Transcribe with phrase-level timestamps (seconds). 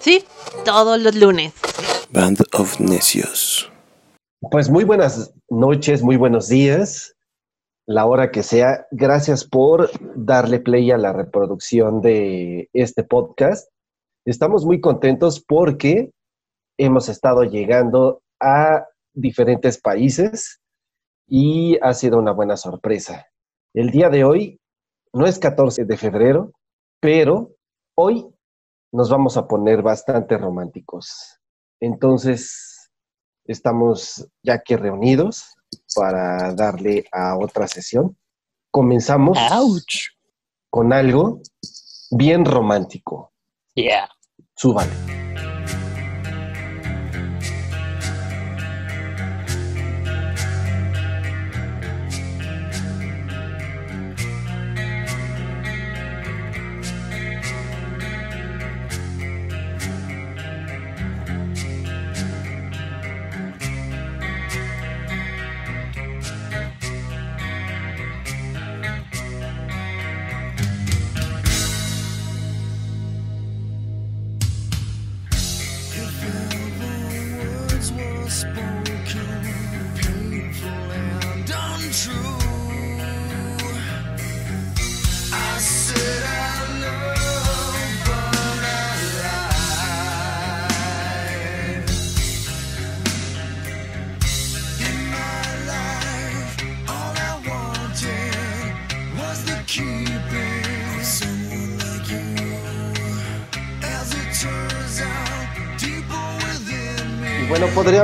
[0.00, 0.24] Sí,
[0.64, 1.52] todos los lunes.
[2.10, 3.70] Band of Necios.
[4.50, 7.14] Pues muy buenas noches, muy buenos días,
[7.86, 8.86] la hora que sea.
[8.90, 13.68] Gracias por darle play a la reproducción de este podcast.
[14.24, 16.12] Estamos muy contentos porque
[16.78, 20.60] hemos estado llegando a diferentes países
[21.28, 23.26] y ha sido una buena sorpresa.
[23.74, 24.60] El día de hoy
[25.12, 26.52] no es 14 de febrero,
[27.00, 27.57] pero
[28.00, 28.24] hoy
[28.92, 31.40] nos vamos a poner bastante románticos.
[31.80, 32.90] Entonces,
[33.44, 35.56] estamos ya que reunidos
[35.96, 38.16] para darle a otra sesión.
[38.70, 40.10] Comenzamos Ouch.
[40.70, 41.40] con algo
[42.12, 43.32] bien romántico.
[43.74, 44.08] Yeah.
[44.54, 45.27] Súbale.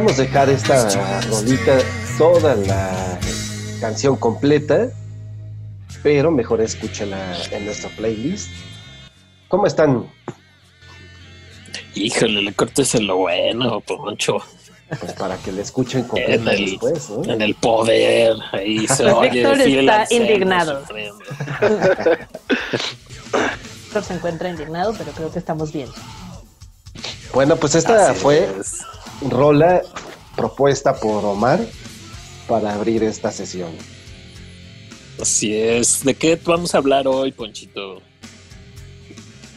[0.04, 1.78] Podríamos dejar esta rolita,
[2.18, 3.18] toda la
[3.80, 4.90] canción completa,
[6.02, 8.50] pero mejor escúchala en nuestra playlist.
[9.48, 10.06] ¿Cómo están?
[11.94, 14.38] Híjole, le cortes lo bueno, Poncho.
[15.00, 17.32] Pues para que la escuchen En completa el, después, ¿no?
[17.32, 18.36] en el poder.
[18.52, 19.42] Ahí se oye
[19.80, 20.82] está indignado.
[23.84, 25.88] Víctor se encuentra indignado, pero creo que estamos bien.
[27.32, 28.80] Bueno, pues esta Así fue es.
[29.28, 29.82] rola
[30.36, 31.60] propuesta por Omar
[32.48, 33.70] para abrir esta sesión.
[35.20, 36.04] Así es.
[36.04, 38.02] ¿De qué vamos a hablar hoy, Ponchito?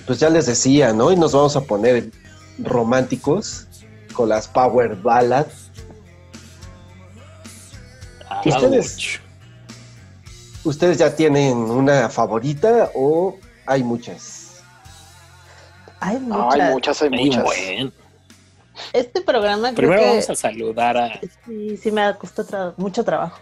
[0.06, 1.12] Pues ya les decía, ¿no?
[1.12, 2.12] Y nos vamos a poner
[2.60, 3.68] románticos
[4.14, 5.72] con las Power Ballads.
[8.46, 9.20] ¿Y ustedes?
[10.64, 14.62] ¿Ustedes ya tienen una favorita o hay muchas?
[16.00, 16.60] Hay No, muchas.
[16.62, 17.44] hay muchas, hay Ay, muchas.
[18.94, 21.20] Este programa creo Primero que vamos a saludar a.
[21.46, 23.40] sí, sí me ha costado tra- mucho trabajo.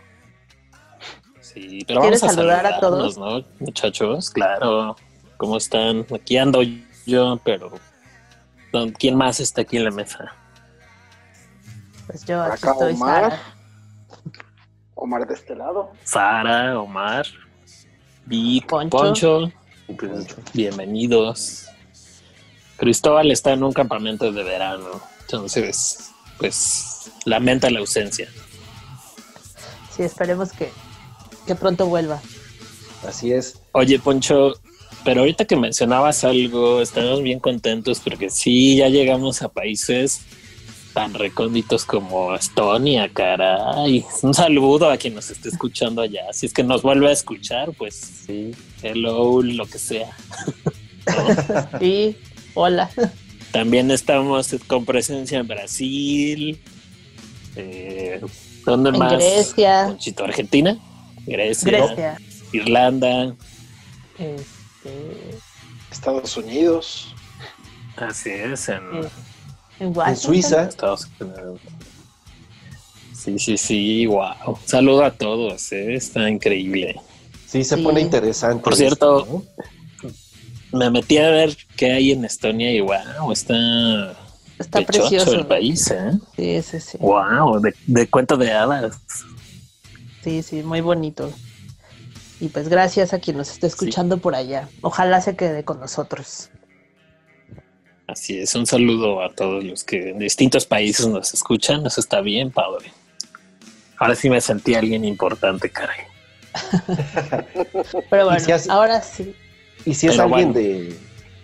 [1.41, 3.45] Sí, pero ¿Quieres vamos a saludar a saludarnos, ¿no?
[3.59, 4.95] Muchachos, claro.
[5.37, 6.05] ¿Cómo están?
[6.13, 6.61] Aquí ando
[7.05, 7.71] yo, pero
[8.71, 10.33] ¿dó- ¿quién más está aquí en la mesa?
[12.07, 13.23] Pues yo aquí acá estoy, Omar.
[13.31, 13.39] Sara.
[14.95, 15.91] Omar de este lado.
[16.03, 17.25] Sara, Omar,
[18.25, 18.97] Vic, Poncho.
[18.97, 19.51] Poncho.
[20.53, 21.67] Bienvenidos.
[22.77, 28.29] Cristóbal está en un campamento de verano, entonces, pues, lamenta la ausencia.
[29.95, 30.71] Sí, esperemos que,
[31.47, 32.21] que pronto vuelva.
[33.07, 33.59] Así es.
[33.71, 34.53] Oye, Poncho,
[35.03, 40.21] pero ahorita que mencionabas algo, estamos bien contentos porque sí, ya llegamos a países
[40.93, 44.05] tan recónditos como Estonia, caray.
[44.21, 46.31] Un saludo a quien nos esté escuchando allá.
[46.31, 50.15] Si es que nos vuelve a escuchar, pues sí, hello, lo que sea.
[51.81, 52.15] Y
[52.55, 52.89] hola.
[53.55, 56.59] También estamos con presencia en Brasil.
[57.55, 58.19] Eh,
[58.65, 59.13] ¿Dónde En más?
[59.13, 59.95] Grecia.
[60.25, 60.77] Argentina,
[61.25, 62.17] Grecia, Grecia.
[62.51, 63.33] Irlanda.
[64.19, 65.37] Este,
[65.89, 67.07] Estados Unidos.
[67.95, 69.09] Así es, en, en
[69.79, 70.15] En Washington.
[70.17, 70.63] Suiza.
[70.63, 71.61] Estados Unidos.
[73.13, 74.59] Sí, sí, sí, wow.
[74.65, 75.95] Saludo a todos, ¿eh?
[75.95, 76.99] está increíble.
[77.47, 77.81] Sí, se Sí.
[77.83, 78.61] pone interesante.
[78.61, 79.65] Por cierto, esto, ¿no?
[80.75, 83.55] Me metí a ver qué hay en Estonia y wow, está,
[84.59, 85.33] Está precioso.
[85.33, 86.11] el país, ¿eh?
[86.35, 86.97] Sí, sí, sí.
[86.99, 88.97] Wow, de, de cuento de hadas.
[90.23, 91.31] Sí, sí, muy bonito.
[92.39, 94.67] Y pues gracias a quien nos esté escuchando por allá.
[94.81, 96.49] Ojalá se quede con nosotros.
[98.07, 102.21] Así es, un saludo a todos los que en distintos países nos escuchan, eso está
[102.21, 102.91] bien, padre.
[103.97, 106.01] Ahora sí me sentí alguien importante, caray.
[108.09, 109.33] Pero bueno, si ahora sí.
[109.85, 110.67] Y si es Pero alguien bueno.
[110.67, 110.97] de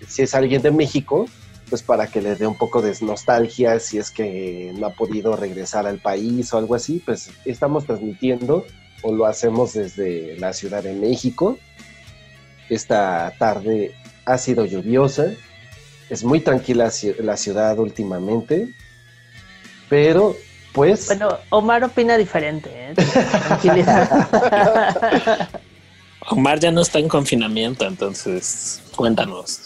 [0.07, 1.25] si es alguien de México,
[1.69, 5.35] pues para que le dé un poco de nostalgia, si es que no ha podido
[5.35, 8.65] regresar al país o algo así, pues estamos transmitiendo
[9.03, 11.57] o lo hacemos desde la Ciudad de México
[12.71, 13.93] esta tarde
[14.25, 15.33] ha sido lluviosa,
[16.09, 16.89] es muy tranquila
[17.19, 18.69] la ciudad últimamente,
[19.89, 20.35] pero
[20.71, 22.93] pues Bueno, Omar opina diferente, ¿eh?
[23.47, 24.29] Tranquilidad.
[26.29, 29.61] Omar ya no está en confinamiento, entonces cuéntanos.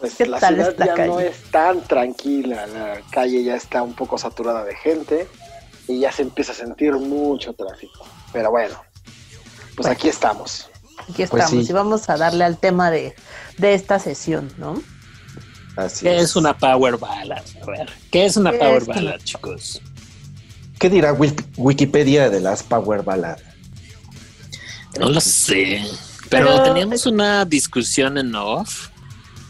[0.00, 1.08] Pues ¿Qué la tal ciudad ya calle?
[1.08, 5.28] no es tan tranquila, la calle ya está un poco saturada de gente
[5.88, 8.06] y ya se empieza a sentir mucho tráfico.
[8.32, 8.76] Pero bueno,
[9.76, 9.92] pues Bueno.
[9.92, 10.68] aquí estamos.
[11.00, 11.70] Aquí Pues estamos sí.
[11.70, 13.14] y vamos a darle al tema de,
[13.58, 14.80] de esta sesión, ¿no?
[15.76, 17.42] así ¿Qué es una power ballad?
[17.62, 19.80] A ver, ¿qué es una ¿Qué power es ballad, chicos?
[20.78, 23.38] ¿Qué dirá Wik- Wikipedia de las Power Ballad?
[24.98, 25.82] No lo sé.
[26.28, 28.88] Pero, Pero- teníamos una discusión en off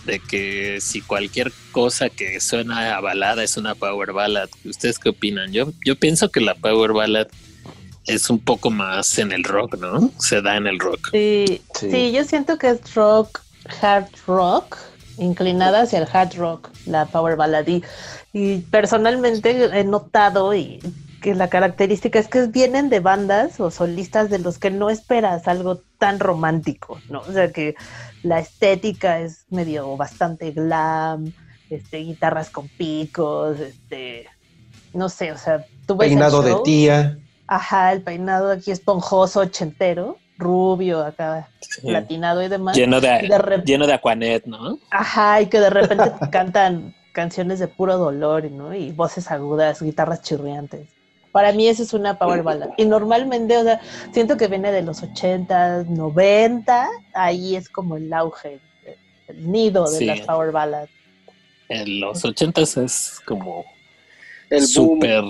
[0.06, 4.48] de que si cualquier cosa que suena a balada es una power ballad.
[4.64, 5.52] ¿Ustedes qué opinan?
[5.52, 7.26] Yo, yo pienso que la power ballad
[8.06, 10.10] es un poco más en el rock, ¿no?
[10.18, 11.10] Se da en el rock.
[11.12, 11.90] Sí, Sí.
[11.90, 13.40] sí, yo siento que es rock,
[13.82, 14.78] hard rock,
[15.18, 17.66] inclinada hacia el hard rock, la power ballad.
[17.68, 17.84] Y,
[18.32, 20.80] y personalmente he notado y
[21.20, 25.46] que la característica es que vienen de bandas o solistas de los que no esperas
[25.48, 27.20] algo tan romántico, ¿no?
[27.20, 27.74] O sea que
[28.22, 31.32] la estética es medio bastante glam,
[31.68, 34.26] este, guitarras con picos, este,
[34.94, 37.18] no sé, o sea, tú ves el Peinado de tía.
[37.46, 41.82] Ajá, el peinado aquí esponjoso, ochentero, rubio, acá Sí.
[41.86, 42.76] platinado y demás.
[42.76, 44.78] Lleno de de, rep- lleno de Aquanet, ¿no?
[44.90, 48.72] Ajá, y que de repente te cantan canciones de puro dolor, ¿no?
[48.74, 50.88] Y voces agudas, guitarras chirriantes.
[51.32, 52.70] Para mí eso es una power ballad.
[52.76, 53.80] Y normalmente, o sea,
[54.12, 58.58] siento que viene de los 80, 90, ahí es como el auge,
[59.28, 60.04] el nido de Sí.
[60.06, 60.90] las power ballads.
[61.68, 63.64] En los ochentas es como
[64.50, 65.22] El súper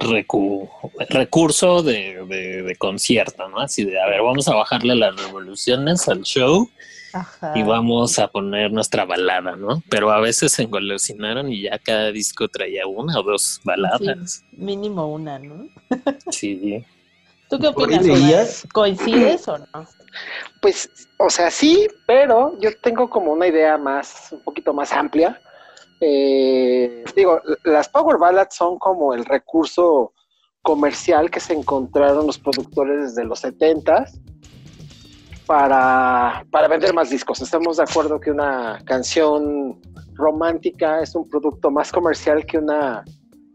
[0.00, 0.70] recu-
[1.10, 3.60] recurso de, de- de concierto, ¿no?
[3.60, 6.70] Así de, a ver, vamos a bajarle las revoluciones al show
[7.12, 7.52] Ajá.
[7.54, 9.82] y vamos a poner nuestra balada, ¿no?
[9.90, 14.44] Pero a veces se engolosinaron y ya cada disco traía una o dos baladas.
[14.52, 15.68] Mínimo una, ¿no?
[16.30, 16.84] Sí.
[17.48, 18.46] ¿Tú qué opinas, Omar?
[18.72, 19.86] ¿Coincides o no?
[20.62, 20.88] Pues,
[21.18, 25.40] o sea, sí, pero yo tengo como una idea más, un poquito más amplia.
[26.00, 30.12] Eh, digo, las Power Ballads son como el recurso
[30.62, 34.06] comercial que se encontraron los productores desde los 70
[35.52, 37.42] para, para vender más discos.
[37.42, 39.78] Estamos de acuerdo que una canción
[40.14, 43.04] romántica es un producto más comercial que una,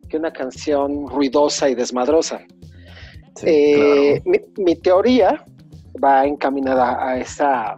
[0.07, 2.41] que una canción ruidosa y desmadrosa.
[3.35, 5.43] Sí, Eh, mi, mi teoría
[6.03, 7.75] va encaminada a esa,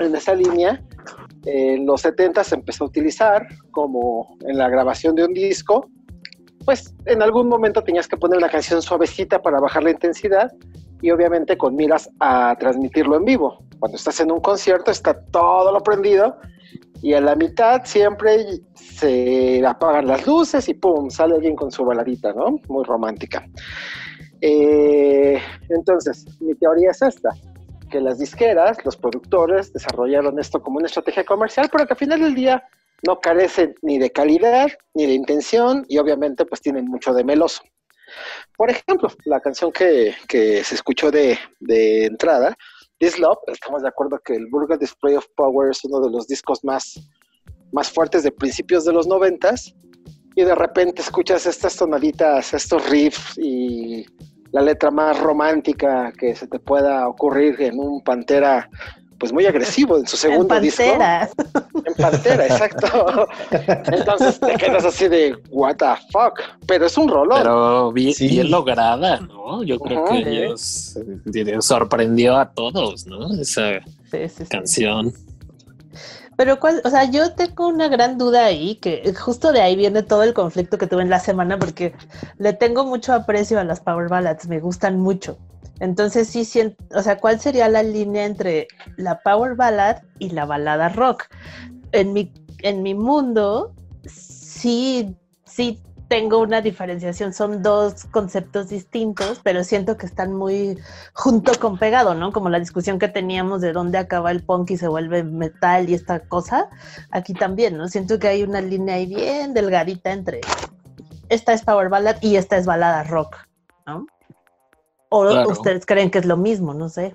[0.00, 0.82] en esa línea.
[1.44, 5.88] En los 70 se empezó a utilizar como en la grabación de un disco.
[6.64, 10.50] Pues en algún momento tenías que poner una canción suavecita para bajar la intensidad
[11.04, 13.58] y obviamente con miras a transmitirlo en vivo.
[13.78, 16.38] Cuando estás en un concierto está todo lo prendido
[17.02, 21.84] y a la mitad siempre se apagan las luces y pum, sale alguien con su
[21.84, 22.58] baladita, ¿no?
[22.68, 23.46] Muy romántica.
[24.40, 27.32] Eh, entonces, mi teoría es esta,
[27.90, 32.20] que las disqueras, los productores desarrollaron esto como una estrategia comercial, pero que al final
[32.20, 32.66] del día
[33.06, 37.62] no carecen ni de calidad ni de intención y obviamente pues tienen mucho de meloso.
[38.56, 42.56] Por ejemplo, la canción que, que se escuchó de, de entrada,
[42.98, 46.26] This Love, estamos de acuerdo que el Vulgar Display of Power es uno de los
[46.26, 46.94] discos más,
[47.72, 49.74] más fuertes de principios de los noventas
[50.36, 54.06] y de repente escuchas estas tonaditas, estos riffs y
[54.52, 58.68] la letra más romántica que se te pueda ocurrir en un Pantera,
[59.18, 60.82] pues muy agresivo en su segundo en disco.
[60.82, 61.30] Pantera.
[61.86, 63.28] En Pantera, exacto.
[63.92, 66.40] Entonces te quedas así de, what the fuck.
[66.66, 67.38] Pero es un rolón.
[67.38, 68.28] Pero Sí.
[68.28, 69.62] bien lograda, ¿no?
[69.62, 70.14] Yo creo Ajá.
[70.14, 70.96] que ellos
[71.34, 73.32] eh, sorprendió a todos, ¿no?
[73.40, 73.80] Esa
[74.10, 74.44] Sí, sí, sí.
[74.48, 75.12] canción.
[76.36, 80.02] Pero cuál, o sea, yo tengo una gran duda ahí, que justo de ahí viene
[80.02, 81.94] todo el conflicto que tuve en la semana, porque
[82.38, 85.38] le tengo mucho aprecio a las power ballads, me gustan mucho.
[85.80, 90.44] Entonces sí siento, o sea, ¿cuál sería la línea entre la power ballad y la
[90.44, 91.24] balada rock?
[91.92, 93.74] En mi, en mi mundo,
[94.06, 100.78] sí, sí tengo una diferenciación, son dos conceptos distintos, pero siento que están muy
[101.12, 102.30] junto con pegado, ¿no?
[102.30, 105.94] Como la discusión que teníamos de dónde acaba el punk y se vuelve metal y
[105.94, 106.68] esta cosa,
[107.10, 107.88] aquí también, ¿no?
[107.88, 110.40] Siento que hay una línea ahí bien delgadita entre
[111.28, 113.36] esta es power ballad y esta es balada rock,
[113.86, 114.06] ¿no?
[115.16, 115.48] O Claro.
[115.50, 117.14] ustedes creen que es lo mismo, no sé.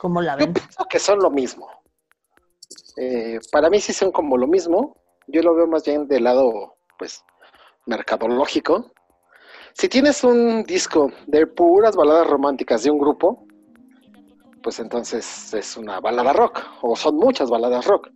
[0.00, 0.54] ¿Cómo la Yo ven?
[0.54, 1.68] pienso que son lo mismo.
[2.96, 4.96] Eh, para mí sí son como lo mismo.
[5.28, 7.24] Yo lo veo más bien del lado, pues,
[7.86, 8.90] mercadológico.
[9.74, 13.46] Si tienes un disco de puras baladas románticas de un grupo,
[14.62, 18.08] pues entonces es una balada rock, o son muchas baladas rock.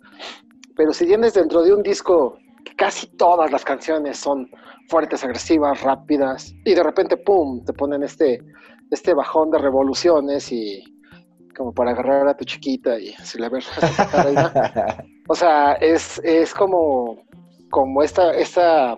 [0.77, 4.51] Pero si tienes dentro de un disco que casi todas las canciones son
[4.89, 8.41] fuertes, agresivas, rápidas, y de repente, ¡pum!, te ponen este,
[8.91, 10.83] este bajón de revoluciones y
[11.57, 13.69] como para agarrar a tu chiquita y si la ves
[15.29, 17.23] O sea, es, es como,
[17.71, 18.97] como esta, esta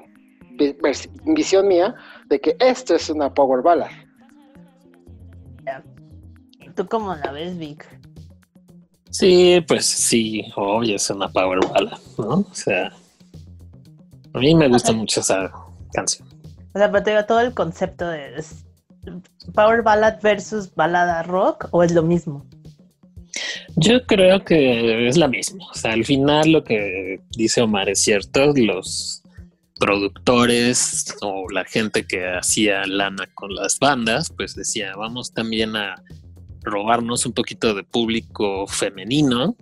[1.25, 1.95] visión mía
[2.27, 3.91] de que esto es una power ballad.
[6.77, 7.85] ¿Tú cómo la ves, Vic?
[9.11, 12.29] Sí, pues sí, oye, es una power ballad, ¿no?
[12.29, 12.93] O sea,
[14.33, 15.51] a mí me gusta mucho esa
[15.93, 16.29] canción.
[16.73, 18.65] O sea, pero te digo, todo el concepto de es
[19.55, 22.47] Power Ballad versus balada rock o es lo mismo.
[23.77, 25.65] Yo creo que es la misma.
[25.71, 28.53] O sea, al final lo que dice Omar es cierto.
[28.55, 29.23] Los
[29.79, 36.03] productores o la gente que hacía lana con las bandas, pues decía, vamos también a
[36.63, 39.57] robarnos un poquito de público femenino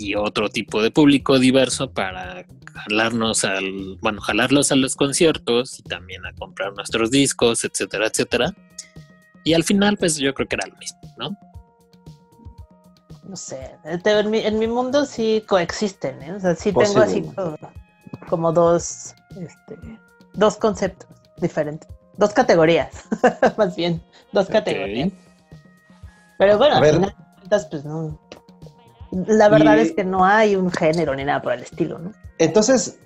[0.00, 5.82] y otro tipo de público diverso para jalarnos al, bueno, jalarlos a los conciertos y
[5.82, 8.54] también a comprar nuestros discos, etcétera, etcétera.
[9.44, 11.36] Y al final, pues yo creo que era lo mismo, ¿no?
[13.24, 16.32] No sé, te- en mi, en mi mundo sí coexisten, ¿eh?
[16.32, 17.56] O sea, sí tengo así como,
[18.28, 19.78] como dos, este,
[20.32, 23.04] dos conceptos diferentes, dos categorías,
[23.58, 24.02] más bien,
[24.32, 25.10] dos categorías.
[26.38, 26.94] Pero bueno, A al ver.
[26.94, 28.18] final de cuentas, pues no.
[29.26, 32.12] La verdad Y- es que no hay un género ni nada por el estilo, ¿no?
[32.38, 32.98] Entonces,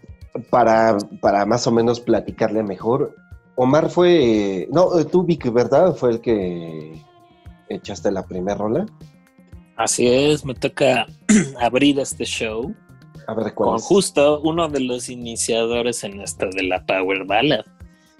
[0.51, 3.15] para, para más o menos platicarle mejor,
[3.57, 5.95] Omar fue, no, tú Vic, ¿verdad?
[5.95, 7.01] Fue el que
[7.69, 8.87] echaste la primera rola.
[9.77, 11.07] Así es, me toca
[11.61, 12.75] abrir este show
[13.27, 13.83] A ver cuál con es?
[13.85, 17.65] justo uno de los iniciadores en esto de la Power Ballad,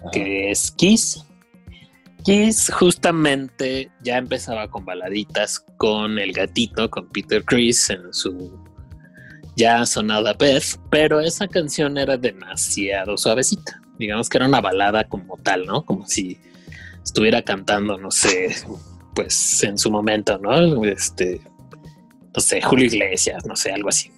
[0.01, 0.11] Ajá.
[0.13, 1.25] que es Kiss.
[2.25, 8.59] Kiss justamente ya empezaba con baladitas con el gatito, con Peter Chris en su
[9.57, 13.81] ya sonada Beth, pero esa canción era demasiado suavecita.
[13.99, 15.85] Digamos que era una balada como tal, ¿no?
[15.85, 16.39] Como si
[17.05, 18.57] estuviera cantando, no sé,
[19.15, 20.85] pues en su momento, ¿no?
[20.85, 21.41] Este,
[22.35, 24.11] no sé, Julio Iglesias, no sé, algo así.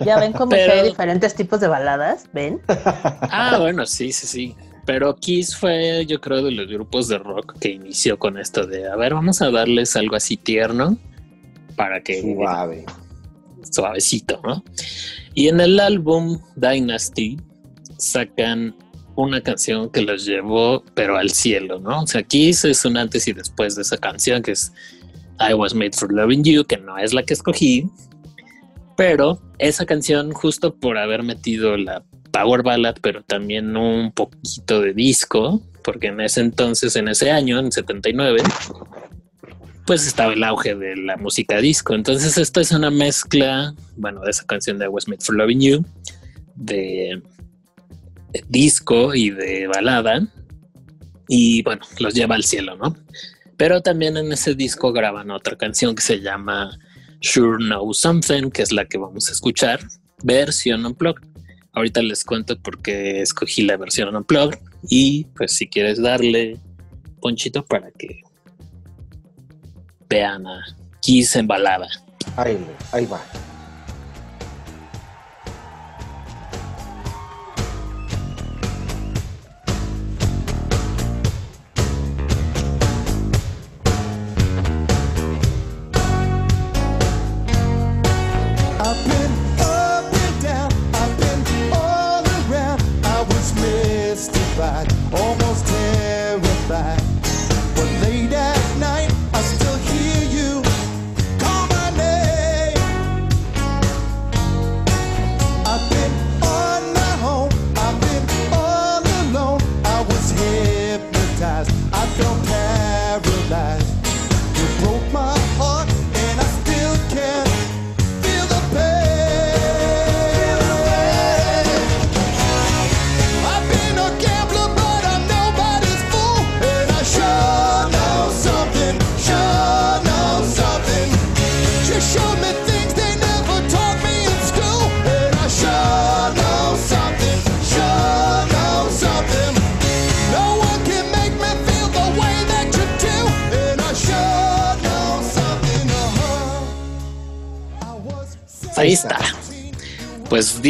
[0.00, 2.60] Ya ven como Pero- que hay diferentes tipos de baladas, ¿ven?
[2.66, 4.56] Ah, bueno, sí, sí, sí.
[4.86, 8.88] Pero Kiss fue, yo creo, de los grupos de rock que inició con esto de,
[8.88, 10.96] a ver, vamos a darles algo así tierno
[11.76, 12.86] para que Suave.
[13.70, 14.64] suavecito, ¿no?
[15.34, 17.38] Y en el álbum Dynasty
[17.98, 18.74] sacan
[19.16, 22.02] una canción que los llevó, pero al cielo, ¿no?
[22.02, 24.72] O sea, Kiss es un antes y después de esa canción que es
[25.38, 27.88] I Was Made for Loving You, que no es la que escogí,
[28.96, 34.92] pero esa canción, justo por haber metido la Power Ballad, pero también un poquito de
[34.94, 38.42] disco, porque en ese entonces, en ese año, en 79,
[39.86, 41.94] pues estaba el auge de la música disco.
[41.94, 45.60] Entonces, esta es una mezcla, bueno, de esa canción de I Was Made for Loving
[45.60, 45.84] You,
[46.54, 47.22] de,
[48.32, 50.26] de disco y de balada,
[51.28, 52.96] y bueno, los lleva al cielo, ¿no?
[53.56, 56.78] Pero también en ese disco graban otra canción que se llama
[57.20, 59.80] Sure Know Something, que es la que vamos a escuchar,
[60.22, 61.29] versión unplugged.
[61.72, 64.58] Ahorita les cuento por qué escogí la versión unplugged
[64.88, 66.58] y pues si quieres darle
[67.20, 68.22] ponchito para que
[70.08, 70.64] vean a
[71.00, 71.88] Kiss en balada.
[72.36, 72.58] Ahí,
[72.92, 73.20] ahí va.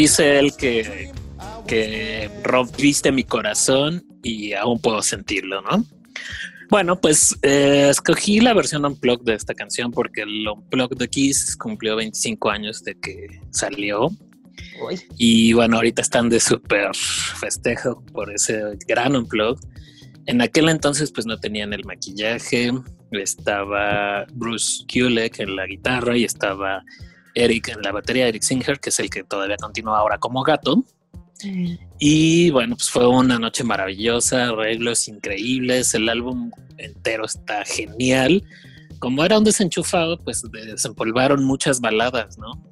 [0.01, 1.13] Dice él que,
[1.67, 5.85] que rompiste mi corazón y aún puedo sentirlo, ¿no?
[6.71, 11.55] Bueno, pues eh, escogí la versión unplugged de esta canción porque el unplugged de Kiss
[11.55, 14.09] cumplió 25 años de que salió.
[14.83, 19.69] Uy, Y bueno, ahorita están de súper festejo por ese gran unplugged.
[20.25, 22.73] En aquel entonces pues no tenían el maquillaje,
[23.11, 26.85] estaba Bruce Kulick en la guitarra y estaba
[27.35, 30.85] Eric en la batería, Eric Singer, que es el que todavía continúa ahora como gato.
[31.99, 38.43] Y bueno, pues fue una noche maravillosa, arreglos increíbles, el álbum entero está genial.
[38.99, 42.63] Como era un desenchufado, pues desempolvaron muchas baladas, ¿no?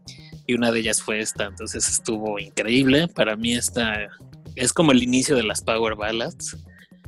[0.47, 3.09] Y una de ellas fue esta, entonces estuvo increíble.
[3.09, 4.09] Para mí esta
[4.55, 6.57] es como el inicio de las Power Ballads,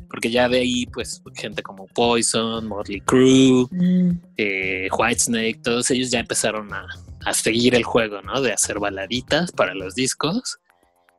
[0.08, 6.10] porque ya de ahí, pues gente como Poison, Motley Crue, Mm, eh, Whitesnake, todos ellos
[6.10, 6.86] ya empezaron a,
[7.24, 8.40] a seguir el juego, ¿no?
[8.40, 10.58] De hacer baladitas para los discos.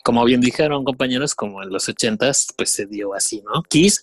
[0.03, 3.62] Como bien dijeron compañeros, como en los ochentas, pues se dio así, ¿no?
[3.63, 4.01] Kiss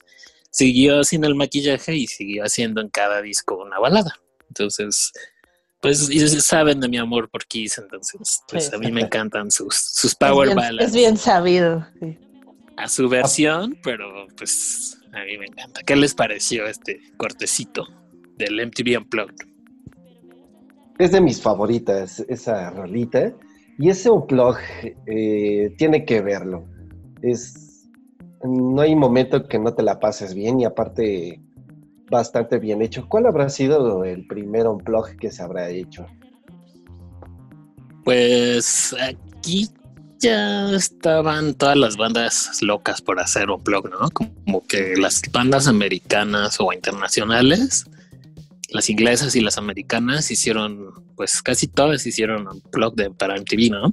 [0.51, 4.15] siguió sin el maquillaje y siguió haciendo en cada disco una balada.
[4.49, 5.13] Entonces,
[5.81, 6.09] pues
[6.45, 8.75] saben de mi amor por Kiss, entonces, pues Sí.
[8.75, 11.87] a mí me encantan sus, sus power es, bien, ballads es bien sabido.
[12.01, 12.17] sí.
[12.77, 15.83] a su versión, pero pues a mí me encanta.
[15.83, 17.87] ¿Qué les pareció este cortecito
[18.37, 19.48] del MTV Unplugged?
[20.99, 23.33] Es de mis favoritas, esa rolita.
[23.79, 24.57] Y ese unplug
[25.07, 26.65] eh, tiene que verlo.
[27.23, 27.89] Es,
[28.43, 31.41] no hay momento que no te la pases bien y aparte
[32.11, 33.09] bastante bien hecho.
[33.09, 36.07] ¿Cuál habrá sido el primer unplug que se habrá hecho?
[38.05, 39.69] Pues aquí
[40.19, 44.11] ya estaban todas las bandas locas por hacer un blog, ¿no?
[44.11, 47.85] Como que las bandas americanas o internacionales,
[48.71, 53.71] las inglesas y las americanas hicieron, pues casi todas hicieron un blog de, para MTV,
[53.71, 53.93] ¿no?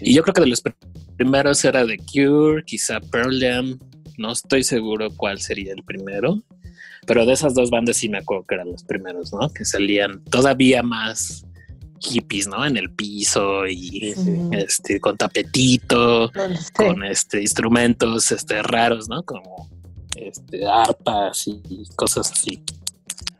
[0.00, 0.74] Y yo creo que de los pr-
[1.16, 3.78] primeros era The Cure, quizá Pearl Jam,
[4.18, 6.42] no estoy seguro cuál sería el primero,
[7.06, 9.48] pero de esas dos bandas sí me acuerdo que eran los primeros, ¿no?
[9.50, 11.44] Que salían todavía más
[12.00, 12.64] hippies, ¿no?
[12.66, 14.14] En el piso y
[14.50, 16.30] este con tapetito,
[16.74, 19.22] con este instrumentos este raros, ¿no?
[19.22, 19.68] Como
[20.16, 21.62] este arpas y
[21.94, 22.60] cosas así.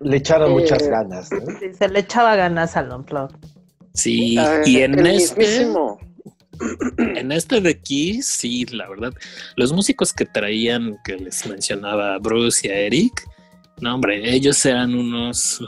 [0.00, 1.40] Le echaron Eh, muchas ganas, ¿no?
[1.58, 3.30] Sí, se le echaba ganas al unplug.
[3.94, 5.98] Sí, Ah, y en este mismísimo.
[6.98, 9.12] en este de aquí, sí, la verdad,
[9.56, 13.28] los músicos que traían, que les mencionaba a Bruce y a Eric,
[13.80, 15.60] no, hombre, ellos eran unos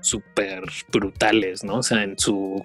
[0.00, 1.76] súper brutales, ¿no?
[1.78, 2.62] O sea, en su,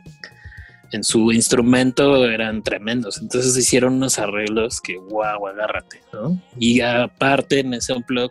[0.91, 3.19] en su instrumento eran tremendos.
[3.19, 6.39] Entonces hicieron unos arreglos que, wow, agárrate, ¿no?
[6.59, 8.29] Y aparte, en ese unplug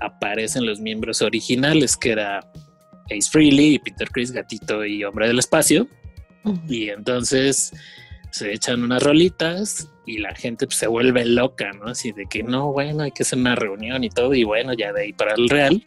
[0.00, 2.38] aparecen los miembros originales, que era
[3.06, 5.88] Ace Frehley y Peter Chris, Gatito y Hombre del Espacio.
[6.68, 7.72] Y entonces
[8.30, 11.86] se echan unas rolitas y la gente pues, se vuelve loca, ¿no?
[11.86, 14.34] Así de que no, bueno, hay que hacer una reunión y todo.
[14.34, 15.82] Y bueno, ya de ahí para el Real.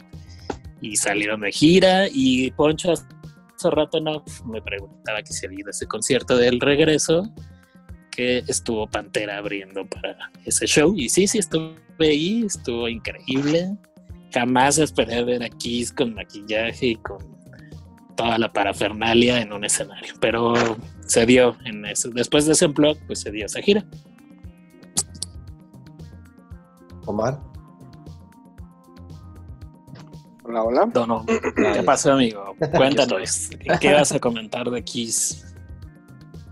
[0.82, 2.08] Y salieron de gira.
[2.12, 6.60] Y Poncho hace rato no me preguntaba que si había ido a ese concierto del
[6.60, 7.32] regreso
[8.12, 10.94] que estuvo Pantera abriendo para ese show.
[10.96, 13.76] Y sí, sí, estuve ahí, estuvo increíble.
[14.34, 17.18] Jamás esperé ver a Kiss con maquillaje y con
[18.16, 20.54] toda la parafernalia en un escenario, pero
[21.06, 22.10] se dio en eso.
[22.10, 23.86] Después de ese blog, pues se dio esa gira.
[27.06, 27.40] Omar.
[30.44, 30.90] Hola, hola.
[30.94, 31.26] Dono,
[31.74, 32.56] ¿qué pasó, amigo?
[32.76, 35.44] Cuéntanos, ¿qué vas a comentar de Kiss?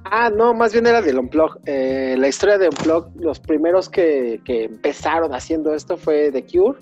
[0.06, 1.60] Ah, no, más bien era del Unplug.
[1.66, 6.80] Eh, la historia de Unplug, los primeros que, que empezaron haciendo esto fue The Cure.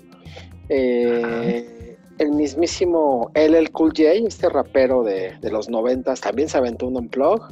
[0.68, 6.86] Eh, el mismísimo LL Cool J, este rapero de, de los noventas, también se aventó
[6.86, 7.42] un Unplug.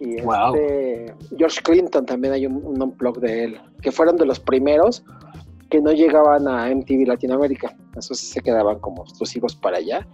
[0.00, 0.54] Y Wow.
[0.54, 5.04] este, George Clinton también hay un, un Unplug de él, que fueron de los primeros
[5.70, 7.76] que no llegaban a MTV Latinoamérica.
[7.96, 10.06] Esos se quedaban como exclusivos para allá.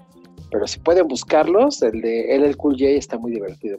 [0.51, 3.79] Pero si pueden buscarlos, el de LL Cool J está muy divertido.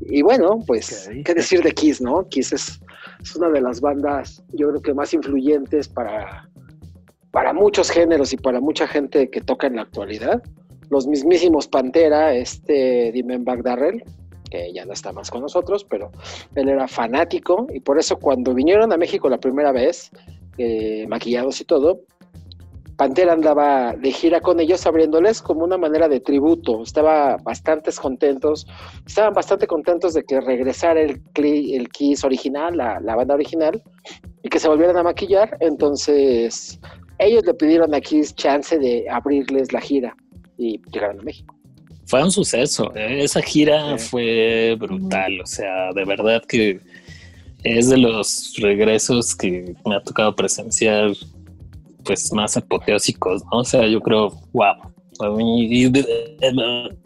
[0.00, 1.08] Y bueno, pues.
[1.24, 2.26] ¿qué decir de Kiss, no?
[2.28, 2.80] Kiss es,
[3.22, 6.48] es una de las bandas, yo creo que más influyentes para,
[7.30, 10.42] para muchos géneros y para mucha gente que toca en la actualidad.
[10.88, 14.02] Los mismísimos Pantera, este Dimebag Darrell,
[14.50, 16.10] que ya no está más con nosotros, pero
[16.56, 20.10] él era fanático y por eso cuando vinieron a México la primera vez,
[20.58, 22.00] eh, maquillados y todo,
[23.00, 26.82] Pantera andaba de gira con ellos abriéndoles como una manera de tributo.
[26.82, 28.66] Estaba bastante contentos,
[29.06, 33.82] estaban bastante contentos de que regresara el, el Kiss original, la, la banda original,
[34.42, 35.56] y que se volvieran a maquillar.
[35.60, 36.78] Entonces,
[37.20, 40.16] ellos le pidieron a Kiss chance de abrirles la gira
[40.58, 41.54] y llegaron a México.
[42.06, 43.22] Fue un suceso, ¿eh?
[43.22, 44.08] esa gira Sí.
[44.08, 46.80] fue brutal, o sea, de verdad que
[47.62, 51.12] es de los regresos que me ha tocado presenciar
[52.04, 53.58] pues más apoteósicos, ¿no?
[53.58, 54.74] O sea, yo creo, wow.
[55.20, 56.52] A mí, eh,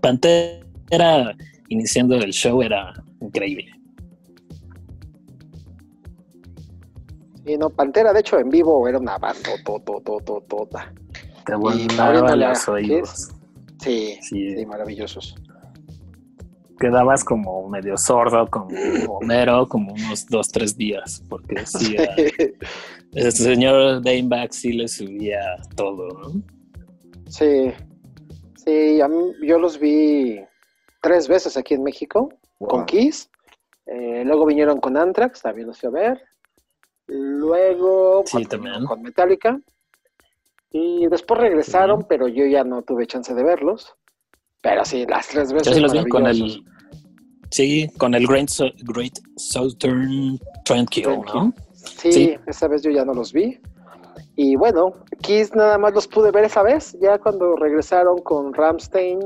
[0.00, 1.36] Pantera
[1.68, 3.73] iniciando el show era increíble.
[7.46, 10.92] Y no, Pantera, de hecho, en vivo era una banda tota.
[11.44, 13.28] Te Y volaba abriéndole a los oídos.
[13.82, 15.34] Sí, Sí, sí, maravillosos.
[16.78, 18.68] quedabas como medio sordo con
[19.08, 22.14] Homero como unos dos, tres días, porque sí, era-
[23.12, 25.40] el señor Daneback sí le subía
[25.76, 26.42] todo, ¿no?
[27.28, 27.72] Sí,
[28.64, 30.40] sí, a mí- yo los vi
[31.02, 32.86] tres veces aquí en México, con.
[32.86, 33.30] Kiss.
[33.86, 36.22] Eh, luego vinieron con Anthrax, también los fui a ver.
[37.06, 38.44] Luego Sí,
[38.86, 39.60] con Metallica.
[40.70, 43.94] Y después regresaron, pero yo ya no tuve chance de verlos.
[44.60, 45.68] Pero sí, las tres veces.
[45.68, 46.64] Yo sí los vi con el.
[47.50, 51.52] Sí, con el Great, Sou- Great Southern Trendkill, ¿no?
[51.74, 52.36] Sí, Sí.
[52.46, 53.60] esa vez yo ya no los vi.
[54.34, 56.96] Y bueno, Kiss nada más los pude ver esa vez.
[57.00, 59.20] Ya cuando regresaron con Ramstein,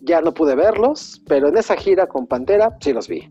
[0.00, 1.22] ya no pude verlos.
[1.26, 3.30] Pero en esa gira con Pantera, sí los vi.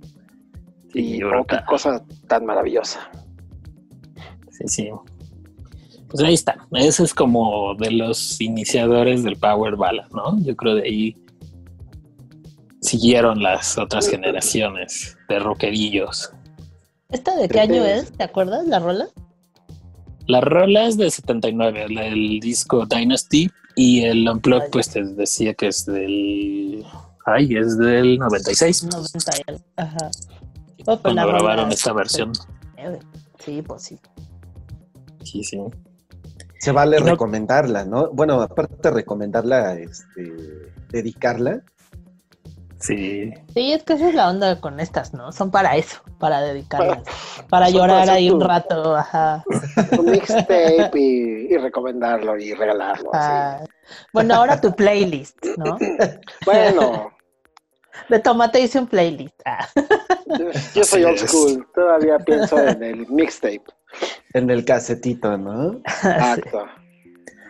[0.93, 3.11] Sí, Y oh, qué cosa tan maravillosa.
[4.59, 4.89] Sí, sí.
[6.09, 6.67] Pues ahí está.
[6.73, 10.39] Ese es como de los iniciadores del Power Ballad, ¿no?
[10.41, 11.17] Yo creo de ahí
[12.81, 16.31] siguieron las otras generaciones de rockerillos.
[17.09, 18.11] ¿Esta de qué año es?
[18.11, 19.07] ¿Te acuerdas la rola?
[20.27, 24.69] La rola es de 79, la- el disco Dynasty y el Unplugged Ay.
[24.71, 26.85] pues te decía que es del...
[27.25, 28.83] Ay, es del 96.
[28.85, 29.63] 90 y algo.
[29.75, 29.97] Ajá.
[30.81, 32.33] Oh, pues Cuando rola grabaron es esta versión.
[32.75, 32.99] 79.
[33.43, 33.99] Sí, pues sí.
[35.23, 35.59] Sí, sí.
[36.59, 38.09] Se vale no- recomendarla, ¿no?
[38.11, 40.33] Bueno, aparte de recomendarla, este,
[40.89, 41.61] dedicarla.
[42.79, 43.33] Sí.
[43.53, 45.33] Sí, es que esa es la onda con estas, ¿no?
[45.33, 47.03] Son para eso, para dedicarlas.
[47.49, 49.43] Para llorar para ahí un rato, ajá.
[49.97, 53.09] Un mixtape y, y recomendarlo y regalarlo.
[53.13, 53.27] así.
[53.31, 53.59] Ah,
[54.13, 55.77] Bueno, ahora tu playlist, ¿no?
[56.45, 57.11] Bueno,
[58.07, 59.39] De tomate hice un playlist.
[59.45, 59.67] Ah.
[60.75, 61.67] yo, soy old school.
[61.73, 63.63] Todavía pienso en el mixtape.
[64.33, 65.73] En el casetito, ¿no?
[65.85, 66.65] Exacto.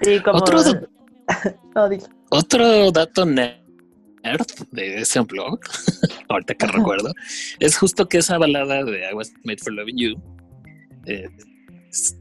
[0.02, 0.38] Sí, como...
[0.38, 0.62] Otro-
[1.76, 2.06] No, dilo.
[2.30, 5.60] Otro dato nerd de ese blog,
[6.30, 7.14] ahorita que recuerdo,
[7.60, 10.16] es justo que esa balada de I Was Made for Loving You
[11.06, 11.28] eh,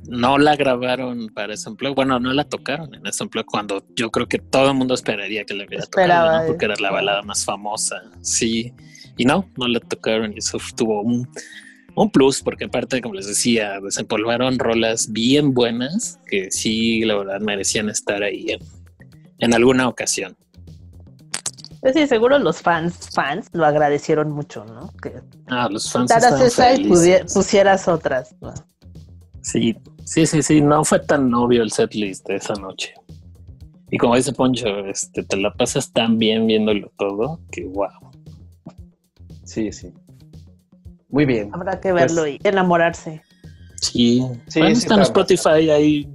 [0.07, 4.11] no la grabaron para ese blog, bueno, no la tocaron en ese blog cuando yo
[4.11, 6.45] creo que todo el mundo esperaría que la hubiera Esperaba, tocado, ¿no?
[6.45, 6.47] eh.
[6.49, 8.73] porque era la balada más famosa, sí,
[9.17, 11.29] y no, no la tocaron y eso tuvo un,
[11.95, 17.41] un plus, porque aparte, como les decía, desempolvaron rolas bien buenas que sí, la verdad,
[17.41, 18.61] merecían estar ahí en,
[19.39, 20.37] en alguna ocasión.
[21.81, 24.93] Pues sí, seguro los fans, fans lo agradecieron mucho, ¿no?
[25.01, 26.11] Que Ah, los fans
[26.79, 26.89] y
[27.33, 28.35] pusieras otras.
[28.41, 28.53] ¿no?
[29.43, 32.95] Sí, sí, sí, sí, no fue tan obvio el setlist de esa noche.
[33.91, 37.89] Y como dice Poncho, este, te la pasas tan bien viéndolo todo que wow.
[39.45, 39.93] Sí, sí.
[41.09, 41.51] Muy bien.
[41.55, 43.23] Habrá que verlo Pues- y enamorarse.
[43.81, 46.15] Sí, Sí, bueno, sí está en Spotify, ahí,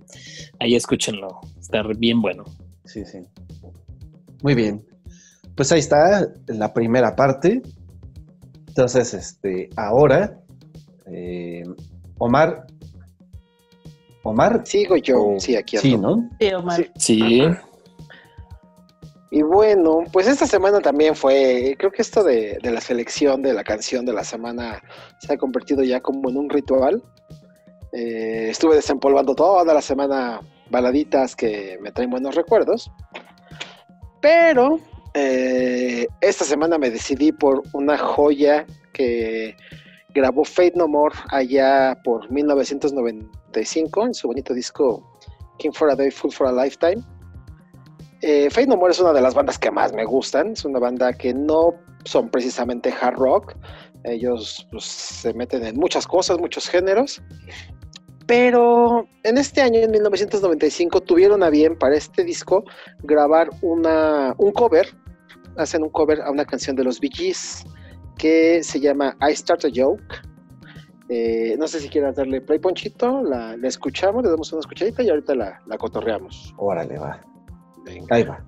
[0.60, 1.40] ahí escúchenlo.
[1.60, 2.44] Está bien bueno.
[2.86, 3.20] Sí, sí.
[4.44, 4.86] Muy bien.
[5.56, 7.62] Pues ahí está la primera parte.
[8.68, 10.40] Entonces, este, ahora,
[11.08, 11.64] eh,
[12.18, 12.68] Omar.
[14.24, 14.62] Omar.
[14.66, 15.22] Sigo yo.
[15.22, 15.98] o- Sí, aquí Sí.
[15.98, 16.30] ¿no?
[16.40, 16.76] Sí, Omar.
[16.78, 17.20] Sí.
[17.20, 17.42] Sí,
[19.32, 23.54] Y bueno, pues esta semana también fue, creo que esto de, de la selección de
[23.54, 24.80] la canción de la semana
[25.20, 27.02] se ha convertido ya como en un ritual.
[27.94, 32.92] Eh, estuve desempolvando toda la semana baladitas que me traen buenos recuerdos.
[34.22, 34.80] Pero
[35.16, 39.56] eh, esta semana me decidí por una joya que
[40.14, 42.32] grabó Fate No More allá por
[43.54, 45.18] 1995 en su bonito disco
[45.58, 47.04] King for a Day, Full for a Lifetime.
[48.22, 50.54] Eh, Fate No More es una de las bandas que más me gustan.
[50.54, 51.74] Es una banda que no
[52.06, 53.56] son precisamente hard rock.
[54.04, 57.22] Ellos pues, se meten en muchas cosas, muchos géneros.
[58.26, 62.63] Pero en este año, en 1995, tuvieron a bien para este disco
[63.04, 64.88] grabar una, un cover.
[65.58, 67.63] Hacen un cover a una canción de los Bee Gees
[68.18, 70.33] que se llama I Start a Joke.
[71.10, 73.22] Eh, no sé si quieras darle play, Ponchito.
[73.24, 76.54] La, la escuchamos, le damos una escuchadita y ahorita la, la cotorreamos.
[76.58, 77.22] Órale, va.
[77.86, 78.16] Venga.
[78.16, 78.44] Ahí va.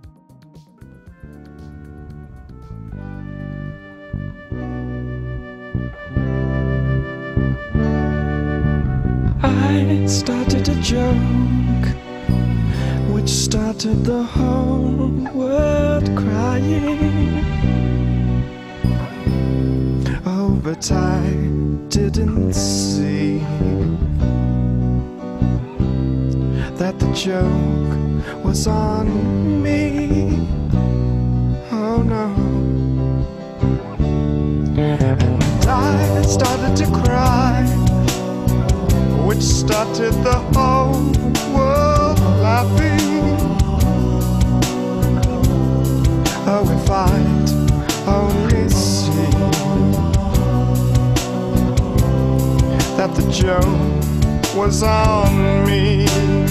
[9.43, 11.87] I started a joke
[13.13, 17.43] which started the whole world crying.
[20.25, 21.44] Oh, but I
[21.95, 23.37] didn't see
[26.75, 30.45] that the joke was on me.
[31.71, 32.25] Oh no.
[34.77, 37.63] And I started to cry,
[39.25, 41.13] which started the whole
[41.55, 42.99] world laughing.
[46.45, 47.49] Oh, if I'd
[48.05, 49.14] only see
[52.97, 56.44] that the joke was on me.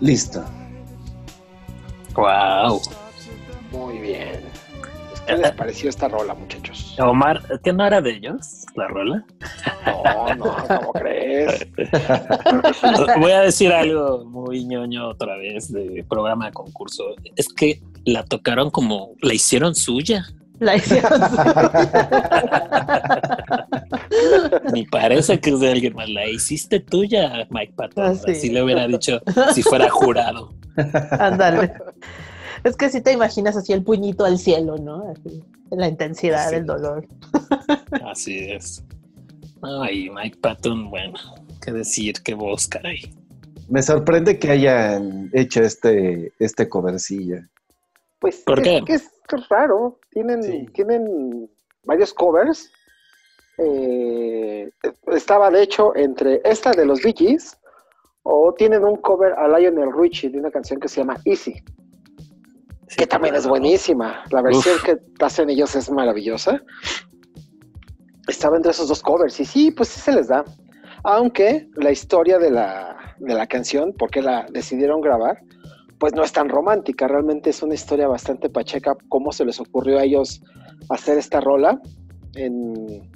[0.00, 0.44] Listo.
[2.14, 2.80] Wow.
[3.72, 4.40] Muy bien.
[5.26, 6.96] ¿Qué les pareció esta rola, muchachos?
[6.98, 9.24] Omar, ¿qué no era de ellos la rola?
[9.84, 11.66] No, no, ¿cómo crees?
[13.20, 17.14] Voy a decir algo muy ñoño otra vez de programa de concurso.
[17.36, 20.24] Es que la tocaron como, la hicieron suya.
[20.60, 21.12] La hicieron.
[24.72, 26.08] Ni parece que es de alguien más.
[26.08, 28.04] La hiciste tuya, Mike Patton.
[28.04, 28.30] Ah, sí.
[28.30, 29.20] Así le hubiera dicho
[29.54, 30.54] si fuera jurado.
[31.18, 31.72] Ándale.
[32.64, 35.10] Es que si te imaginas así el puñito al cielo, ¿no?
[35.10, 37.06] Así, la intensidad del dolor.
[38.10, 38.82] Así es.
[39.62, 41.18] Ay, Mike Patton, bueno,
[41.60, 43.14] qué decir, qué voz, caray.
[43.68, 47.48] Me sorprende que hayan hecho este, este covercilla.
[48.18, 48.84] Pues ¿Por es qué?
[48.84, 49.10] que es
[49.50, 49.98] raro.
[50.10, 50.66] Tienen, Sí.
[50.74, 51.48] tienen
[51.84, 52.70] varios covers.
[53.58, 54.70] Eh,
[55.08, 57.58] estaba de hecho entre esta de los Bee Gees
[58.22, 61.62] o tienen un cover a Lionel Richie de una canción que se llama Easy,
[62.96, 64.22] que también es buenísima.
[64.30, 64.84] La versión Uf.
[64.84, 66.60] que hacen ellos es maravillosa.
[68.28, 70.44] Estaba entre esos dos covers y sí, pues sí se les da.
[71.04, 75.40] Aunque la historia de la, de la canción, por qué la decidieron grabar,
[75.98, 77.08] pues no es tan romántica.
[77.08, 78.96] Realmente es una historia bastante pacheca.
[79.08, 80.42] Cómo se les ocurrió a ellos
[80.90, 81.80] hacer esta rola
[82.34, 83.10] en,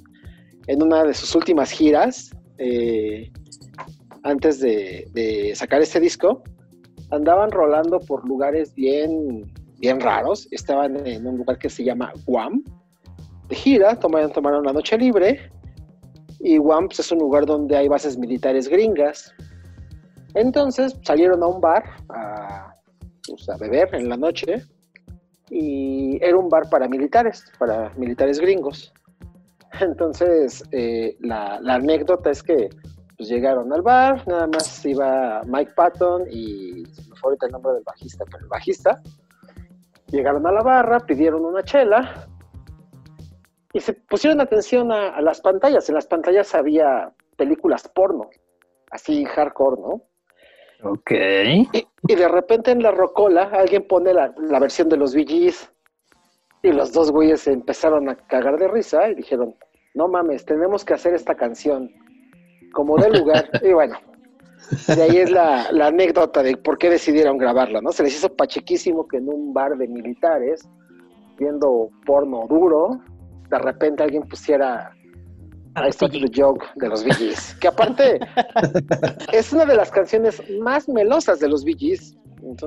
[0.67, 3.31] en una de sus últimas giras, eh,
[4.23, 6.43] antes de, sacar este disco.
[7.11, 10.47] Andaban rolando por lugares bien, bien raros.
[10.51, 12.63] Estaban en un lugar que se llama Guam.
[13.49, 15.51] De gira, tomaron, tomaron una noche libre.
[16.39, 19.33] Y Guam pues, es un lugar donde hay bases militares gringas.
[20.33, 22.75] Entonces salieron a un bar a,
[23.27, 24.63] pues, a beber en la noche
[25.49, 28.91] y era un bar para militares, para militares gringos.
[29.79, 32.69] Entonces eh, la, la anécdota es que
[33.17, 37.51] pues, llegaron al bar, nada más iba Mike Patton y se me fue ahorita el
[37.53, 39.01] nombre del bajista, pero el bajista.
[40.07, 42.27] Llegaron a la barra, pidieron una chela
[43.73, 45.89] y se pusieron atención a, a las pantallas.
[45.89, 48.29] En las pantallas había películas porno,
[48.91, 50.03] así hardcore, ¿no?
[50.83, 51.11] Ok.
[51.71, 55.72] Y, y de repente en la rocola alguien pone la, la versión de los VGs
[56.63, 59.53] y los dos güeyes se empezaron a cagar de risa y dijeron,
[59.93, 61.91] no mames, tenemos que hacer esta canción
[62.73, 63.49] como de lugar.
[63.61, 63.95] y bueno,
[64.87, 67.91] de ahí es la, la anécdota de por qué decidieron grabarla, ¿no?
[67.91, 70.67] Se les hizo pachequísimo que en un bar de militares,
[71.37, 73.01] viendo porno duro,
[73.49, 74.95] de repente alguien pusiera
[75.75, 77.55] I Started the Joke de los Bee Gees.
[77.55, 78.19] Que aparte
[79.33, 82.15] es una de las canciones más melosas de los Bee Gees.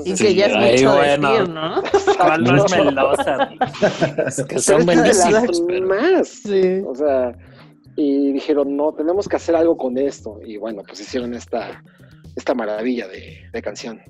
[0.05, 1.33] Y que ya es mucho bueno.
[1.33, 1.83] decir, ¿no?
[2.19, 3.51] ¿Cuál no es melosa?
[4.27, 6.29] Es que son buenísimos, pero más.
[6.29, 6.83] Sí.
[6.87, 7.37] O sea,
[7.97, 10.39] y dijeron, no, tenemos que hacer algo con esto.
[10.45, 11.83] Y bueno, pues hicieron esta,
[12.35, 14.01] esta maravilla de, de canción.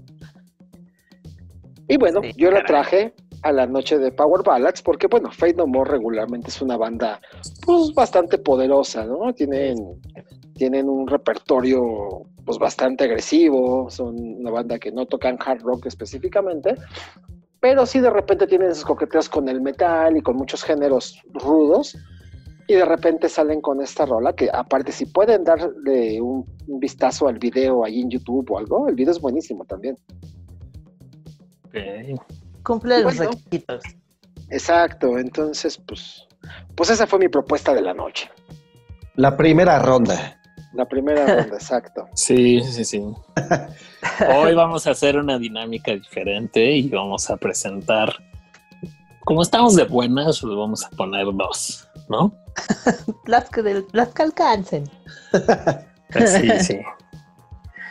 [1.88, 5.54] Y bueno, Sí, yo la traje a la noche de Power Ballads porque, bueno, Fate
[5.54, 7.20] No More regularmente es una banda
[7.64, 9.32] pues bastante poderosa, ¿no?
[9.32, 9.76] Tienen,
[10.56, 16.74] tienen un repertorio pues bastante agresivo, son una banda que no tocan hard rock específicamente,
[17.60, 21.96] pero sí de repente tienen esos coqueteos con el metal y con muchos géneros rudos
[22.68, 27.28] y de repente salen con esta rola que aparte si pueden darle un, un vistazo
[27.28, 29.96] al video ahí en YouTube o algo, el video es buenísimo también.
[31.66, 32.20] Ok.
[32.62, 33.30] Cumple los Bueno.
[33.32, 33.82] requisitos.
[34.50, 36.26] Exacto, entonces pues
[36.76, 38.30] pues esa fue mi propuesta de la noche.
[39.14, 40.35] La primera ronda.
[40.76, 42.06] La primera ronda, exacto.
[42.14, 43.02] Sí, sí, sí.
[44.36, 48.14] Hoy vamos a hacer una dinámica diferente y vamos a presentar.
[49.24, 52.32] Como estamos de buenas, pues vamos a poner dos, ¿no?
[53.26, 54.88] Las que, del- las que alcancen.
[56.14, 56.78] Sí, sí.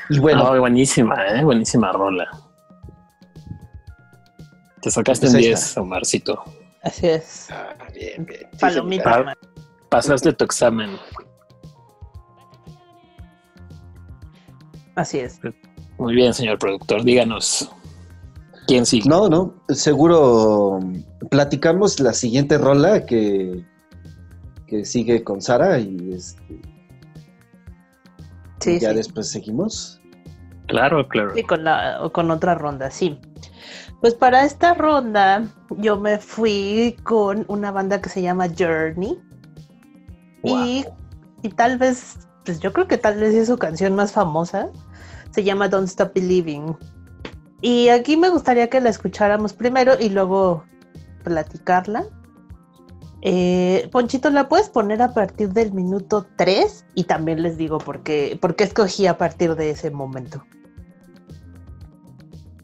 [0.10, 1.44] Y bueno, No, buenísima, ¿eh?
[1.44, 2.28] Buenísima rola.
[4.82, 6.44] Te sacaste Pues un ahí 10, Omarcito.
[6.84, 7.48] Así es.
[7.52, 8.42] Ah, bien, bien.
[8.52, 9.34] Sí, Palomita.
[9.90, 10.98] Pasaste tu examen.
[14.96, 15.40] Así es.
[15.98, 17.04] Muy bien, señor productor.
[17.04, 17.72] Díganos.
[18.68, 19.08] ¿Quién sigue?
[19.08, 20.80] No, no, seguro
[21.30, 23.64] platicamos la siguiente rola que,
[24.68, 26.62] que sigue con Sara y este,
[28.60, 28.96] Sí, ya sí.
[28.96, 30.02] después seguimos.
[30.68, 31.36] Claro, claro.
[31.36, 33.20] Sí, con, la, o con otra ronda, sí.
[34.02, 35.44] Pues para esta ronda
[35.78, 39.20] yo me fui con una banda que se llama Journey.
[40.44, 40.86] Y,
[41.44, 44.70] y tal vez, pues yo creo que tal vez es su canción más famosa.
[45.32, 46.78] Se llama Don't Stop Believing.
[47.62, 50.64] Y aquí me gustaría que la escucháramos primero y luego
[51.24, 52.06] platicarla.
[53.22, 56.86] Eh, Ponchito, ¿la puedes poner a partir del minuto 3?
[56.94, 60.44] Y también les digo por qué, por qué escogí a partir de ese momento.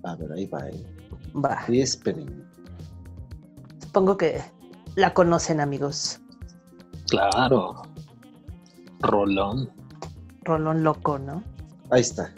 [0.03, 0.69] A ver, ahí va.
[0.69, 0.85] eh.
[1.33, 1.65] Va.
[1.65, 2.45] Sí, esperen.
[3.79, 4.41] Supongo que
[4.95, 6.21] la conocen, amigos.
[7.09, 7.81] Claro.
[9.01, 9.69] Rolón.
[10.43, 11.43] Rolón loco, ¿no?
[11.89, 12.31] Ahí está.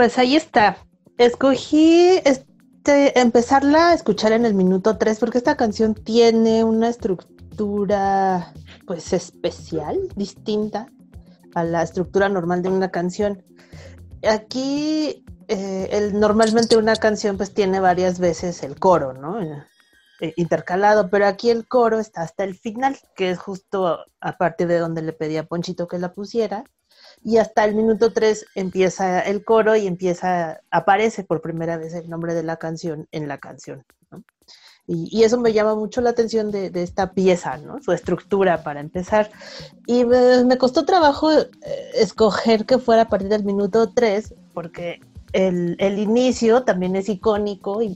[0.00, 0.78] Pues ahí está.
[1.18, 8.54] Escogí este, empezarla a escuchar en el minuto 3 porque esta canción tiene una estructura
[8.86, 10.86] pues especial, distinta
[11.54, 13.44] a la estructura normal de una canción.
[14.26, 19.38] Aquí eh, normalmente una canción pues tiene varias veces el coro, ¿no?
[19.42, 24.66] Eh, intercalado, pero aquí el coro está hasta el final, que es justo a partir
[24.66, 26.64] de donde le pedí a Ponchito que la pusiera
[27.22, 32.08] y hasta el minuto 3 empieza el coro y empieza, aparece por primera vez el
[32.08, 33.84] nombre de la canción en la canción.
[34.86, 37.80] Y, eso me llama mucho la atención de, esta pieza, ¿no?
[37.80, 39.30] Su estructura para empezar.
[39.86, 41.46] Y me, costó trabajo eh,
[41.94, 44.98] escoger que fuera a partir del minuto 3, porque
[45.32, 47.94] el, inicio también es icónico y,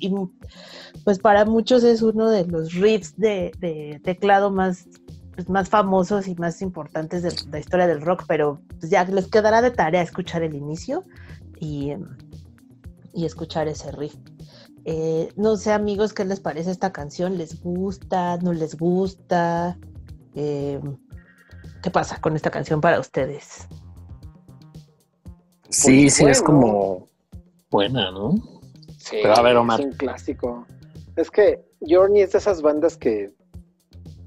[1.03, 4.87] pues para muchos es uno de los riffs de teclado más
[5.35, 9.29] pues, más famosos y más importantes de la historia del rock, pero pues, ya les
[9.29, 11.05] quedará de tarea escuchar el inicio
[11.61, 11.93] y,
[13.13, 14.15] y escuchar ese riff.
[14.85, 17.39] Eh, no sé, amigos, ¿qué les parece esta canción?
[17.39, 18.37] ¿Les gusta?
[18.39, 19.79] ¿No les gusta?
[20.35, 20.81] Eh,
[21.83, 23.67] ¿Qué pasa con esta canción para ustedes?
[25.71, 27.09] Sí, Pues sí, es como
[27.71, 28.35] buena, ¿no?
[28.99, 29.81] Sí, Pero a ver, Omar.
[29.81, 30.67] es un clásico.
[31.17, 33.33] Es que Journey es de esas bandas que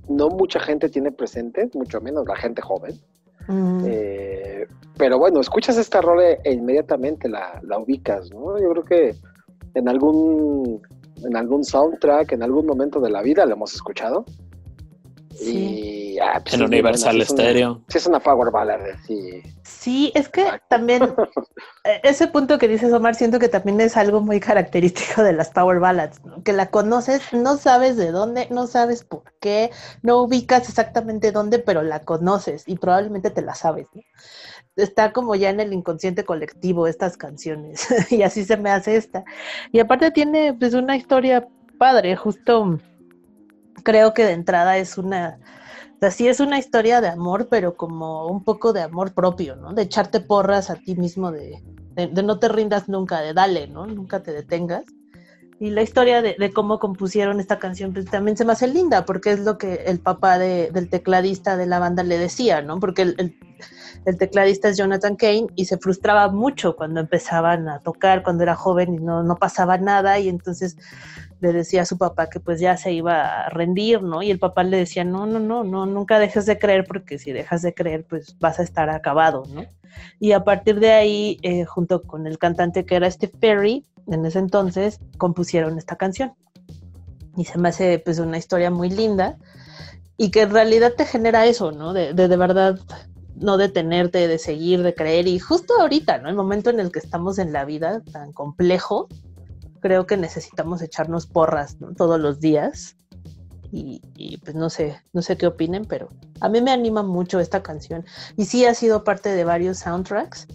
[0.10, 3.00] no mucha gente tiene presente, mucho menos la gente joven.
[3.48, 4.68] Mm, Eh,
[4.98, 8.60] pero bueno, escuchas esta rola e inmediatamente la, la ubicas, ¿no?
[8.60, 9.16] Yo creo que
[9.74, 10.82] en algún,
[11.24, 14.26] en algún soundtrack, en algún momento de la vida la hemos escuchado.
[15.38, 16.14] Sí.
[16.16, 17.82] Y, ah, pues En sí, Universal bueno, sí es una- Stereo.
[17.88, 19.42] Sí, es una power ballad, sí.
[19.64, 20.66] Sí, es que Exacto.
[20.70, 21.04] también
[21.84, 25.50] eh, ese punto que dices, Omar, siento que también es algo muy característico de las
[25.50, 26.42] Power Ballads, ¿no?
[26.44, 29.72] que la conoces, no sabes de dónde, no sabes por qué,
[30.02, 33.88] no ubicas exactamente dónde, pero la conoces y probablemente te la sabes.
[33.94, 34.02] ¿no?
[34.76, 39.24] Está como ya en el inconsciente colectivo estas canciones y así se me hace esta.
[39.72, 41.48] Y aparte tiene pues una historia
[41.78, 42.80] padre, justo
[43.88, 45.40] creo que de entrada es una
[45.96, 49.56] o sea, sí es una historia de amor, pero como un poco de amor propio,
[49.56, 49.74] ¿no?
[49.74, 51.64] De echarte porras a ti mismo, de,
[51.96, 53.88] de, de no te rindas nunca, de dale, ¿no?
[53.88, 54.84] Nunca te detengas.
[55.60, 59.06] Y la historia de, de cómo compusieron esta canción pues, también se me hace linda,
[59.06, 62.80] porque es lo que el papá de- del tecladista de la banda le decía, ¿no?
[62.80, 63.36] Porque el, el-
[64.06, 68.56] el tecladista es Jonathan Kane y se frustraba mucho cuando empezaban a tocar, cuando era
[68.56, 70.78] joven y no, no pasaba nada, y entonces
[71.40, 74.22] le decía a su papá que pues ya se iba a rendir, ¿no?
[74.22, 77.32] Y el papá le decía, no, no, no, no, nunca dejes de creer, porque si
[77.32, 79.66] dejas de creer, pues vas a estar acabado, ¿no?
[80.20, 84.26] Y a partir de ahí, eh, junto con el cantante que era Steve Perry, en
[84.26, 86.34] ese entonces, compusieron esta canción.
[87.36, 89.38] Y se me hace pues una historia muy linda
[90.18, 91.94] y que en realidad te genera eso, ¿no?
[91.94, 92.80] De, de, de verdad
[93.36, 95.28] no detenerte, de seguir, de creer.
[95.28, 96.30] Y justo ahorita, ¿no?
[96.30, 99.08] El momento en el que estamos en la vida tan complejo,
[99.80, 101.94] creo que necesitamos echarnos porras, ¿no?
[101.94, 102.96] Todos los días.
[103.70, 106.10] Y, pues no sé, no sé qué opinen, pero
[106.40, 108.06] a mí me anima mucho esta canción.
[108.38, 110.48] Y sí ha sido parte de varios soundtracks.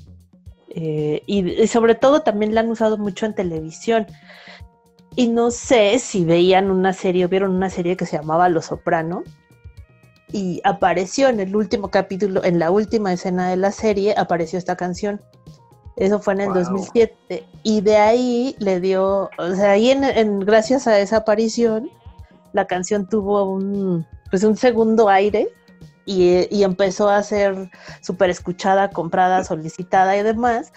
[0.70, 4.06] Eh, y, y sobre todo también la han usado mucho en televisión.
[5.14, 9.22] Y no sé si veían una serie, vieron una serie que se llamaba Los Soprano.
[10.32, 14.76] Y apareció en el último capítulo, en la última escena de la serie, apareció esta
[14.76, 15.20] canción.
[15.96, 16.58] Eso fue en el Wow.
[16.64, 17.44] 2007.
[17.62, 21.90] Y de ahí le dio, o sea, ahí en, en- gracias a esa aparición,
[22.52, 25.48] la canción tuvo un, pues un segundo aire
[26.04, 27.70] y, y empezó a ser
[28.00, 30.72] súper escuchada, comprada, solicitada y demás.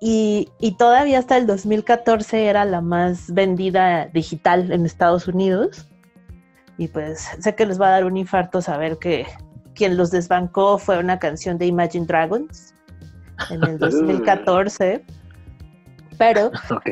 [0.00, 5.86] Y, y todavía hasta el 2014 era la más vendida digital en Estados Unidos.
[6.78, 9.26] Y pues sé que les va a dar un infarto saber que
[9.74, 12.74] quien los desbancó fue una canción de Imagine Dragons
[13.48, 15.02] en el 2014.
[16.18, 16.90] Pero Ok.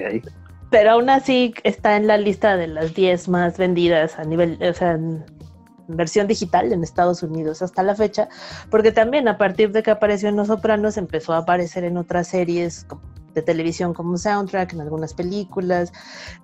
[0.71, 4.73] pero aún así está en la lista de las 10 más vendidas a nivel, o
[4.73, 5.25] sea, en
[5.89, 8.29] versión digital en Estados Unidos hasta la fecha,
[8.71, 12.29] porque también a partir de que apareció en Los Sopranos empezó a aparecer en otras
[12.29, 13.01] series como-
[13.35, 15.93] de televisión como soundtrack, en algunas películas,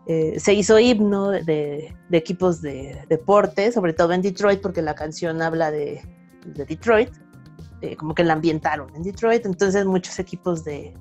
[0.06, 4.80] eh, se hizo himno de, de- de equipos de deporte, sobre todo en Detroit, porque
[4.80, 6.00] la canción habla de,
[6.46, 7.10] de Detroit,
[7.84, 10.94] eh, como que la ambientaron en Detroit, entonces muchos equipos de,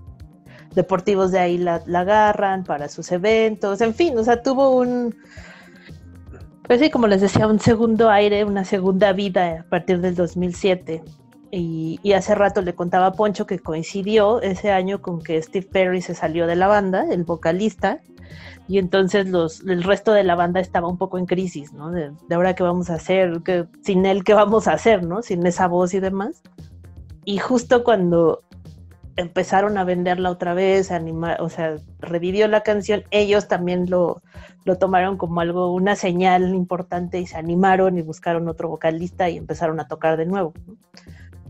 [0.75, 5.15] deportivos de ahí la, la agarran para sus eventos, en fin, o sea, tuvo un,
[6.67, 11.03] pues sí, como les decía, un segundo aire, una segunda vida a partir del 2007.
[11.55, 15.67] Y, y hace rato le contaba a Poncho que coincidió ese año con que Steve
[15.71, 17.99] Perry se salió de la banda, el vocalista,
[18.67, 21.91] y entonces los, el resto de la banda estaba un poco en crisis, ¿no?
[21.91, 25.21] De, de ahora qué vamos a hacer, ¿Qué- sin él qué vamos a hacer, ¿no?
[25.21, 26.41] Sin esa voz y demás.
[27.25, 28.43] Y justo cuando
[29.15, 34.21] empezaron a venderla otra vez, a animar, o sea, revivió la canción, ellos también lo,
[34.65, 39.37] lo tomaron como algo, una señal importante y se animaron y buscaron otro vocalista y
[39.37, 40.53] empezaron a tocar de nuevo.
[40.65, 40.75] ¿no?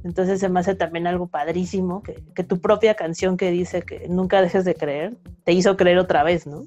[0.03, 4.07] Entonces se me hace también algo padrísimo que, que tu propia canción que dice que
[4.09, 6.63] nunca dejes de creer, te hizo creer otra vez, ¿no?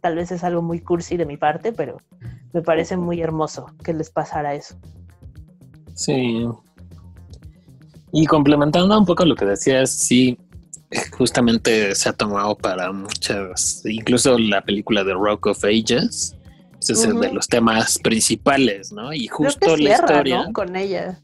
[0.00, 1.98] Tal vez es algo muy cursi de mi parte, pero
[2.54, 4.76] me parece muy hermoso que les pasara eso.
[5.94, 6.48] Sí.
[8.12, 10.38] Y complementando un poco lo que decías, sí,
[11.12, 16.34] justamente se ha tomado para muchas, incluso la película de Rock of Ages,
[16.80, 17.20] es Ujú.
[17.20, 19.12] de los temas principales, ¿no?
[19.12, 20.52] Y Creo justo que la cierra, historia, ¿no?
[20.52, 21.20] Con ella.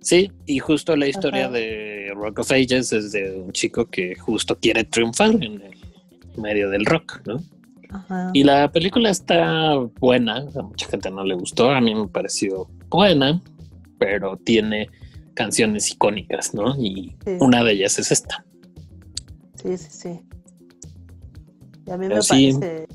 [0.00, 1.52] sí, y justo la historia Ajá.
[1.54, 5.62] de Rock of Ages es de un chico que justo quiere triunfar en el
[6.36, 7.42] medio del rock, ¿no?
[7.90, 8.30] Ajá.
[8.32, 12.68] Y la película está buena, a mucha gente no le gustó, a mí me pareció
[12.88, 13.42] buena,
[13.98, 14.88] pero tiene
[15.38, 16.74] canciones icónicas, ¿no?
[16.76, 17.36] Y Sí.
[17.40, 18.44] una de ellas es esta.
[19.62, 20.20] Sí, sí, sí.
[21.86, 22.52] Y a mí Pero me sí.
[22.58, 22.86] parece.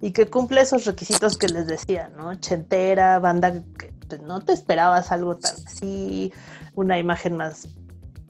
[0.00, 2.34] Y que cumple esos requisitos que les decía, ¿no?
[2.36, 6.32] Chentera, banda que pues, no te esperabas algo tan así,
[6.74, 7.68] una imagen más,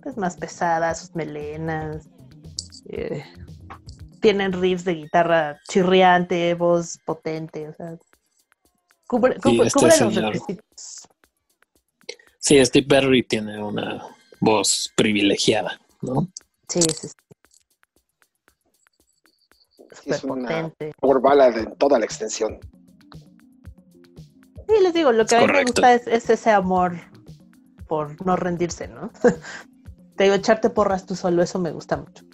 [0.03, 2.09] pues, más pesada, sus melenas.
[2.91, 3.25] eh,
[4.21, 7.97] tienen riffs de guitarra chirriante, voz potente, o sea.
[9.07, 11.09] Cubre, cubre- este cubre los requisitos.
[12.45, 14.07] Sí, Steve Perry tiene una
[14.39, 16.29] voz privilegiada, ¿no?
[16.69, 17.09] Sí, sí, sí.
[19.91, 22.59] Súper Es una power ballad en toda la extensión.
[24.69, 26.97] Sí, les digo, lo que a mí me gusta es, es ese amor
[27.89, 29.11] por no rendirse, ¿no?
[30.17, 32.27] Te digo, echarte porras tú solo, eso me gusta mucho.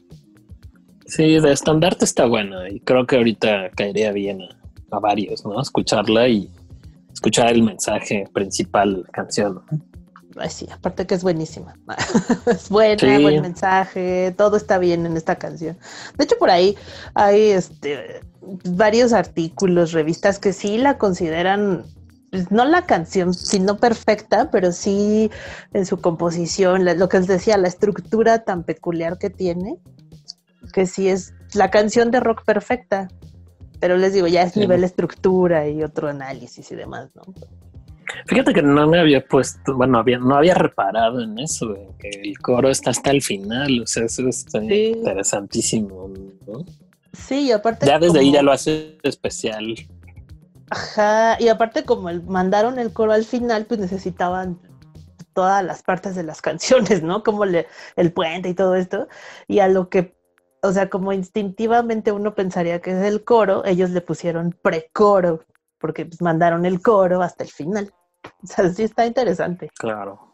[1.06, 4.58] Sí, de estandarte está buena y creo que ahorita caería bien a,
[4.90, 5.60] a varios, ¿no?
[5.60, 6.50] Escucharla y
[7.12, 9.62] escuchar el mensaje principal de la canción.
[9.70, 9.89] ¿no?
[10.36, 11.74] Ay, sí, aparte que es buenísima.
[12.46, 13.22] es buena, Sí.
[13.22, 15.76] buen mensaje, todo está bien en esta canción.
[16.16, 16.76] De hecho, por ahí
[17.14, 18.20] hay este
[18.64, 21.84] varios artículos, revistas que sí la consideran,
[22.50, 25.30] no la canción, sino perfecta, pero sí
[25.72, 29.78] en su composición, lo que les decía, la estructura tan peculiar que tiene,
[30.72, 33.08] que sí es la canción de rock perfecta.
[33.80, 34.60] Pero les digo, ya es Sí.
[34.60, 37.22] nivel estructura y otro análisis y demás, ¿no?
[38.26, 42.08] Fíjate que no me había puesto, bueno, había, no había reparado en eso, güey, que
[42.08, 44.92] el coro está hasta el final, o sea, eso está Sí.
[44.96, 46.10] interesantísimo,
[46.46, 46.64] ¿no?
[47.12, 47.86] Sí, y aparte.
[47.86, 49.74] Ya desde ahí ya lo hace especial.
[50.70, 54.58] Ajá, y aparte como el- mandaron el coro al final, pues necesitaban
[55.32, 56.40] todas las partes de las
[56.98, 57.22] canciones, ¿no?
[57.24, 59.08] Como le- el puente y todo esto.
[59.48, 60.14] Y a lo que,
[60.62, 65.44] o sea, como instintivamente uno pensaría que es el coro, ellos le pusieron precoro,
[65.78, 67.92] porque pues, mandaron el coro hasta el final.
[68.42, 70.30] O sea, sí está interesante, Claro.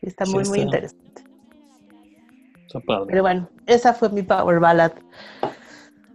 [0.00, 1.24] sí está Sí muy, muy interesante.
[2.66, 3.06] Está padre.
[3.08, 4.92] Pero bueno, esa fue mi power ballad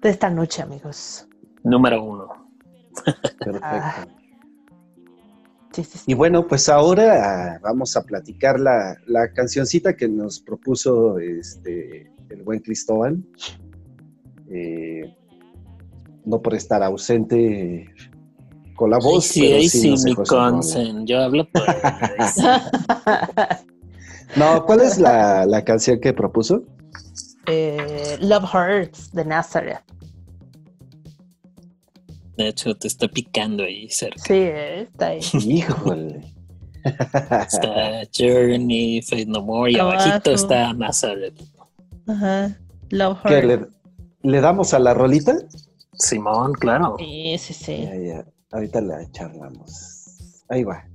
[0.02, 1.28] de esta noche, amigos.
[1.64, 2.48] Número uno.
[3.40, 3.60] Perfecto.
[3.62, 4.06] Ah.
[5.74, 6.12] Sí, sí, sí.
[6.12, 12.12] Y bueno, pues ahora ah, vamos a platicar la, la cancioncita que nos propuso este,
[12.30, 13.24] el buen Cristóbal.
[14.50, 15.16] Eh,
[16.26, 17.88] no por estar ausente
[18.82, 20.50] con la voz, sí, pero sí sí, nos mi dejó su rola.
[20.52, 21.06] consen.
[21.06, 21.64] Yo hablo por.
[24.36, 26.64] No, ¿cuál es la, la canción que propuso?
[27.48, 29.82] Eh, Love Hurts de Nazareth.
[32.38, 34.22] De hecho, te está picando ahí cerca.
[34.26, 35.20] Sí, eh, está ahí.
[35.34, 36.34] Híjole.
[36.84, 40.00] Está Journey, Fate No More y Abajo.
[40.00, 41.40] abajito está Nazareth.
[42.08, 42.58] Ajá.
[42.90, 43.48] Love ¿Qué, Hurts.
[43.48, 43.68] le,
[44.32, 45.36] le damos a la rolita?
[45.94, 46.96] Simón, claro.
[46.98, 47.82] Sí, sí, sí.
[47.84, 48.26] Ya, ya.
[48.52, 50.44] Ahorita la charlamos.
[50.50, 50.91] Ahí va.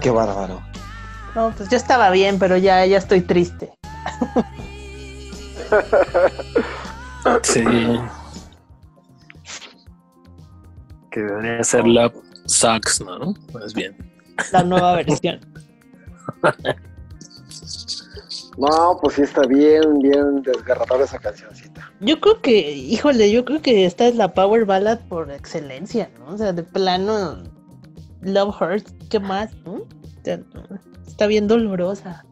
[0.00, 0.62] Qué bárbaro.
[1.34, 3.72] No, pues yo estaba bien, pero ya, ya estoy triste.
[7.42, 7.64] Sí.
[11.10, 12.14] Que debería ser Love
[12.46, 13.34] Sucks, ¿no?
[13.52, 13.96] Más bien.
[14.52, 15.40] La nueva versión.
[18.60, 21.90] No, pues sí está bien, bien desgarradora esa cancioncita.
[22.00, 26.34] Yo creo que, híjole, yo creo que esta es la power ballad por excelencia, ¿no?
[26.34, 27.42] O sea, de plano,
[28.22, 29.54] Love Hurts, ¿qué más?
[29.64, 29.82] no?
[31.06, 32.24] Está bien dolorosa.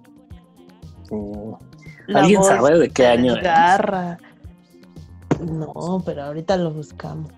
[2.07, 3.43] La ¿Alguien voz sabe de qué año es?
[5.41, 7.33] No, pero ahorita lo buscamos.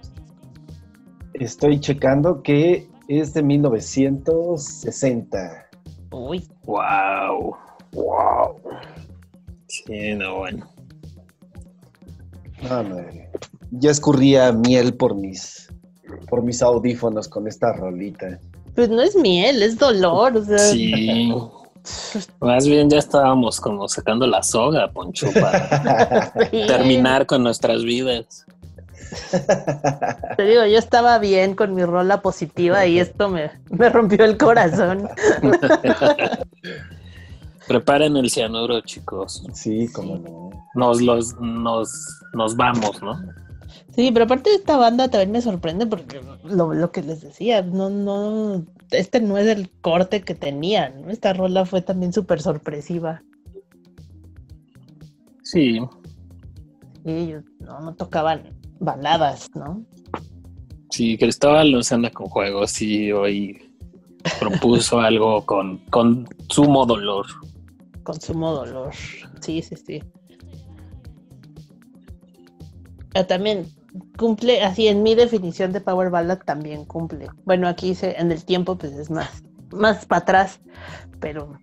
[1.35, 5.67] Estoy checando que es de 1960.
[6.13, 7.57] Uy, Wow.
[7.93, 8.57] ¡Wow!
[9.67, 10.67] Sí, no, bueno.
[12.63, 12.97] No, no,
[13.71, 15.70] ya escurría miel por mis,
[16.29, 18.39] por mis audífonos con esta rolita.
[18.75, 20.59] pues no es miel, es dolor, o sea.
[20.59, 21.33] Sí.
[22.41, 26.67] Más bien ya estábamos como sacando la soga, Poncho, para sí.
[26.67, 28.47] terminar con nuestras vidas.
[30.37, 34.37] Te digo, yo estaba bien con mi rola positiva y esto me, me rompió el
[34.37, 35.09] corazón.
[37.67, 39.45] Preparen el cianuro, chicos.
[39.53, 40.51] Sí, cómo no.
[40.75, 41.93] Nos los nos,
[42.33, 43.19] nos vamos, ¿no?
[44.01, 47.61] Sí, pero aparte de esta banda también me sorprende porque lo, lo que les decía,
[47.61, 51.11] no, no, este no es el corte que tenían, ¿no?
[51.11, 53.23] Esta rola fue también súper sorpresiva.
[55.43, 55.81] Sí.
[57.05, 59.85] Y ellos no, no tocaban baladas, ¿no?
[60.89, 63.71] Sí, Cristóbal no se anda con juegos y hoy
[64.39, 67.27] propuso algo con, con sumo dolor.
[68.03, 68.95] Consumo dolor.
[69.43, 70.03] Sí, sí, sí.
[73.13, 73.67] Pero también
[74.17, 77.29] cumple, así en mi definición de Power Ballad también cumple.
[77.45, 80.61] Bueno, aquí dice en el tiempo, pues es más, más para atrás,
[81.21, 81.59] pero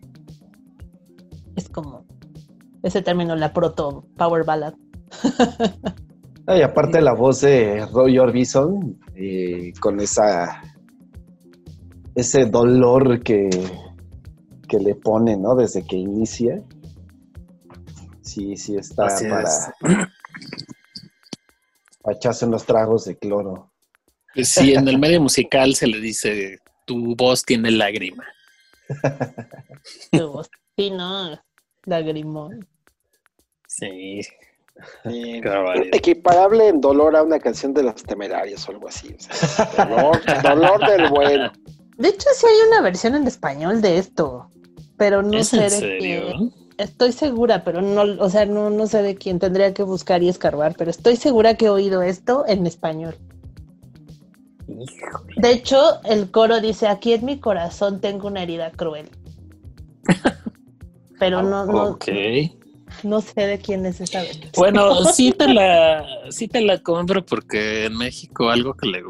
[1.55, 2.05] es como
[2.83, 4.73] ese término, la proto Power Ballad.
[6.45, 10.61] Ay, aparte la voz de Roy Orbison, eh, con esa
[12.15, 13.49] ese dolor que,
[14.67, 15.55] que le pone, ¿no?
[15.55, 16.63] Desde que inicia.
[18.21, 19.69] Sí, sí está Así para, es.
[22.07, 23.69] para echarse unos tragos de cloro.
[24.41, 28.23] Sí, en el medio musical se le dice, tu voz tiene lágrima.
[30.77, 31.37] Sí, no,
[31.83, 32.65] lagrimón.
[33.67, 34.21] Sí.
[35.91, 39.13] Equiparable en dolor a una canción de los temerarios o algo así.
[39.13, 41.51] o sea, dolor, dolor del bueno.
[41.97, 44.49] De hecho, sí hay una versión en español de esto,
[44.97, 46.53] pero no ¿Es sé en de serio?
[46.77, 49.39] Estoy segura, pero no, o sea, no, no sé de quién.
[49.39, 53.15] Tendría que buscar y escarbar, pero estoy segura que he oído esto en español.
[54.67, 55.33] Híjole.
[55.37, 59.09] De hecho, el coro dice, aquí en mi corazón tengo una herida cruel.
[61.19, 61.65] Pero no,
[63.03, 64.51] no, sé de quién es esa versión.
[64.55, 69.01] Bueno, sí te la, sí te la compro porque en México algo que le,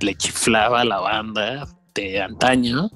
[0.00, 2.90] le chiflaba a la banda de antaño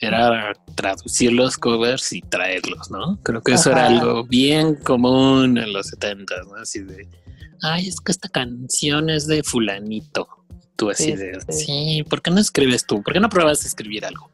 [0.00, 3.18] era traducir los covers y traerlos, ¿no?
[3.22, 6.56] Creo que eso era algo bien común en los 70, ¿no?
[6.56, 7.08] Así de,
[7.62, 10.28] ay, es que esta canción es de fulanito.
[10.76, 11.64] Tú así Sí, de, sí.
[11.64, 13.02] sí, ¿por qué no escribes tú?
[13.02, 14.30] ¿Por qué no pruebas a escribir algo?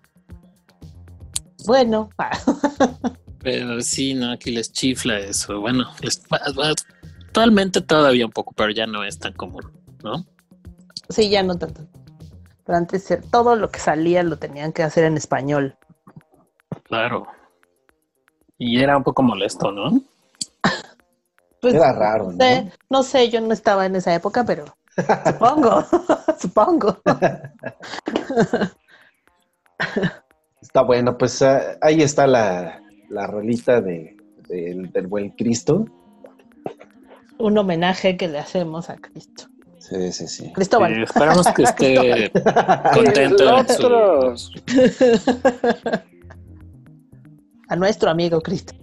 [1.67, 2.09] Bueno,
[3.41, 5.61] Pero sí, no, aquí les chifla eso.
[5.61, 6.21] Bueno, les,
[7.27, 9.71] actualmente todavía un poco, pero ya no es tan común,
[10.03, 10.27] ¿no?
[11.09, 11.87] sí, ya no tanto.
[12.67, 15.77] Pero antes todo lo que salía lo tenían que hacer en español.
[16.83, 17.27] Claro.
[18.59, 20.01] Y era un poco molesto, ¿no?
[21.59, 22.39] Pues, Era raro, no ¿no?
[22.39, 24.67] sé, no sé, yo no estaba en esa época, pero
[25.25, 25.83] supongo,
[26.39, 26.99] supongo.
[30.61, 34.17] Está bueno, pues ah, ahí está la, la rolita de,
[34.49, 35.87] del, del buen Cristo.
[37.39, 39.45] Un homenaje que le hacemos a Cristo.
[39.89, 40.53] Sí, sí, sí.
[40.53, 40.93] Cristóbal.
[40.93, 42.33] Eh, esperamos que esté
[42.95, 43.57] contento
[47.69, 48.75] a nuestro amigo Cristo.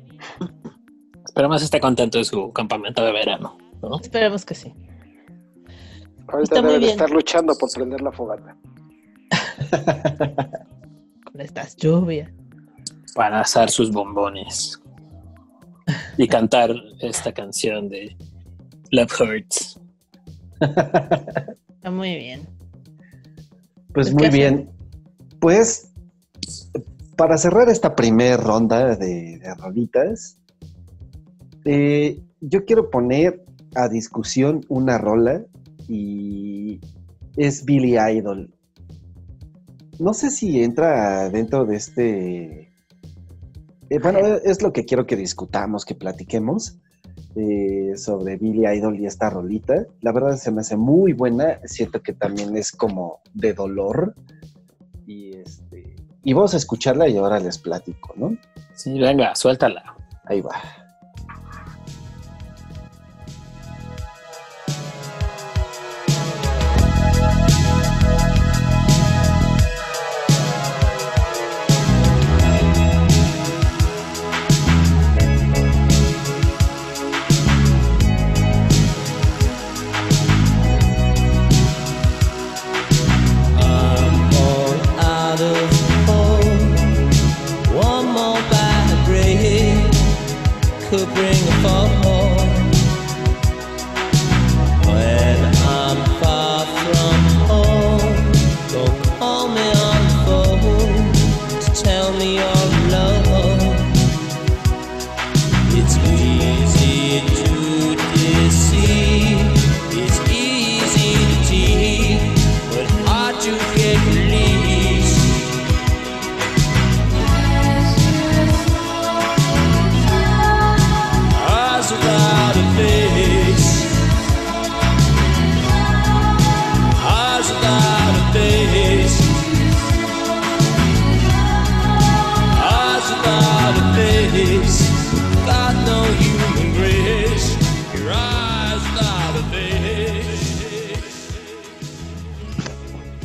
[1.26, 4.00] Esperamos que esté contento de su campamento de verano, ¿no?
[4.00, 4.74] Esperemos que sí.
[6.28, 6.92] Ahorita Está muy deben bien.
[6.92, 8.56] estar luchando por prender la fogata.
[11.32, 12.32] Con estas lluvias.
[13.14, 14.82] Para asar sus bombones
[16.18, 18.16] y cantar esta canción de
[18.92, 19.73] Love Hurts.
[20.64, 22.48] Está muy bien.
[23.94, 24.70] Pues ¿Qué muy bien.
[25.40, 25.92] Pues
[27.16, 30.40] para cerrar esta primera ronda de, de rolitas,
[31.66, 33.46] eh, yo quiero poner
[33.76, 35.44] a discusión una rola
[35.88, 36.80] y
[37.38, 38.54] es Billy Idol.
[40.00, 42.74] No sé si entra dentro de este...
[43.90, 46.80] eh, bueno, es lo que quiero que discutamos, que platiquemos
[47.36, 49.86] eh, sobre Billy Idol y esta rolita.
[50.02, 51.60] La verdad se me hace muy buena.
[51.66, 54.16] Siento que también es como de dolor.
[55.06, 55.96] Y este.
[56.24, 58.38] Y vamos a escucharla y ahora les platico, ¿no?
[58.76, 59.96] Sí, venga, suéltala.
[60.26, 60.83] Ahí va.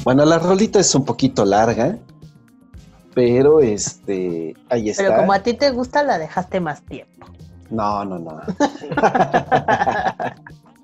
[0.09, 1.99] Bueno, la rolita es un poquito larga.
[3.15, 4.55] Pero este.
[4.71, 5.03] Ahí está.
[5.03, 7.27] Pero como a ti te gusta, la dejaste más tiempo.
[7.69, 8.41] No, no, no.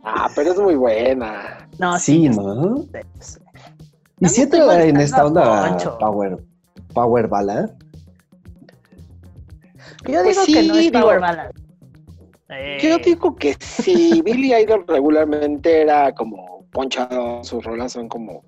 [0.07, 1.67] Ah, pero es muy buena.
[1.79, 2.39] No, sí, sí.
[2.39, 2.85] ¿no?
[4.21, 5.97] Y si entra en esta onda Poncho.
[5.99, 6.45] power,
[6.93, 7.71] power ballad.
[10.07, 11.51] Yo Pues digo que no sí, es digo- Power Ballad.
[12.51, 18.45] Eh, Yo digo que sí, Billy Idol regularmente era como ponchado, sus rolas son como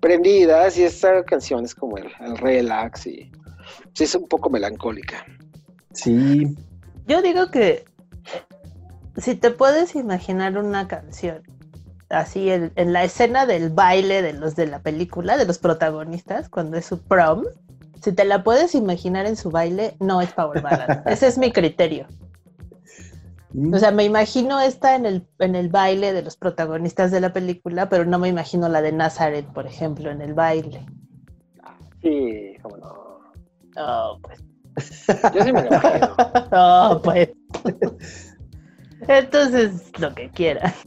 [0.00, 3.30] prendidas y esta canción es como el, el relax y
[3.94, 5.24] sí es un poco melancólica.
[5.92, 6.56] Sí,
[7.06, 7.84] Yo digo que
[9.16, 11.42] si te puedes imaginar una canción
[12.08, 16.48] así en, en la escena del baile de los de la película, de los protagonistas,
[16.48, 17.44] cuando es su prom,
[18.02, 21.02] si te la puedes imaginar en su baile, no es Power Ballad.
[21.08, 22.06] Ese es mi criterio.
[23.72, 27.32] O sea, me imagino esta en el, en el baile de los protagonistas de la
[27.32, 30.86] película, pero no me imagino la de Nazareth, por ejemplo, en el baile.
[32.02, 33.18] Sí, como no.
[33.76, 34.44] Oh, pues.
[35.34, 36.14] Yo sí me lo imagino.
[36.52, 37.30] Oh, pues.
[39.06, 40.72] Entonces, lo que quieran.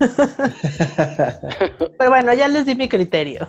[1.98, 3.48] Pero bueno, ya les di mi criterio.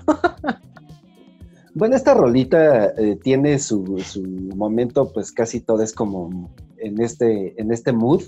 [1.74, 7.60] Bueno, esta rolita eh, tiene su, su momento, pues casi todo es como en este,
[7.60, 8.22] en este mood,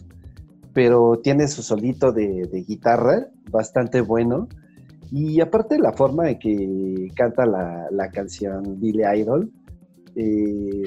[0.75, 4.49] pero tiene su solito de, guitarra bastante bueno.
[5.11, 9.51] Y aparte la forma en que canta la, la canción Billy Idol,
[10.17, 10.85] eh,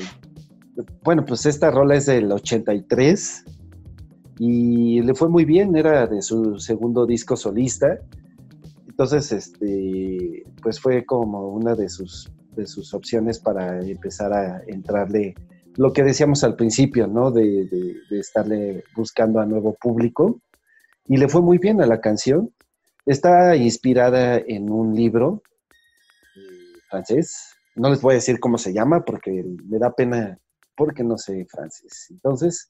[1.03, 3.45] bueno, pues esta rola es del 83
[4.39, 7.99] y le fue muy bien, era de su segundo disco solista.
[8.87, 15.35] Entonces, este, pues fue como una de sus, de sus opciones para empezar a entrarle
[15.77, 17.31] lo que decíamos al principio, ¿no?
[17.31, 20.41] De, de- estarle buscando a nuevo público.
[21.05, 22.51] Y le fue muy bien a la canción.
[23.05, 25.41] Está inspirada en un libro
[26.35, 27.53] eh, francés.
[27.75, 30.39] No les voy a decir cómo se llama porque me da pena
[30.75, 32.07] porque no sé francés.
[32.09, 32.67] Entonces,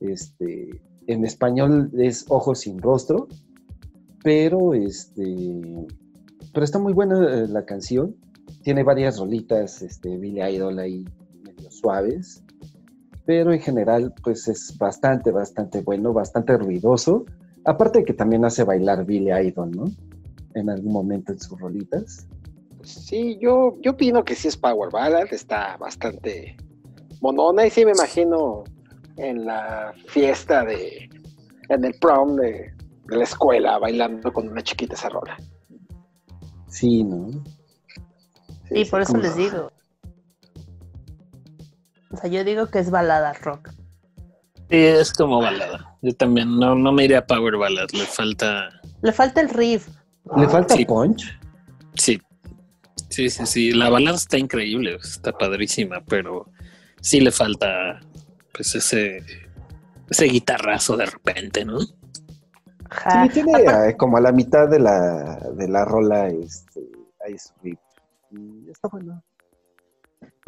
[0.00, 3.28] este, en español es Ojos sin rostro,
[4.22, 5.24] pero este,
[6.52, 8.16] pero está muy buena eh, la canción.
[8.64, 11.04] Tiene varias rolitas, este, Billy Idol ahí
[11.80, 12.44] suaves,
[13.26, 17.24] pero en general, pues es bastante, bastante bueno, bastante ruidoso.
[17.64, 19.84] Aparte de que también hace bailar Billy Idol, ¿no?
[20.54, 22.26] En algún momento en sus rolitas.
[22.82, 26.56] Sí, yo, yo opino que sí es Power Ballad, está bastante
[27.20, 28.64] monona y sí me imagino
[29.16, 31.10] en la fiesta de,
[31.68, 32.72] en el prom de,
[33.06, 35.36] de la escuela bailando con una chiquita esa rola.
[36.68, 37.28] Sí, ¿no?
[38.68, 39.70] Sí, por eso les digo.
[42.10, 43.70] O sea, yo digo que es balada rock.
[44.68, 45.96] Sí, es como balada.
[46.02, 48.68] Yo también no, no me iría a Power Ballad, le falta.
[49.02, 49.88] Le falta el riff.
[50.36, 50.84] Le falta Sí.
[50.84, 51.38] punch.
[51.94, 52.20] Sí.
[53.08, 53.72] Sí, sí, sí.
[53.72, 56.46] La balada está increíble, está padrísima, pero
[57.00, 58.00] sí le falta
[58.52, 59.24] pues ese
[60.08, 61.80] ese guitarrazo de repente, ¿no?
[61.80, 66.80] Sí, tiene Aparte- como a la mitad de la, de la rola, este,
[67.24, 67.78] ahí su riff.
[68.32, 69.22] Y está bueno.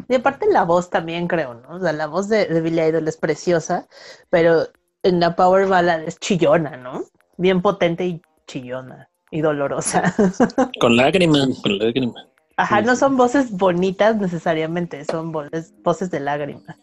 [0.07, 1.75] Y aparte la voz también creo, ¿no?
[1.75, 3.87] O sea, la voz de, de Billy Idol es preciosa,
[4.29, 4.67] pero
[5.03, 7.03] en la Power Ballad es chillona, ¿no?
[7.37, 10.13] Bien potente y chillona y dolorosa.
[10.79, 12.27] Con lágrimas, con lágrimas.
[12.55, 16.77] Ajá, Sí, no son voces bonitas necesariamente, son voces, voces de lágrimas.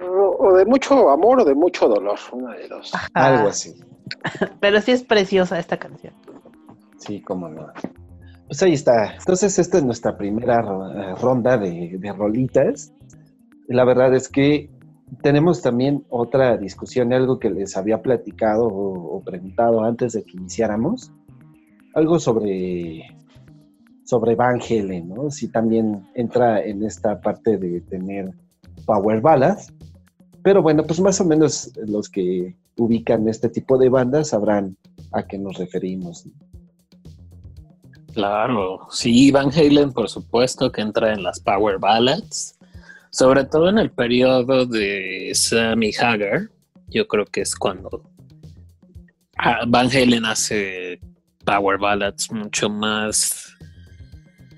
[0.00, 2.92] O, o de mucho amor o de mucho dolor, una de dos.
[2.92, 3.08] Ajá.
[3.14, 3.74] Algo así.
[4.60, 6.12] Pero sí es preciosa esta canción.
[6.98, 7.72] Sí, cómo no.
[8.46, 9.14] Pues ahí está.
[9.16, 12.92] Entonces, esta es nuestra primera eh, ronda de, de rolitas.
[13.66, 14.70] La verdad es que
[15.22, 20.36] tenemos también otra discusión, algo que les había platicado o, o preguntado antes de que
[20.36, 21.12] iniciáramos.
[21.94, 23.02] Algo sobre,
[24.04, 25.30] sobre Van Halen, ¿no?
[25.30, 28.30] Si también entra en esta parte de tener
[28.84, 29.72] power ballads.
[30.42, 34.76] Pero bueno, pues más o menos los que ubican este tipo de bandas sabrán
[35.12, 36.26] a qué nos referimos.
[36.26, 36.55] ¿no?
[38.16, 42.58] Claro, sí, Van Halen, por supuesto, que entra en las Power Ballads,
[43.10, 46.48] sobre todo en el periodo de Sammy Hagar.
[46.88, 48.08] Yo creo que es cuando
[49.36, 50.98] ah, Van Halen hace
[51.44, 53.54] Power Ballads mucho más,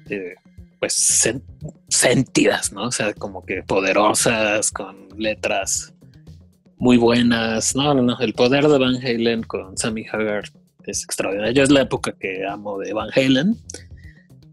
[0.08, 0.36] eh,
[0.78, 0.94] pues,
[1.26, 1.42] sen-
[1.88, 2.84] sentidas, ¿no?
[2.84, 5.92] O sea, como que poderosas, con letras
[6.76, 7.74] muy buenas.
[7.74, 10.44] No, no, no, el poder de Van Halen con Sammy Hagar
[10.90, 11.52] es extraordinario.
[11.52, 13.56] Yo es la época que amo de Van Halen.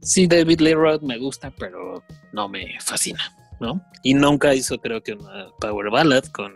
[0.02, 3.24] Sí, David Lee Roth me gusta, pero no me fascina,
[3.60, 3.82] ¿no?
[4.04, 6.54] Y nunca hizo, creo que, una power ballad con,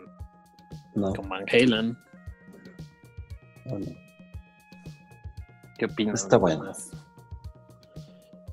[0.94, 1.96] No, con Van Halen.
[3.66, 4.00] no, no.
[5.78, 6.22] ¿Qué opinas?
[6.22, 6.70] Está bueno.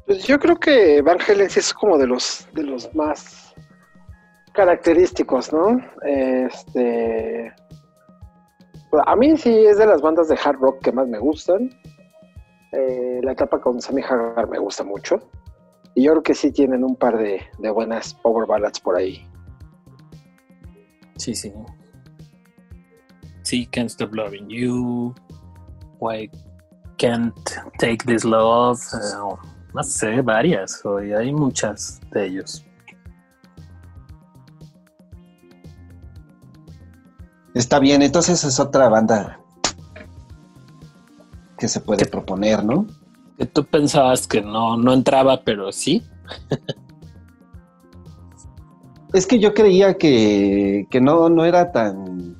[0.06, 3.54] Pues yo creo que Van Halen sí es como de los, de los más
[4.54, 5.80] característicos, ¿no?
[6.06, 7.54] Este.
[9.06, 11.70] A mí sí es de las bandas de hard rock que más me gustan.
[12.72, 15.20] Eh, la etapa con Sammy Hagar me gusta mucho.
[15.96, 19.28] Y yo creo que sí tienen un par de, buenas power ballads por ahí.
[21.18, 21.52] Sí, sí.
[23.42, 25.16] Sí, Can't Stop Loving You.
[26.00, 26.30] Why
[26.98, 27.36] Can't
[27.80, 29.38] Take This Love, eh,
[29.74, 32.67] no sé, varias, hoy hay muchas de ellos.
[37.58, 39.40] Está bien, entonces es otra banda
[41.58, 42.86] que se puede proponer, ¿no?
[43.36, 46.04] Que tú pensabas que no, no entraba, pero sí.
[49.12, 52.38] Es que yo creía que, que no, no era tan...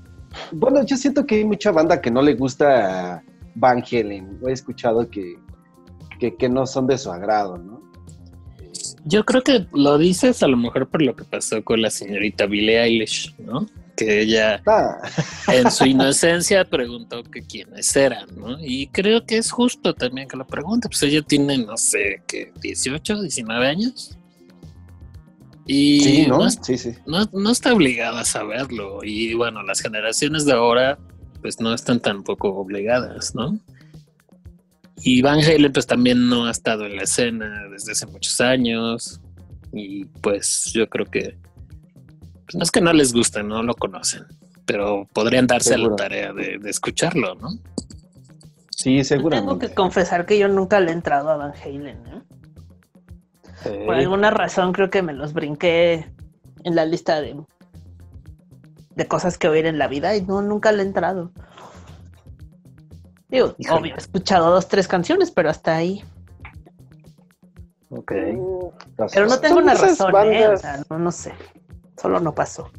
[0.52, 3.24] Bueno, yo siento que hay mucha banda que no le gusta
[3.56, 4.40] Van Halen.
[4.48, 5.38] He escuchado que,
[6.20, 7.82] que, que no son de su agrado, ¿no?
[9.04, 12.46] Yo creo que lo dices a lo mejor por lo que pasó con la señorita
[12.46, 13.66] Billie Eilish, ¿no?
[13.98, 15.02] Que ella Ah,
[15.52, 18.58] en su inocencia preguntó que quiénes eran, ¿no?
[18.62, 22.54] Y creo que es justo también que lo pregunte, pues ella tiene, no sé, que
[22.62, 24.18] 18, 19 años.
[25.66, 26.50] Y sí, ¿no?
[26.50, 26.92] Sí, sí.
[27.06, 29.04] no, no está obligada a saberlo.
[29.04, 30.98] Y bueno, las generaciones de ahora,
[31.42, 33.60] pues no están tampoco obligadas, ¿no?
[35.04, 39.22] Y Van Halen, pues también no ha estado en la escena desde hace muchos años.
[39.74, 41.38] Y pues yo creo que,
[42.48, 44.26] pues no es que no les guste, no lo conocen,
[44.66, 47.50] pero podrían darse a la tarea de, de escucharlo, ¿no?
[48.72, 49.68] Sí, Tengo seguramente.
[49.70, 51.98] que confesar que yo nunca le he entrado a Van Halen.
[52.08, 53.84] ¿eh?
[53.86, 56.10] Por alguna razón creo que me los brinqué
[56.64, 57.36] en la lista de,
[58.96, 61.32] de cosas que oír en la vida y no, nunca le he entrado.
[63.30, 63.80] Digo, Híjole.
[63.82, 66.04] obvio, he escuchado dos, tres canciones, pero hasta ahí.
[67.90, 68.12] ok.
[69.14, 70.48] Pero no tengo una razón, ¿eh?
[70.48, 71.34] O sea, no, no sé.
[71.98, 72.70] Solo no pasó.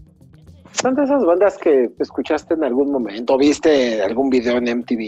[0.72, 5.00] Son de esas bandas que escuchaste en algún momento, viste algún video en MTV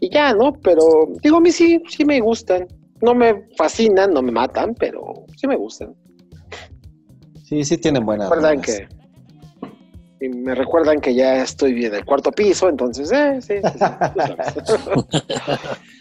[0.00, 0.52] y ya, ¿no?
[0.52, 2.66] Pero digo, a mí sí, sí me gustan.
[3.00, 5.94] No me fascinan, no me matan, pero sí me gustan.
[7.44, 8.88] Sí, sí tienen buenas recuerdan que
[10.20, 14.86] y me recuerdan que ya estoy en el cuarto piso, entonces, eh, sí, sí, sí,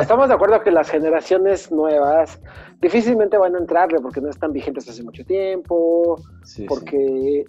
[0.00, 2.40] estamos de acuerdo que las generaciones nuevas
[2.80, 7.44] difícilmente van a entrarle porque no están vigentes hace mucho tiempo, Sí, porque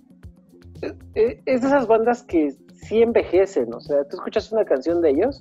[0.81, 5.01] eh, eh, es de esas bandas que sí envejecen, o sea, tú escuchas una canción
[5.01, 5.39] de ellos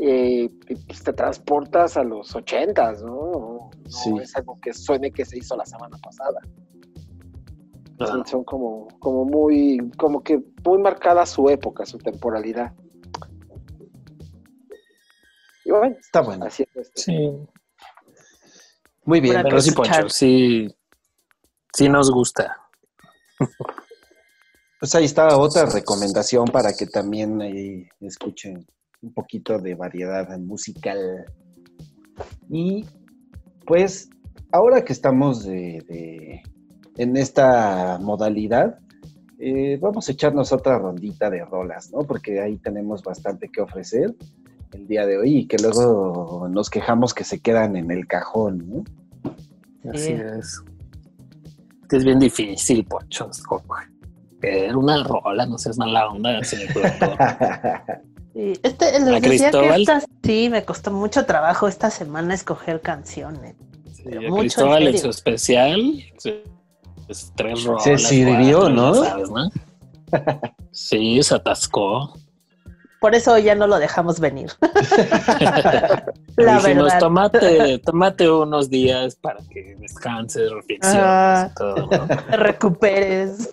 [0.00, 3.70] eh, y pues, te transportas a los ochentas, ¿no?
[4.10, 6.40] No es algo que suene que se hizo la semana pasada.
[8.00, 12.72] Ah, son como, como muy, como que muy marcada su época, su temporalidad.
[15.68, 16.46] Y bueno, Está bueno.
[16.46, 16.76] así es.
[16.88, 17.02] esto.
[17.02, 17.30] sí,
[19.04, 19.42] Muy bien.
[19.42, 19.72] Pero sí.
[19.72, 20.74] Poncho, sí,
[21.74, 22.56] sí nos gusta.
[24.80, 28.66] Pues ahí está otra recomendación para que también ahí escuchen
[29.02, 31.26] un poquito de variedad musical.
[32.48, 32.86] Y
[33.66, 34.08] pues
[34.50, 36.42] ahora que estamos de, de-
[36.96, 38.78] en esta modalidad,
[39.38, 41.98] eh, vamos a echarnos otra rondita de rolas, ¿no?
[42.00, 44.14] Porque ahí tenemos bastante que ofrecer
[44.72, 48.64] el día de hoy y que luego nos quejamos que se quedan en el cajón,
[48.68, 48.84] ¿no?
[49.92, 50.12] Así Sí.
[50.38, 50.62] es.
[51.88, 53.28] Que es bien difícil, Poncho.
[53.30, 53.64] es como
[54.40, 57.16] que Era una rola, no seas mala onda, señor productor.
[58.34, 59.80] Sí, este, les ¿A decía que Cristóbal?
[59.80, 63.56] esta sí me costó mucho trabajo esta semana escoger canciones.
[63.92, 66.04] Sí, Pero mucho, Cristóbal en su especial,
[67.06, 67.82] pues, tres rolas.
[67.82, 68.94] Se sirvió, cuatro, ¿no?
[69.02, 69.50] ya ¿Sabes, no?
[70.70, 72.12] Sí, se atascó.
[73.00, 74.50] Por eso ya no lo dejamos venir.
[76.36, 76.98] La dijimos, verdad.
[76.98, 81.48] Tómate, tómate unos días para que descanses, reflexiones Ah.
[81.50, 82.06] y todo, ¿no?
[82.06, 83.50] Te recuperes.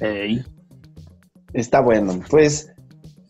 [0.00, 0.44] Ey,
[1.52, 2.18] Está bueno.
[2.30, 2.72] Pues,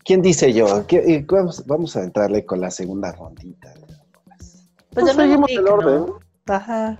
[0.05, 0.85] ¿quién dice yo?
[0.87, 3.73] ¿Qué- eh, vamos, vamos a entrarle con la segunda rondita.
[3.73, 6.05] Pues Pues ya no seguimos el orden.
[6.05, 6.19] ¿no?
[6.47, 6.97] Ajá.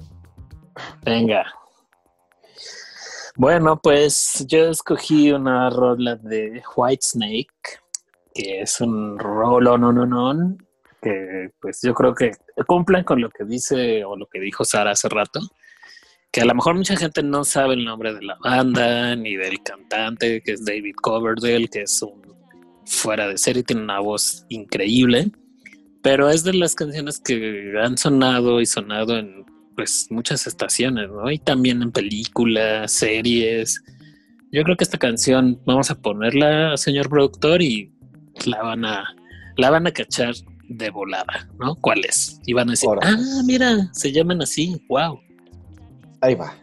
[1.06, 1.46] venga.
[3.36, 7.80] Bueno, pues yo escogí una rola de Whitesnake,
[8.34, 10.58] que es un rolo no no no
[11.04, 12.32] que pues yo creo que
[12.66, 15.42] cumplen con lo que dice o lo que dijo Sara hace rato,
[16.32, 19.62] que a lo mejor mucha gente no sabe el nombre de la banda ni del
[19.62, 22.24] cantante, que es David Coverdale, que es un
[22.86, 25.32] fuera de serie, tiene una voz increíble,
[26.02, 29.43] pero es de las canciones que han sonado y sonado en
[29.76, 31.30] pues muchas estaciones, ¿no?
[31.32, 33.84] Y también en películas, series.
[34.52, 37.92] Yo creo que esta canción vamos a ponerla, señor productor, y
[38.46, 39.06] la van a
[39.58, 40.34] la van a cachar
[40.68, 41.76] de volada, ¿no?
[41.76, 42.40] ¿Cuál es?
[42.46, 45.20] Y van a decir, ah, mira, se llaman así, wow.
[46.22, 46.63] Ahí va.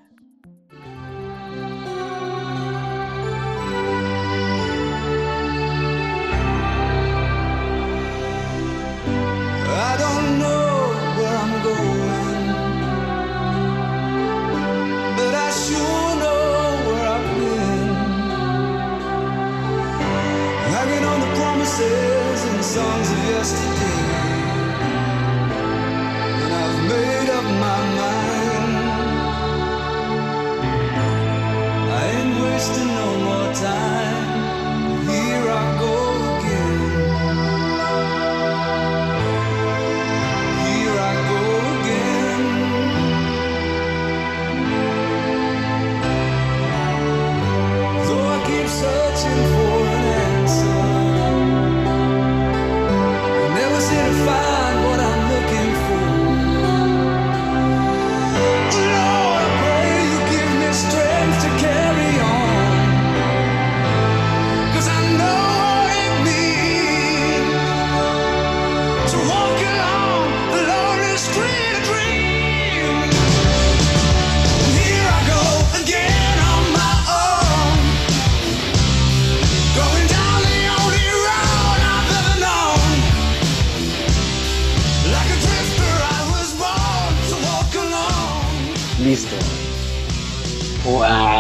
[23.43, 23.57] And
[26.53, 28.75] I've made up my mind.
[31.91, 33.90] I ain't wasting no more time.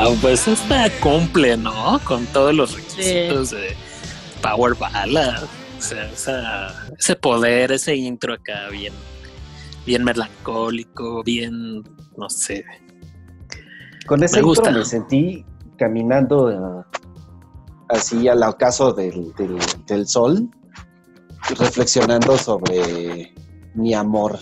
[0.02, 2.00] Wow, pues esta cumple, ¿no?
[2.04, 3.74] Con todos los requisitos de
[4.42, 5.42] Power Ballad.
[5.44, 8.92] O sea, esa- ese poder, ese intro acá bien,
[9.86, 11.82] bien melancólico, bien,
[12.16, 12.64] no sé.
[14.06, 14.70] Con ese Me intro gusta.
[14.70, 15.44] me sentí
[15.78, 16.84] caminando eh,
[17.88, 20.48] así al ocaso del, del, del sol,
[21.58, 23.32] reflexionando sobre
[23.74, 24.38] mi amor.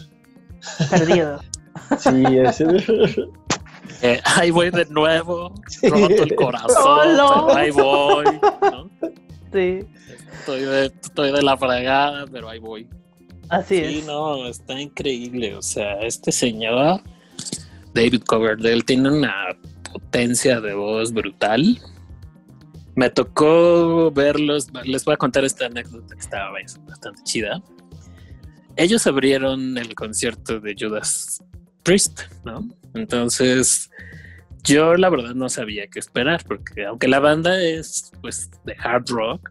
[0.91, 1.41] Perdido.
[1.99, 2.67] Sí, ese-
[4.03, 5.89] Eh, ahí voy de nuevo, Sí.
[5.89, 7.17] roto el corazón,
[7.57, 8.25] ahí voy.
[8.63, 8.91] ¿no?
[9.53, 9.81] Sí,
[10.41, 12.89] Estoy, de, estoy de la fregada, pero ahí voy.
[13.49, 14.07] así Sí, es.
[14.07, 15.55] no, está increíble.
[15.57, 17.01] O sea, este señor,
[17.95, 19.35] David Coverdale, tiene una
[19.93, 21.79] potencia de voz brutal.
[22.95, 24.69] Me tocó verlos.
[24.85, 26.51] Les voy a contar esta anécdota que estaba
[26.87, 27.63] bastante chida.
[28.77, 31.43] Ellos abrieron el concierto de Judas
[31.83, 32.69] Priest, ¿no?
[32.95, 33.91] Entonces,
[34.65, 39.09] yo la verdad no sabía qué esperar, porque aunque la banda es pues de hard
[39.09, 39.51] rock,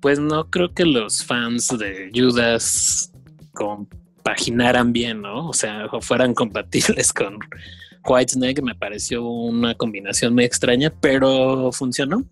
[0.00, 3.12] pues no creo que los fans de Judas
[3.52, 5.48] compaginaran bien, ¿no?
[5.48, 7.38] O sea, fueran compatibles con
[8.06, 12.24] Whitesnake, me pareció una combinación muy extraña, pero funcionó.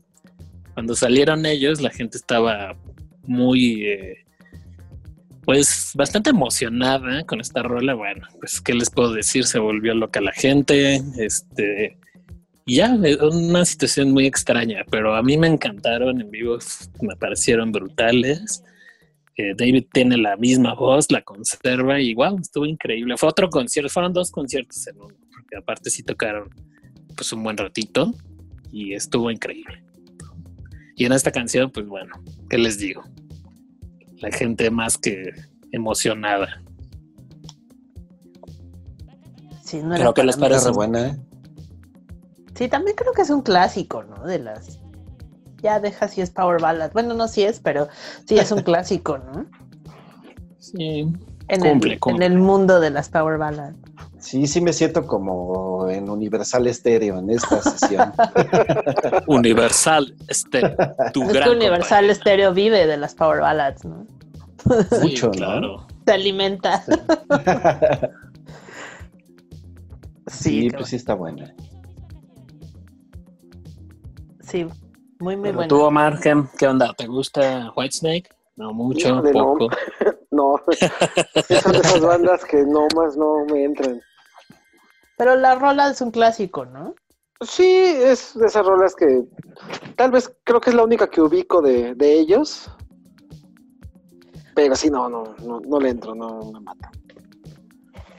[0.75, 2.77] Cuando salieron ellos, la gente estaba
[3.25, 4.22] muy, eh,
[5.45, 7.95] pues, bastante emocionada con esta rola.
[7.95, 9.45] Bueno, pues, ¿qué les puedo decir?
[9.45, 11.99] Se volvió loca la gente, este,
[12.65, 16.59] y ya, eh, una situación muy extraña, pero a mí me encantaron en vivo,
[17.01, 18.63] me parecieron brutales.
[19.37, 23.17] Eh, David tiene la misma voz, la conserva y wow, estuvo increíble.
[23.17, 26.51] Fue otro concierto, fueron dos conciertos en uno, porque aparte sí tocaron
[27.17, 28.15] pues un buen ratito
[28.71, 29.83] y estuvo increíble.
[30.95, 32.15] Y en esta canción, pues bueno,
[32.49, 33.03] ¿qué les digo?
[34.23, 35.33] La gente más que
[35.73, 36.63] emocionada.
[39.65, 41.21] Sí, no Creo que les parece buena, ¿eh?
[42.55, 44.25] Sí, también creo que es un clásico, ¿no?
[44.25, 44.79] De las.
[45.61, 46.93] Ya deja si es Power Ballad.
[46.93, 47.89] Bueno, no si es, pero
[48.27, 49.47] sí es un clásico, ¿no?
[50.59, 51.01] Sí,
[51.49, 52.27] En, Cumple, el, cumple.
[52.27, 53.75] en el mundo de las Power Ballad.
[54.23, 58.13] Sí, sí me siento como en Universal Estéreo en esta sesión.
[59.27, 60.61] Universal, este,
[61.13, 62.15] tu Es gran que Universal.
[62.15, 64.07] Stereo vive de las Power Ballads, ¿no?
[64.91, 65.33] Sí, Mucho, ¿no?
[65.33, 65.87] claro.
[66.07, 66.85] Se alimenta.
[70.29, 71.53] sí, pues sí está buena.
[74.41, 74.67] Sí,
[75.19, 75.69] muy, muy bueno.
[75.69, 76.93] tú, Omar, ¿qué, qué onda?
[76.97, 78.29] ¿Te gusta Whitesnake?
[78.55, 79.45] No mucho, Híjole, no.
[79.57, 79.69] poco.
[80.31, 84.01] No, son de esas bandas que no más no me entran.
[85.19, 86.95] Pero la rola es un clásico, ¿no?
[87.41, 89.25] Sí, es de esas rolas que
[89.97, 92.71] tal vez creo que es la única que ubico de, de ellos.
[94.55, 96.91] Pero sí, no, no, no, no le entro, no me mata.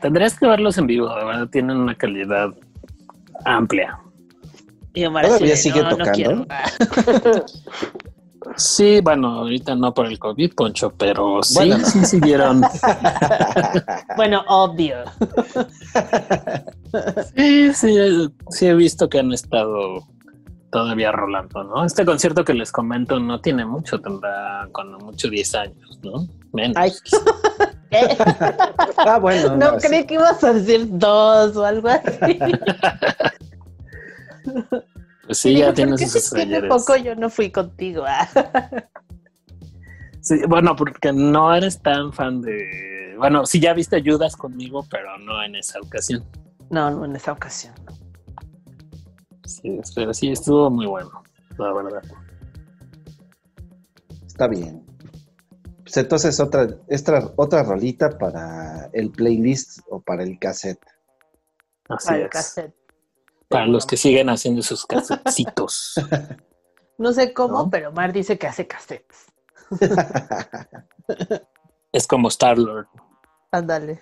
[0.01, 2.49] Tendrías que verlos en vivo, de verdad, tienen una calidad
[3.45, 3.97] amplia.
[4.93, 6.45] Y Omar ¿Todavía sigue no, tocando?
[8.55, 11.85] Sí, bueno, ahorita no por el COVID, Poncho, pero sí, Bueno, no.
[11.85, 12.61] sí siguieron.
[14.15, 14.97] Bueno, obvio.
[17.35, 20.03] sí, sí, sí he visto que han estado
[20.71, 21.85] todavía rolando, ¿no?
[21.85, 26.27] Este concierto que les comento no tiene mucho, tendrá cuando mucho 10 años, ¿no?
[26.51, 26.77] Menos.
[26.77, 26.91] Ay.
[28.97, 29.55] Ah, bueno.
[29.55, 29.87] No sí.
[29.87, 32.39] creí que ibas a decir dos o algo así.
[35.25, 36.69] Pues sí, Y ya dije, tiene ¿por qué sus ayeres.
[36.69, 38.03] poco yo no fui contigo?
[38.15, 38.89] Ah.
[40.21, 43.13] Sí, bueno, porque no eres tan fan de.
[43.17, 46.23] Bueno, sí, ya viste Judas conmigo, pero no en esa ocasión.
[46.69, 47.73] No, no en esa ocasión.
[49.45, 51.23] Sí, pero sí estuvo muy bueno,
[51.57, 52.01] la verdad.
[54.25, 54.85] Está bien.
[55.83, 60.79] Pues entonces otra, esta, otra rolita para el playlist o para el cassette.
[61.89, 62.73] Así Para el cassette.
[63.53, 65.95] Para los que siguen haciendo sus casetitos.
[66.95, 67.69] No sé cómo, ¿No?
[67.71, 69.25] pero Mar dice que hace cassettes.
[71.91, 72.85] es como Star Lord.
[73.51, 73.99] Ándale.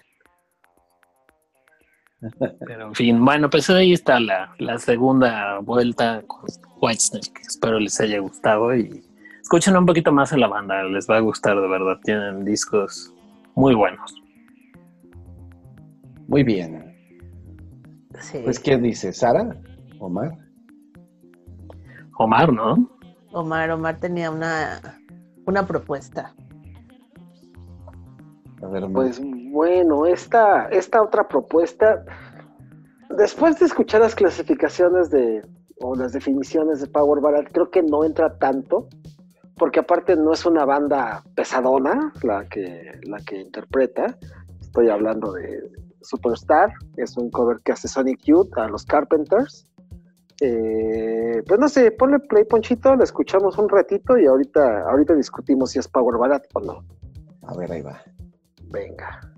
[2.67, 6.41] Pero en fin, bueno, pues ahí está la, la segunda vuelta con
[6.81, 7.41] Whitesnake.
[7.47, 9.03] Espero les haya gustado y
[9.41, 10.83] escuchen un poquito más a la banda.
[10.83, 11.97] Les va a gustar de verdad.
[12.03, 13.13] Tienen discos
[13.55, 14.13] muy buenos.
[16.27, 16.80] Muy bien.
[18.21, 18.39] Sí.
[18.43, 19.11] Pues, ¿qué dice?
[19.13, 19.55] ¿Sara?
[19.99, 20.37] ¿Omar?
[22.17, 22.89] Omar, ¿no?
[23.33, 24.79] Omar, Omar tenía una,
[25.45, 26.33] una propuesta.
[28.61, 28.93] A ver, Omar.
[28.93, 32.05] Pues bueno, esta, esta otra propuesta,
[33.09, 35.41] después de escuchar las clasificaciones de,
[35.79, 38.87] o las definiciones de Power Ballad, creo que no entra tanto,
[39.57, 44.17] porque aparte no es una banda pesadona la que, la que interpreta,
[44.59, 49.67] estoy hablando de Superstar, es un cover que hace Sonic Youth a los Carpenters.
[50.39, 55.71] Eh, pues no sé, ponle play ponchito, lo escuchamos un ratito y ahorita, ahorita discutimos
[55.71, 56.83] si es Power Ballad o no.
[57.43, 58.01] A ver, ahí va.
[58.71, 59.30] Venga.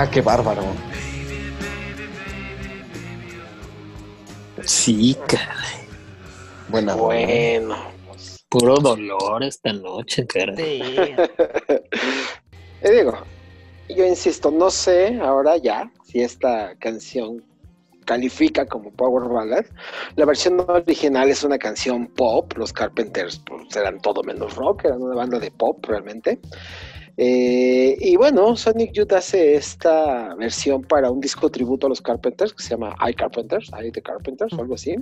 [0.00, 0.62] Ah, qué bárbaro.
[4.64, 5.88] Sí, caray.
[6.68, 6.94] Buena.
[6.94, 7.76] Bueno.
[8.48, 11.16] Puro dolor esta noche, caray.
[12.84, 13.18] Y digo,
[13.88, 17.44] yo insisto, no sé ahora ya si esta canción
[18.04, 19.64] califica como Power Ballad.
[20.14, 22.52] La versión original es una canción pop.
[22.56, 26.38] Los Carpenters pues, eran todo menos rock, eran una banda de pop realmente.
[27.20, 32.54] Eh, y bueno, Sonic Youth hace esta versión para un disco tributo a los Carpenters
[32.54, 34.94] que se llama I Carpenters, I The Carpenters, o algo así.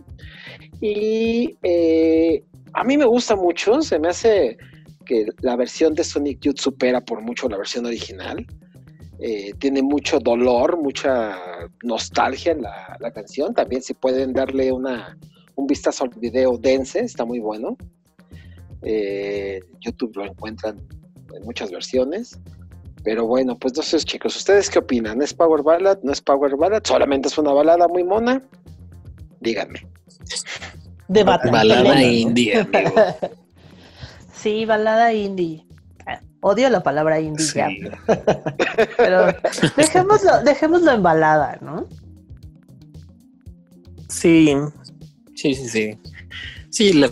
[0.81, 2.43] Y eh,
[2.73, 4.57] a mí me gusta mucho, se me hace
[5.05, 8.47] que la versión de Sonic Youth supera por mucho la versión original.
[9.19, 11.39] Eh, tiene mucho dolor, mucha
[11.83, 13.53] nostalgia en la, canción.
[13.53, 15.19] También si pueden darle una,
[15.55, 17.77] un vistazo al video Dense, está muy bueno.
[19.81, 20.81] YouTube lo encuentran
[21.37, 22.39] en muchas versiones.
[23.05, 25.23] Pero bueno, pues no sé, chicos, ¿ustedes qué opinan?
[25.23, 25.99] ¿Es Power Ballad?
[26.03, 26.83] ¿No es Power Ballad?
[26.85, 28.43] ¿Solamente es una balada muy mona?
[29.41, 29.87] Díganme.
[31.09, 31.51] Debate.
[31.51, 32.95] Balada indie, amigo.
[34.33, 35.67] Sí, balada indie.
[36.41, 37.69] Odio la palabra indie ya,
[38.97, 39.35] pero
[39.77, 41.89] dejémoslo, dejémoslo en balada, ¿no?
[44.09, 44.55] Sí,
[45.35, 45.99] sí, sí, sí.
[46.71, 47.11] Sí, le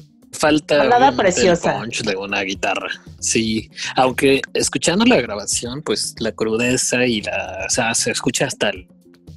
[0.49, 1.73] falta obviamente, preciosa.
[1.77, 2.89] el punch de una guitarra.
[3.21, 8.71] Sí, aunque escuchando la grabación, pues la crudeza y la, o sea, se escucha hasta
[8.71, 8.87] el,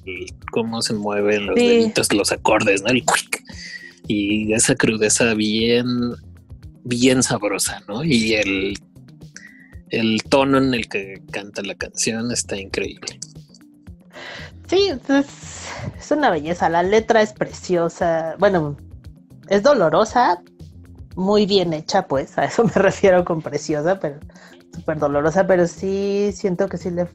[0.06, 1.68] el- cómo se mueven los Sí.
[1.68, 2.90] deditos, los acordes, ¿no?
[2.90, 3.44] El quick.
[4.08, 5.86] Y esa crudeza bien,
[6.84, 8.04] bien sabrosa, ¿no?
[8.04, 8.78] Y el,
[9.90, 13.20] el tono en el que canta la canción está increíble.
[14.70, 15.68] Sí, es,
[16.00, 16.70] es una belleza.
[16.70, 18.36] La letra es preciosa.
[18.40, 18.76] Bueno,
[19.50, 20.42] es dolorosa,
[21.18, 22.38] muy bien hecha, pues.
[22.38, 24.20] A eso me refiero con preciosa, pero
[24.74, 25.46] súper dolorosa.
[25.48, 27.08] Pero sí siento que sí le.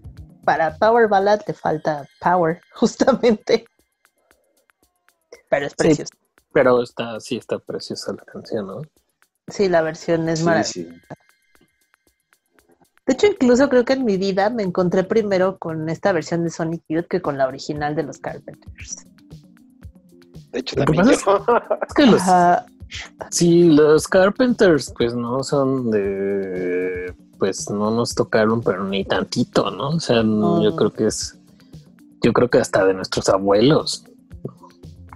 [0.45, 3.66] Para Power Ballad le falta power, justamente.
[5.49, 5.79] Pero es Sí.
[5.79, 6.12] preciosa.
[6.53, 8.83] Pero está, sí está preciosa la canción, ¿no?
[9.49, 10.73] Sí, la versión es Sí, maravillosa.
[10.73, 11.01] sí.
[13.07, 16.51] De hecho, incluso creo que en mi vida me encontré primero con esta versión de
[16.51, 19.07] Sonic Youth que con la original de los Carpenters.
[20.53, 21.79] De hecho, Lo que también pasa yo.
[21.89, 22.23] Es que los.
[23.31, 27.14] Sí, los Carpenters, pues no son de.
[27.39, 29.90] Pues no nos tocaron, pero ni tantito, ¿no?
[29.90, 31.39] O sea, yo creo que es.
[32.23, 34.05] Yo creo que hasta de nuestros abuelos.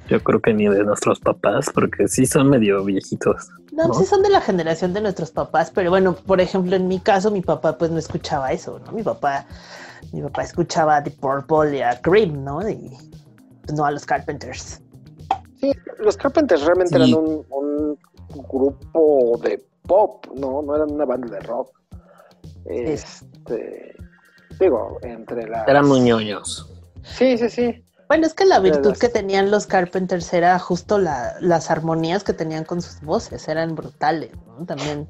[0.08, 3.48] Yo creo que ni de nuestros papás, porque sí son medio viejitos.
[3.72, 3.94] No, ¿no?
[3.94, 7.30] sí son de la generación de nuestros papás, pero bueno, por ejemplo, en mi caso,
[7.30, 8.92] mi papá pues no escuchaba eso, ¿no?
[8.92, 9.46] Mi papá,
[10.12, 12.68] mi papá escuchaba The Purple y a Cream, ¿no?
[12.68, 12.96] Y
[13.62, 14.80] pues, no a los Carpenters.
[15.60, 17.10] Sí, los Carpenters realmente Sí.
[17.12, 17.98] eran un, un
[18.48, 20.62] grupo de pop, ¿no?
[20.62, 21.70] No eran una banda de rock.
[22.64, 23.94] Este,
[24.60, 25.66] digo, entre las...
[25.68, 26.70] Eran muy ñoños.
[27.02, 27.82] Sí, sí, sí.
[28.08, 32.22] Bueno, es que la virtud las- que tenían los Carpenters era justo la- las armonías
[32.24, 34.64] que tenían con sus voces, eran brutales, ¿no?
[34.66, 35.08] También,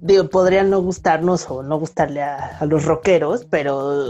[0.00, 4.04] digo, podrían no gustarnos o no gustarle a, a los rockeros, pero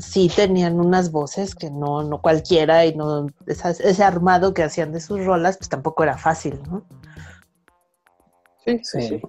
[0.00, 4.92] sí tenían unas voces que no, no cualquiera y no esas- ese armado que hacían
[4.92, 6.84] de sus rolas, pues tampoco era fácil, ¿no?
[8.64, 9.22] Sí, sí, Sí,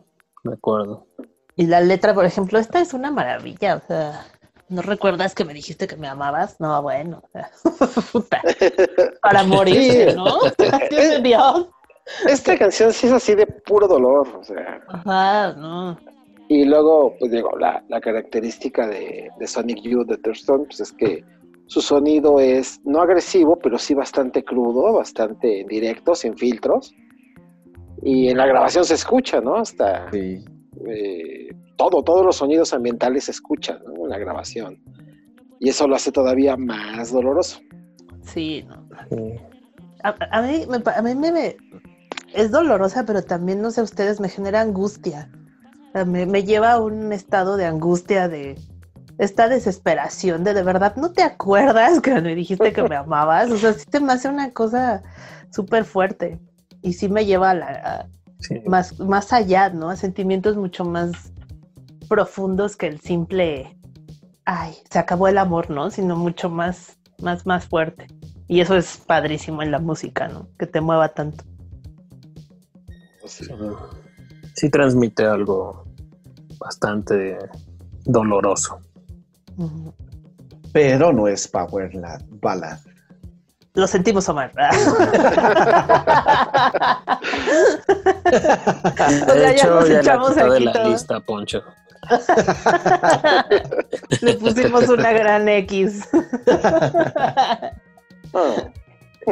[0.52, 1.08] acuerdo.
[1.56, 4.26] Y la letra, por ejemplo, esta es una maravilla, o sea,
[4.70, 6.60] ¿no recuerdas que me dijiste que me amabas?
[6.60, 7.50] No, bueno, o sea,
[8.12, 8.42] puta,
[9.22, 10.16] para morir, Sí.
[10.16, 10.40] ¿no?
[11.22, 11.68] Dios.
[12.28, 14.82] Esta canción sí es así de puro dolor, o sea.
[14.90, 15.98] Ajá, no.
[16.56, 20.92] Y luego, pues digo, la, la característica de, de Sonic Youth de Thurston, pues es
[20.92, 21.24] que
[21.66, 26.94] su sonido es no agresivo, pero sí bastante crudo, bastante directo, sin filtros.
[28.04, 29.56] Y en la grabación se escucha, ¿no?
[29.56, 30.46] Hasta Sí.
[30.88, 34.04] eh, todo, todos los sonidos ambientales se escuchan ¿no?
[34.04, 34.78] en la grabación.
[35.60, 37.62] Y eso lo hace todavía más doloroso.
[38.22, 38.88] Sí, no.
[39.10, 39.34] Sí.
[40.04, 40.66] A, a mí,
[40.98, 41.56] a mí me, me-
[42.36, 45.32] es dolorosa, pero también, no sé, ustedes me genera angustia.
[45.94, 48.58] O sea, me, me lleva a un estado de angustia, de
[49.20, 53.52] esta desesperación, de de verdad, ¿no te acuerdas que me dijiste que me amabas?
[53.52, 55.04] O sea, sí te me hace una cosa
[55.52, 56.40] súper fuerte.
[56.82, 58.08] Y sí me lleva a la, a-
[58.40, 58.60] Sí.
[58.66, 59.90] más, más allá, ¿no?
[59.90, 61.14] A sentimientos mucho más
[62.10, 63.78] profundos que el simple,
[64.44, 65.90] ay, se acabó el amor, ¿no?
[65.92, 68.08] Sino mucho más, más, más fuerte.
[68.50, 70.50] Y eso es padrísimo en la música, ¿no?
[70.60, 71.46] Que te mueva tanto.
[73.16, 73.54] Entonces, Sí.
[74.56, 75.86] Sí transmite algo
[76.60, 77.38] bastante
[78.06, 78.80] doloroso.
[80.72, 82.80] Pero no es Power la Ballad.
[83.76, 84.52] Lo sentimos, Omar.
[88.34, 90.90] O sea, De ya hecho, nos ya la quitó de la todo.
[90.90, 91.64] lista, Poncho.
[94.22, 96.08] Le pusimos una gran X.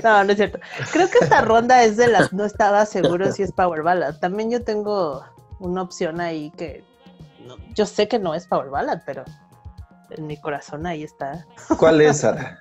[0.03, 0.59] No, no es cierto.
[0.91, 4.19] Creo que esta ronda es de las no estaba seguro si es Power Ballad.
[4.19, 5.23] También yo tengo
[5.59, 6.83] una opción ahí que
[7.45, 9.23] no- yo sé que no es Power Ballad, pero
[10.11, 11.45] en mi corazón ahí está.
[11.77, 12.59] ¿Cuál es, Sara?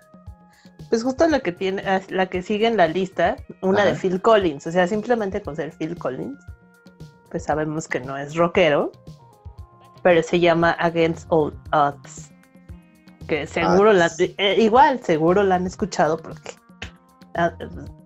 [0.89, 3.95] Pues justo la que tiene, ah, la que sigue en la lista, una de.
[3.95, 4.67] Phil Collins.
[4.67, 6.39] O sea, simplemente con ser Phil Collins,
[7.31, 8.91] pues sabemos que no es rockero,
[10.03, 12.31] pero se llama Against All Odds.
[13.29, 16.55] Que seguro la, eh, igual, seguro la han escuchado porque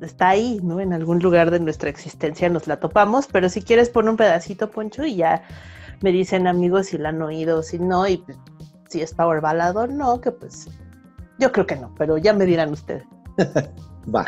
[0.01, 0.81] está ahí, ¿no?
[0.81, 4.71] En algún lugar de nuestra existencia nos la topamos, pero si quieres pon un pedacito,
[4.71, 5.43] Poncho, y ya
[6.03, 8.39] me dicen amigos si la han oído o si no, y pues,
[8.89, 10.69] si es Power Ballad o no, que pues
[11.39, 13.05] yo creo que no, pero ya me dirán ustedes.
[14.15, 14.25] Va.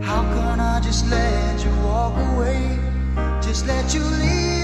[0.00, 2.78] How can I just let you walk away?
[3.42, 4.63] Just let you leave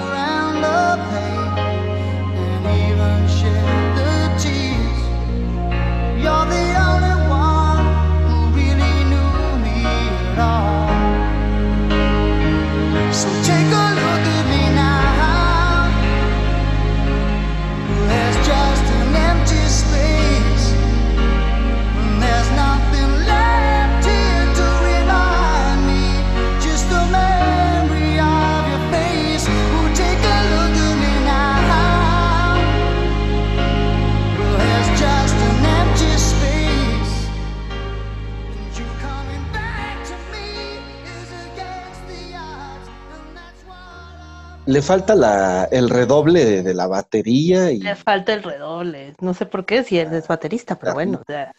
[44.71, 49.15] Le falta la, el redoble de, de la batería y Le falta el redoble.
[49.19, 51.19] No sé por qué, si él es baterista, pero bueno.
[51.21, 51.53] o sea,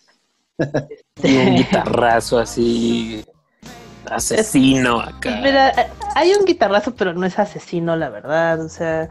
[1.22, 3.24] Y un guitarrazo así
[4.10, 5.38] asesino acá.
[5.42, 8.60] Mira, eh, hay un guitarrazo, pero no es asesino, la verdad.
[8.60, 9.08] O sea,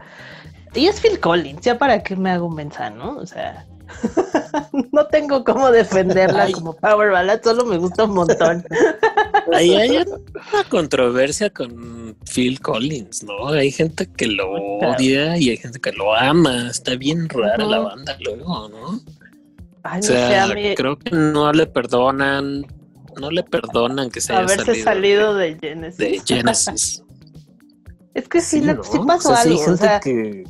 [0.74, 3.16] y es Phil Collins, ya para qué me hago un mensaje, ¿no?
[3.16, 3.66] O sea,
[4.92, 6.52] no tengo cómo defenderla Ay.
[6.52, 8.64] como Power Ballad, solo me gusta un montón.
[9.52, 13.48] Ahí hay una controversia con Phil Collins, ¿no?
[13.48, 16.68] Hay gente que lo odia y hay gente que lo ama.
[16.70, 19.00] Está bien rara la banda luego, ¿no?
[19.82, 22.64] Ay, O no sé, sea, mí creo que no le perdonan,
[23.20, 25.98] no le perdonan que se haya haberse salido, salido de Genesis.
[25.98, 27.02] de Genesis.
[28.14, 28.84] Es que sí, le- ¿no?
[28.84, 29.72] sí O pasó sea, sí hay algo.
[29.72, 30.44] o sea, que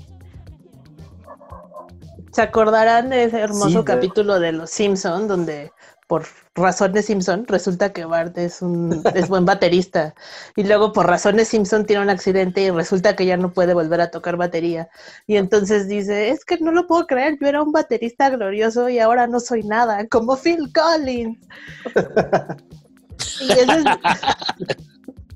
[2.32, 5.72] ¿Se acordarán de ese hermoso Sí, capítulo de Los Simpson donde
[6.12, 10.14] por razones Simpson, resulta que Bart es un es buen baterista.
[10.56, 14.02] Y luego por razones Simpson tiene un accidente y resulta que ya no puede volver
[14.02, 14.90] a tocar batería.
[15.26, 18.98] Y entonces dice, es que no lo puedo creer, yo era un baterista glorioso y
[18.98, 21.38] ahora no soy nada, como Phil Collins.
[23.40, 23.84] y ese es,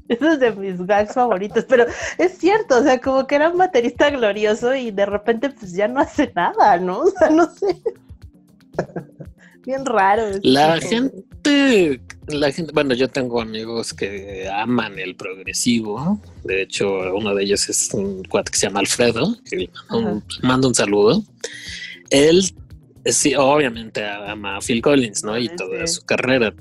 [0.09, 1.85] ese es de mis gags favoritos, pero
[2.19, 5.89] es cierto, o sea, como que era un baterista glorioso y de repente pues ya
[5.89, 7.01] no hace nada, ¿no?
[7.01, 7.81] O sea, no sé.
[9.65, 10.23] Bien raro.
[10.43, 10.89] La tipo.
[10.89, 16.21] gente, la gente, bueno, yo tengo amigos que aman el progresivo.
[16.45, 20.69] De hecho, uno de ellos es un cuate que se llama Alfredo, que un, mando
[20.69, 21.25] un saludo.
[22.11, 22.45] Él,
[23.07, 25.37] sí, obviamente ama a Phil Collins, ¿no?
[25.37, 25.57] Y Sí.
[25.57, 26.55] toda su carrera.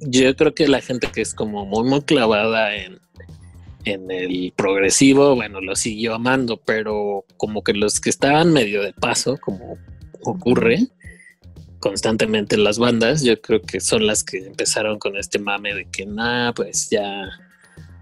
[0.00, 3.00] Yo creo que la gente que es como muy, muy clavada en,
[3.84, 8.92] en el progresivo, bueno, lo siguió amando, pero como que los que estaban medio de
[8.92, 9.78] paso, como
[10.22, 10.88] ocurre
[11.80, 15.84] constantemente en las bandas, yo creo que son las que empezaron con este mame de
[15.86, 17.28] que nada, pues ya,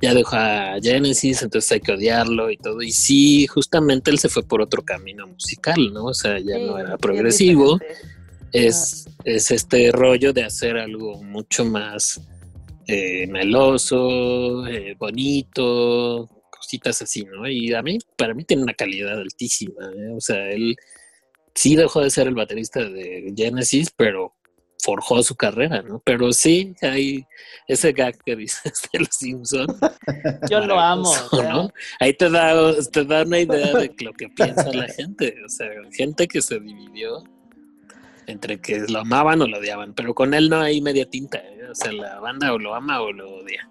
[0.01, 2.83] ya dejó a Genesis, entonces hay que odiarlo y todo.
[2.83, 6.07] Y sí, justamente él se fue por otro camino musical, ¿no?
[6.07, 8.16] O sea, ya Sí, no era progresivo, diferente.
[8.53, 12.21] Es, es este rollo de hacer algo mucho más
[12.87, 17.49] eh, meloso, eh, bonito, cositas así, ¿no?
[17.49, 20.13] Y a mí, para mí tiene una calidad altísima, ¿eh?
[20.17, 20.77] O sea, él
[21.55, 24.35] sí dejó de ser el baterista de Genesis, pero
[24.87, 26.01] forjó su carrera, ¿no?
[26.05, 27.27] Pero sí, hay
[27.67, 29.75] ese gag que dices de los Simpsons.
[30.51, 31.11] Yo lo amo.
[31.11, 31.71] o sea, ¿no?
[31.99, 35.35] Ahí te da, te da una idea de lo que piensa la gente.
[35.45, 37.25] O sea, gente que se dividió
[38.27, 41.39] entre que lo amaban o lo odiaban, pero con él no hay media tinta.
[41.39, 41.69] ¿eh?
[41.71, 43.69] O sea, la banda o lo ama o lo odia.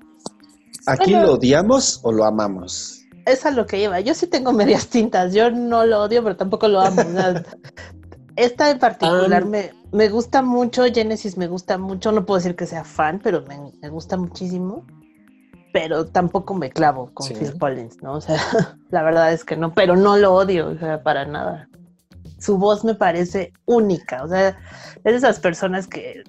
[0.87, 1.27] ¿Aquí Bueno.
[1.27, 3.01] lo odiamos o lo amamos?
[3.25, 3.99] es a lo que lleva.
[4.01, 5.33] Yo sí tengo medias tintas.
[5.33, 7.01] Yo no lo odio, pero tampoco lo amo.
[8.35, 9.45] esta en particular Ah.
[9.47, 10.83] me, me gusta mucho.
[10.93, 12.11] Genesis me gusta mucho.
[12.11, 14.85] No puedo decir que sea fan, pero me, me gusta muchísimo.
[15.73, 17.33] Pero tampoco me clavo con Sí.
[17.33, 18.13] Phil Collins, ¿no?
[18.13, 18.37] O sea,
[18.91, 21.67] la verdad es que no, pero no lo odio, o sea, para nada.
[22.45, 24.23] Su voz me parece única.
[24.23, 24.49] O sea,
[24.97, 26.23] es de esas personas que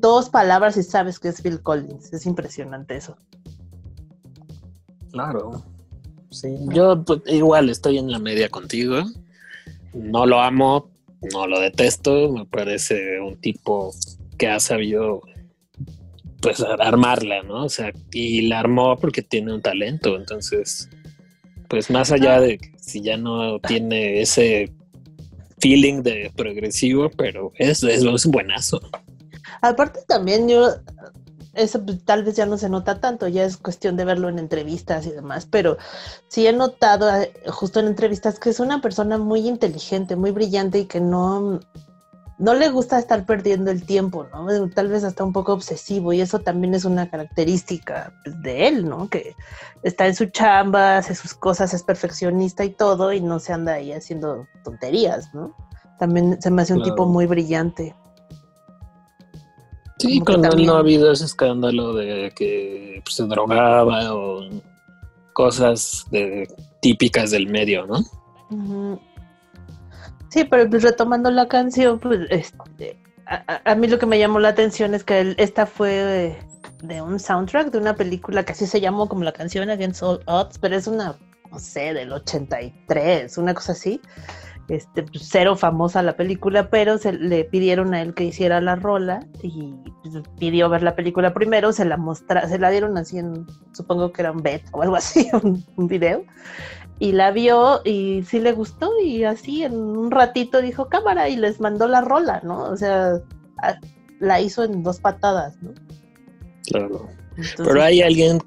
[0.00, 2.12] dos palabras y sabes que es Phil Collins.
[2.12, 3.16] Es impresionante eso.
[5.12, 5.62] Claro.
[6.30, 9.04] Sí, yo pues, igual estoy en la media contigo.
[9.94, 10.90] No lo amo,
[11.32, 12.32] no lo detesto.
[12.32, 13.92] Me parece un tipo
[14.38, 15.22] que ha sabido
[16.40, 17.64] pues armarla, ¿no?
[17.64, 20.16] O sea, y la armó porque tiene un talento.
[20.16, 20.88] Entonces,
[21.68, 24.72] pues más allá de que si ya no tiene ese
[25.60, 28.80] feeling de progresivo, pero es, es, es buenazo.
[29.60, 30.68] Aparte también yo,
[31.54, 34.38] eso pues, tal vez ya no se nota tanto, ya es cuestión de verlo en
[34.38, 35.76] entrevistas y demás, pero
[36.28, 40.78] sí he notado eh, justo en entrevistas que es una persona muy inteligente, muy brillante
[40.80, 41.60] y que no,
[42.38, 44.46] no le gusta estar perdiendo el tiempo, ¿no?
[44.70, 48.88] Tal vez hasta un poco obsesivo y eso también es una característica pues, de él,
[48.88, 49.08] ¿no?
[49.08, 49.34] Que
[49.82, 53.74] está en su chamba, hace sus cosas, es perfeccionista y todo y no se anda
[53.74, 55.54] ahí haciendo tonterías, ¿no?
[55.98, 56.94] También se me hace un Claro.
[56.94, 57.96] tipo muy brillante.
[59.98, 64.42] Sí, también- no ha habido ese escándalo de que pues, se drogaba o
[65.32, 66.48] cosas de,
[66.80, 69.00] típicas del medio, ¿no?
[70.30, 74.48] Sí, pero pues, retomando la canción, pues este, a, mí lo que me llamó la
[74.48, 76.38] atención es que el- esta fue
[76.82, 80.20] de, un soundtrack de una película que así se llamó como la canción Against All
[80.26, 81.16] Odds, pero es una,
[81.50, 84.00] no sé, del 83, una cosa así.
[84.68, 88.76] Este, pues, cero famosa la película, pero se le pidieron a él que hiciera la
[88.76, 93.18] rola y pues, pidió ver la película primero, se la mostra, se la dieron así
[93.18, 95.26] en, supongo que era un bet o algo así,
[95.76, 96.22] un video
[96.98, 101.36] y la vio y sí le gustó y así en un ratito dijo cámara y
[101.36, 102.64] les mandó la rola, ¿no?
[102.64, 103.14] O sea,
[103.62, 103.78] a-
[104.20, 105.72] la hizo en dos patadas, ¿no?
[106.66, 107.08] Claro.
[107.36, 108.42] Entonces, Pero hay alguien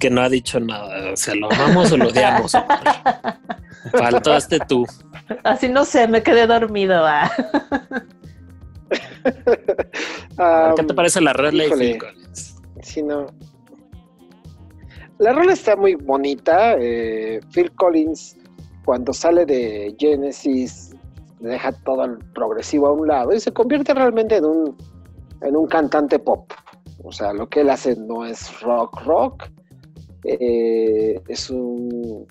[0.00, 1.12] que no ha dicho nada.
[1.12, 2.52] O sea, ¿lo amamos o lo odiamos?
[3.92, 4.84] Faltaste tú.
[5.44, 7.04] Así no sé, me quedé dormido.
[10.38, 10.72] ah.
[10.76, 11.90] ¿Qué te parece la rola y híjole.
[11.92, 12.56] Phil Collins?
[12.82, 13.26] Sí, no.
[15.18, 16.76] La rola está muy bonita.
[16.78, 18.36] eh, Phil Collins,
[18.84, 20.94] cuando sale de Genesis,
[21.40, 24.76] deja todo el progresivo a un lado y se convierte realmente en un,
[25.42, 26.50] en un cantante pop.
[27.02, 29.44] O sea, lo que él hace no es rock, rock.
[30.24, 32.26] eh, es un.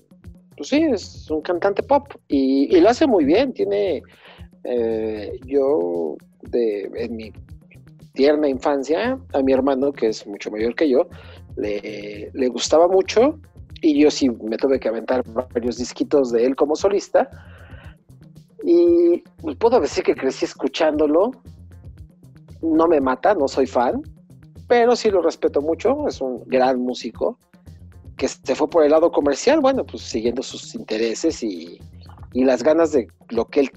[0.57, 2.07] Pues sí, es un cantante pop.
[2.27, 3.53] Y, y lo hace muy bien.
[3.53, 4.03] Tiene.
[4.63, 7.31] eh, yo, de, en mi
[8.13, 11.07] tierna infancia, a mi hermano, que es mucho mayor que yo,
[11.55, 13.39] le, le gustaba mucho
[13.81, 17.29] y yo sí me tuve que aventar varios disquitos de él como solista.
[18.63, 19.21] Y
[19.59, 21.31] puedo decir que crecí escuchándolo.
[22.61, 24.01] No me mata, no soy fan,
[24.69, 27.37] pero sí lo respeto mucho, es un gran músico
[28.17, 31.79] que se fue por el lado comercial, bueno, pues siguiendo sus intereses y,
[32.31, 33.71] y las ganas de lo que él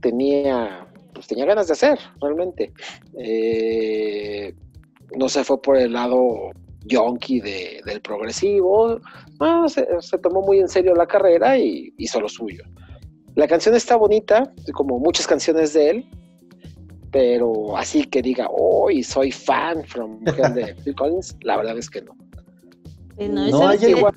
[0.00, 2.72] tenía, pues tenía ganas de hacer, realmente.
[3.18, 4.54] Eh,
[5.16, 6.50] no se fue por el lado
[6.86, 9.00] yonky de- del progresivo,
[9.40, 12.64] no, se, se tomó muy en serio la carrera y hizo lo suyo.
[13.34, 16.08] La canción está bonita, como muchas canciones de él,
[17.10, 21.88] pero así que diga, hoy soy fan from Hell de Phil Collins, la verdad es
[21.90, 22.12] que no.
[23.18, 24.14] Sí, no, y No, ¿sabes hay igual-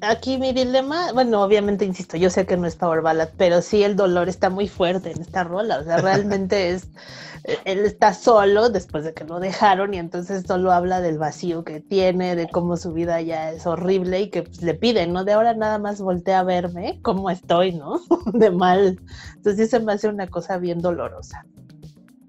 [0.00, 3.82] Aquí mi dilema, bueno, obviamente insisto, yo sé que no es Power Ballad, pero sí
[3.84, 5.78] el dolor está muy fuerte en esta rola.
[5.78, 6.88] O sea, realmente es.
[7.66, 11.80] Él está solo después de que lo dejaron y entonces solo habla del vacío que
[11.80, 15.24] tiene, de cómo su vida ya es horrible y que pues, le piden, ¿no?
[15.24, 18.00] De ahora nada más voltea a verme cómo estoy, ¿no?
[18.32, 18.98] De mal.
[19.36, 21.44] Entonces se me hace una cosa bien dolorosa.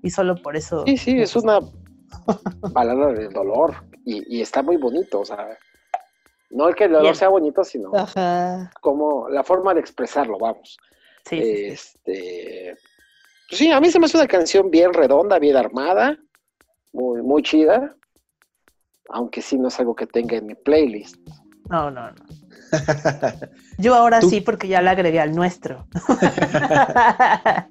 [0.02, 0.84] Y solo por eso.
[0.86, 1.60] Sí, sí, es una
[2.74, 3.74] balada del dolor
[4.04, 5.58] y, y está muy bonito, o sea,
[6.50, 7.16] no el que el dolor Bien.
[7.16, 8.72] sea bonito, sino Ajá.
[8.82, 10.78] como la forma de expresarlo, vamos.
[11.28, 11.40] Sí.
[11.42, 12.78] Este,
[13.50, 16.18] pues sí, a mí se me hace una canción bien redonda, bien armada,
[16.94, 17.96] muy, muy chida,
[19.10, 21.16] aunque sí no es algo que tenga en mi playlist.
[21.70, 22.16] No, no, no.
[23.80, 25.88] Yo ahora Tú- sí, porque ya la agregué al nuestro.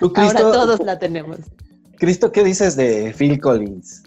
[0.00, 1.38] Tú, ahora todos la tenemos.
[1.98, 4.02] Cristo, ¿qué dices de Phil Collins?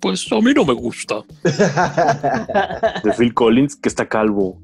[0.00, 1.16] Pues a mí no me gusta.
[1.42, 4.60] De Phil Collins, que está calvo.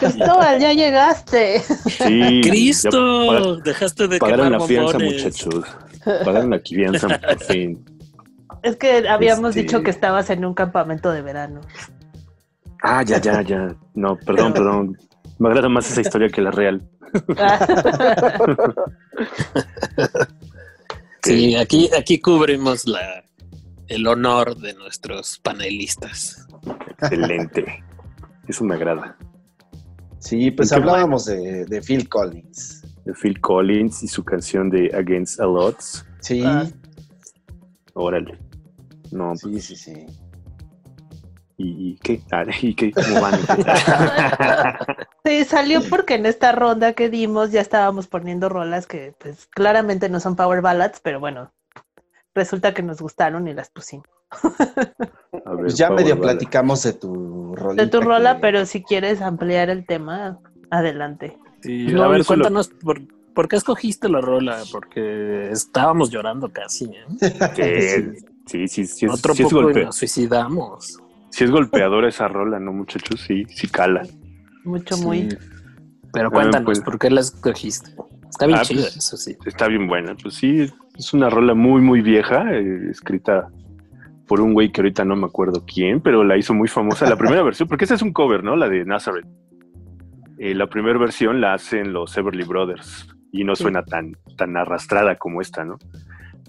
[0.00, 1.60] Cristóbal, ya llegaste.
[1.60, 2.42] Sí.
[2.42, 3.56] ya ¡Cristo!
[3.56, 5.64] Dejaste de Pagaron quemar la fianza, muchachos.
[6.24, 7.84] Pagaron la fianza, por fin.
[8.62, 11.60] Es que habíamos Este- dicho que estabas en un campamento de verano.
[12.82, 13.74] Ah, ya, ya, ya.
[13.94, 14.96] No, perdón, perdón.
[15.38, 16.82] Me agrada más esa historia que la real.
[21.22, 23.24] Sí, aquí, aquí cubrimos la,
[23.88, 26.46] el honor de nuestros panelistas.
[27.00, 27.84] Excelente.
[28.46, 29.16] Eso me agrada.
[30.20, 32.82] Sí, pues ¿En qué hablábamos de, de Phil Collins.
[33.04, 36.04] De Phil Collins y su canción de Against All Odds.
[36.20, 36.66] Sí, Ah.
[37.94, 38.38] Órale.
[39.10, 40.06] No, sí, sí, sí.
[41.58, 42.22] ¿Y, y qué?
[42.62, 42.92] ¿Y qué?
[42.92, 43.34] ¿Cómo van?
[45.24, 50.08] Sí, salió porque en esta ronda que dimos ya estábamos poniendo rolas que pues claramente
[50.08, 51.52] no son power ballads, pero bueno,
[52.34, 54.06] resulta que nos gustaron y las pusimos.
[54.30, 56.22] A ver, Pues ya medio Ballad.
[56.38, 57.84] platicamos de tu rolita.
[57.84, 60.38] De tu rola, que- pero si quieres ampliar el tema,
[60.70, 61.36] adelante.
[61.62, 63.00] Sí, No, a ver, cuéntanos, por,
[63.34, 64.62] por qué escogiste la rola?
[64.72, 66.86] Porque estábamos llorando casi.
[66.86, 67.04] ¿eh?
[68.46, 70.98] Sí, sí, sí, sí, Otro sí es poco y golpe- nos suicidamos.
[71.30, 73.20] Sí es golpeadora esa rola, ¿no, muchachos?
[73.20, 74.02] Sí, sí cala.
[74.64, 75.28] Mucho, muy.
[76.12, 77.90] Pero Ah, cuéntanos, pues- ¿por qué la escogiste?
[78.28, 79.36] Está bien Ah, chida, pues- eso sí.
[79.46, 80.14] Está bien buena.
[80.20, 83.48] Pues sí, es una rola muy, muy vieja, eh, escrita
[84.26, 87.08] por un güey que ahorita no me acuerdo quién, pero la hizo muy famosa.
[87.08, 88.56] La primera versión, porque esa es un cover, ¿no?
[88.56, 89.26] La de Nazareth.
[90.38, 95.16] Eh, la primera versión la hacen los Everly Brothers y no suena tan, tan arrastrada
[95.16, 95.78] como esta, ¿no?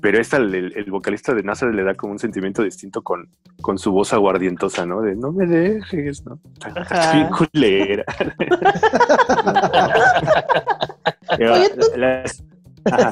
[0.02, 3.30] Pero esta, el, el vocalista de Nazareth le da como un sentimiento distinto con,
[3.62, 5.02] con su voz aguardientosa, ¿no?
[5.02, 6.40] De no me dejes, ¿no?
[6.64, 7.30] Ajá.
[7.30, 8.04] culera.
[11.40, 12.44] Oye, tú- Las-
[12.86, 13.12] Ajá.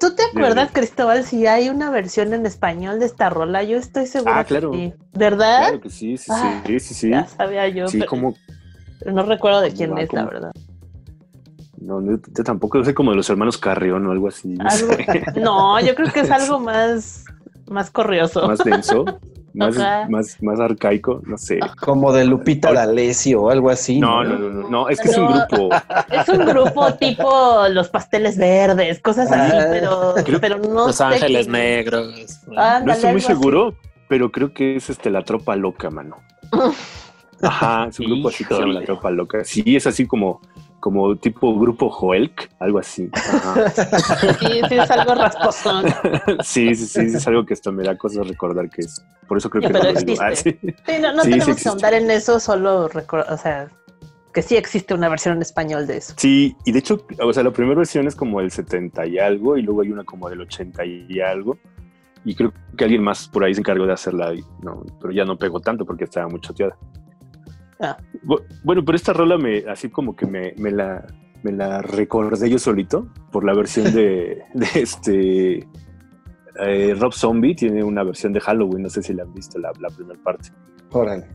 [0.00, 0.70] ¿Tú te acuerdas.
[0.72, 3.62] Cristóbal, si hay una versión en español de esta rola?
[3.62, 4.72] Yo estoy segura Ah, claro.
[4.72, 4.94] que sí.
[5.14, 5.58] ¿Verdad?
[5.68, 7.10] Claro que sí, sí, Ah, sí, sí, sí.
[7.10, 8.34] Ya sabía yo, Sí, pero como,
[9.06, 10.50] no recuerdo de quién Ah, es, la verdad.
[11.86, 14.48] No, no, yo tampoco, sé como de los hermanos Carrión o algo así.
[14.48, 15.24] no Algo- sé.
[15.40, 17.24] no, yo creo que es algo más,
[17.68, 18.46] más corrioso.
[18.46, 19.04] más denso,
[19.54, 19.74] más,
[20.10, 21.58] más, más arcaico, no sé.
[21.80, 23.98] Como de Lupita D'Alessio o algo así.
[24.00, 25.68] No, no, no, no, no, es que es un grupo.
[26.10, 30.96] Es un grupo tipo los pasteles verdes, cosas así, Ah, pero, creo- pero no Los
[30.96, 32.40] sé Ángeles Negros.
[32.48, 32.54] ¿no?
[32.60, 33.28] Ah, No estoy muy así.
[33.28, 33.74] seguro,
[34.08, 36.16] pero creo que es este la tropa loca, mano.
[37.42, 39.44] Ajá, es un grupo así que se llama la tropa loca.
[39.44, 40.40] Sí, es así como,
[40.86, 43.10] como tipo grupo Joelk, algo así.
[43.12, 43.70] Ajá.
[44.38, 45.84] Sí, sí, es algo rasposón.
[46.44, 49.04] Sí, sí, sí, es algo que hasta me da cosas recordar que es.
[49.26, 50.22] Por eso creo Sí, que no pero lo digo.
[50.22, 50.60] Ah, existe.
[50.62, 50.74] sí.
[50.86, 51.68] Sí, no, no Sí, tenemos que existe.
[51.70, 53.68] ahondar en eso, solo recordar, o sea,
[54.32, 56.14] que sí existe una versión en español de eso.
[56.18, 59.56] Sí, y de hecho, o sea, la primera versión es como del 70 y algo,
[59.56, 61.58] y luego hay una como del 80 y algo.
[62.24, 64.32] Y creo que alguien más por ahí se encargó de hacerla,
[64.62, 66.76] no, pero ya no pegó tanto porque estaba muy choteada.
[67.80, 67.96] Ah.
[68.24, 71.06] Bu- Bueno, pero esta rola me, así como que me, me la,
[71.42, 75.68] me la recordé yo solito por la versión de, de este
[76.58, 79.72] eh, Rob Zombie, tiene una versión de Halloween, no sé si la han visto, la,
[79.78, 80.50] la primera parte.
[80.90, 81.26] Órale.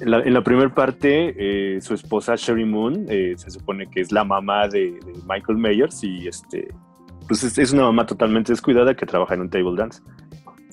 [0.00, 1.34] En la, en la primera parte,
[1.76, 5.58] eh, su esposa Sherry Moon eh, se supone que es la mamá de, de Michael
[5.58, 6.68] Myers y este,
[7.26, 10.00] pues es, es una mamá totalmente descuidada que trabaja en un table dance.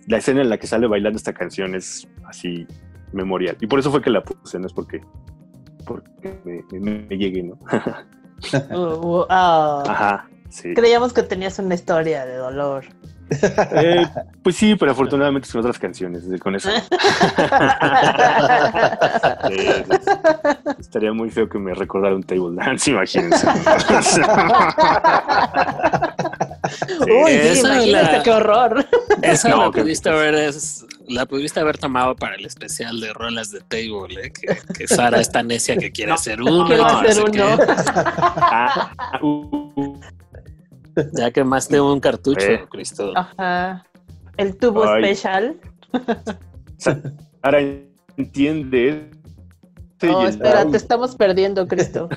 [0.07, 2.67] La escena en la que sale bailando esta canción es así
[3.15, 3.57] memorial.
[3.61, 5.01] Y por eso fue que la puse, no es porque,
[5.85, 7.57] porque me, me- me llegue, ¿no?
[8.69, 8.75] Uh,
[9.21, 9.83] uh, ah.
[9.87, 10.73] Ajá, sí.
[10.73, 12.83] Creíamos que tenías una historia de dolor.
[13.29, 14.05] Eh,
[14.43, 16.69] pues sí, pero afortunadamente son otras canciones, con eso.
[19.49, 19.85] Eh,
[20.79, 23.47] estaría muy feo que me recordara un table dance, imagínense.
[27.01, 28.85] Uy, sí, esa imagínate la- qué horror.
[29.21, 33.13] Esa No, la que- pudiste haber es- la pudiste haber tomado para el especial de
[33.13, 34.31] rolas de table, ¿eh?
[34.33, 36.67] que, que Sara está necia que quiere hacer uno.
[36.67, 37.45] No hacer uno.
[38.37, 38.91] Ah,
[39.21, 39.99] uh, uh,
[41.13, 42.65] Ya quemaste un cartucho, Eh.
[42.69, 43.11] Cristo.
[43.15, 43.85] Ajá.
[44.37, 45.03] El tubo Ay.
[45.03, 45.57] especial.
[47.41, 47.59] Ahora
[48.17, 49.09] entiende.
[50.01, 52.09] Sí, Oh, espera, te estamos perdiendo, Cristo.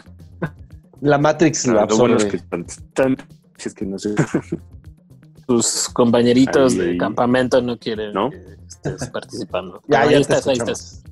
[1.00, 2.30] La Matrix lo Ah, lo bueno es absorbe.
[2.30, 3.16] que están, están-
[3.56, 4.14] si es que no sé.
[5.46, 6.98] Tus compañeritos Ahí, de ahí.
[6.98, 8.30] campamento no quieren ¿No?
[8.30, 9.80] que estés participando.
[9.88, 11.02] Ya, ya ahí te estás, ahí estás.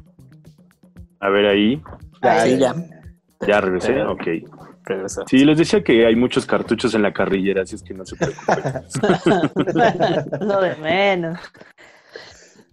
[1.21, 1.83] A ver ahí,
[2.23, 2.75] Ya, Sí, ya.
[3.47, 4.03] ya regresé.
[4.03, 4.23] Ok.
[4.87, 5.25] Regresa.
[5.27, 8.15] Sí, les decía que hay muchos cartuchos en la carrillera, así es que no se
[8.15, 8.83] preocupen.
[10.49, 11.41] Lo de menos.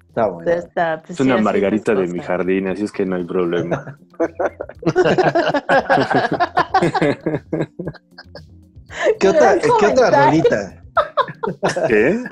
[0.09, 0.51] Está bueno.
[0.51, 3.97] Está, pues, Es una margarita de mi jardín, así es que no hay problema.
[9.19, 10.83] ¿Qué otra, Gran ¿qué otra rolita?
[11.87, 12.23] ¿Qué?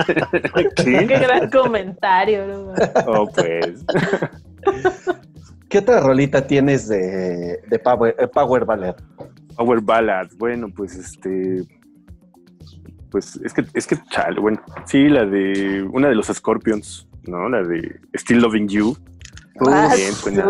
[0.76, 1.18] Qué ¿Qué?
[1.18, 2.74] gran comentario, ¿no?
[3.08, 3.84] Oh, pues.
[5.68, 8.96] ¿Qué otra rolita tienes de, de Power, eh, Power Ballad?
[9.56, 10.28] Power Ballad.
[10.38, 11.66] Bueno, pues este.
[13.10, 14.62] Pues es que, es que, chale, bueno.
[14.86, 15.84] Sí, la de.
[15.92, 17.50] Una de los Scorpions, ¿no?
[17.50, 18.98] La de Still Loving You.
[19.68, 20.46] Ah, bien, suena.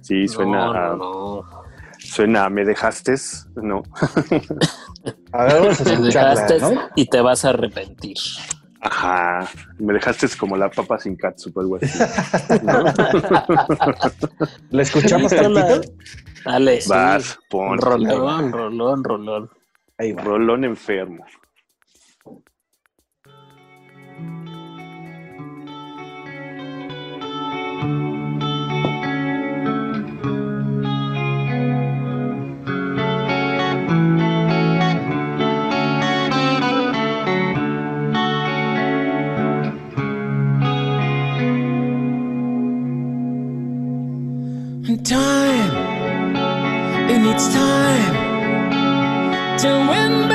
[0.00, 0.66] Sí, suena.
[0.66, 1.62] No, a- no, no.
[1.98, 3.14] Suena a Me dejaste,
[3.56, 3.82] ¿no?
[5.32, 6.80] A ver, vamos a Te escucharla, dejaste ¿no?
[6.94, 8.16] y te vas a arrepentir.
[8.82, 9.48] Ajá.
[9.78, 11.98] Me dejaste como la papa sin catsup, algo así.
[12.64, 12.84] ¿no?
[14.70, 15.80] ¿La escuchamos tantito?
[16.44, 16.88] Dale, sí.
[16.88, 17.78] Vas, pon.
[17.78, 19.50] Rolón, rolón, rolón.
[19.98, 20.24] Ahí va.
[20.24, 21.24] Rolón enfermo.
[47.32, 48.12] Needs time
[49.58, 50.31] to win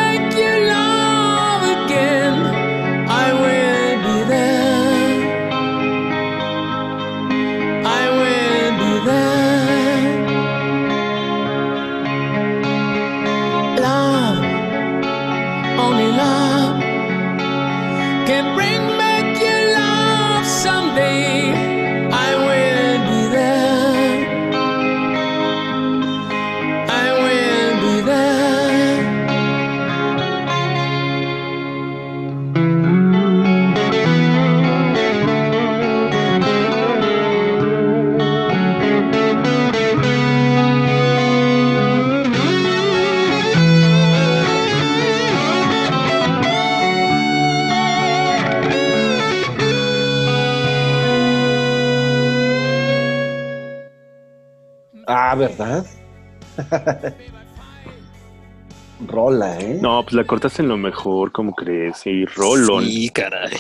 [59.72, 59.80] ¿eh?
[59.82, 61.98] No, pues la cortaste en lo mejor, ¿cómo crees?
[61.98, 62.84] Sí, rolón.
[62.86, 63.58] Sí, caray.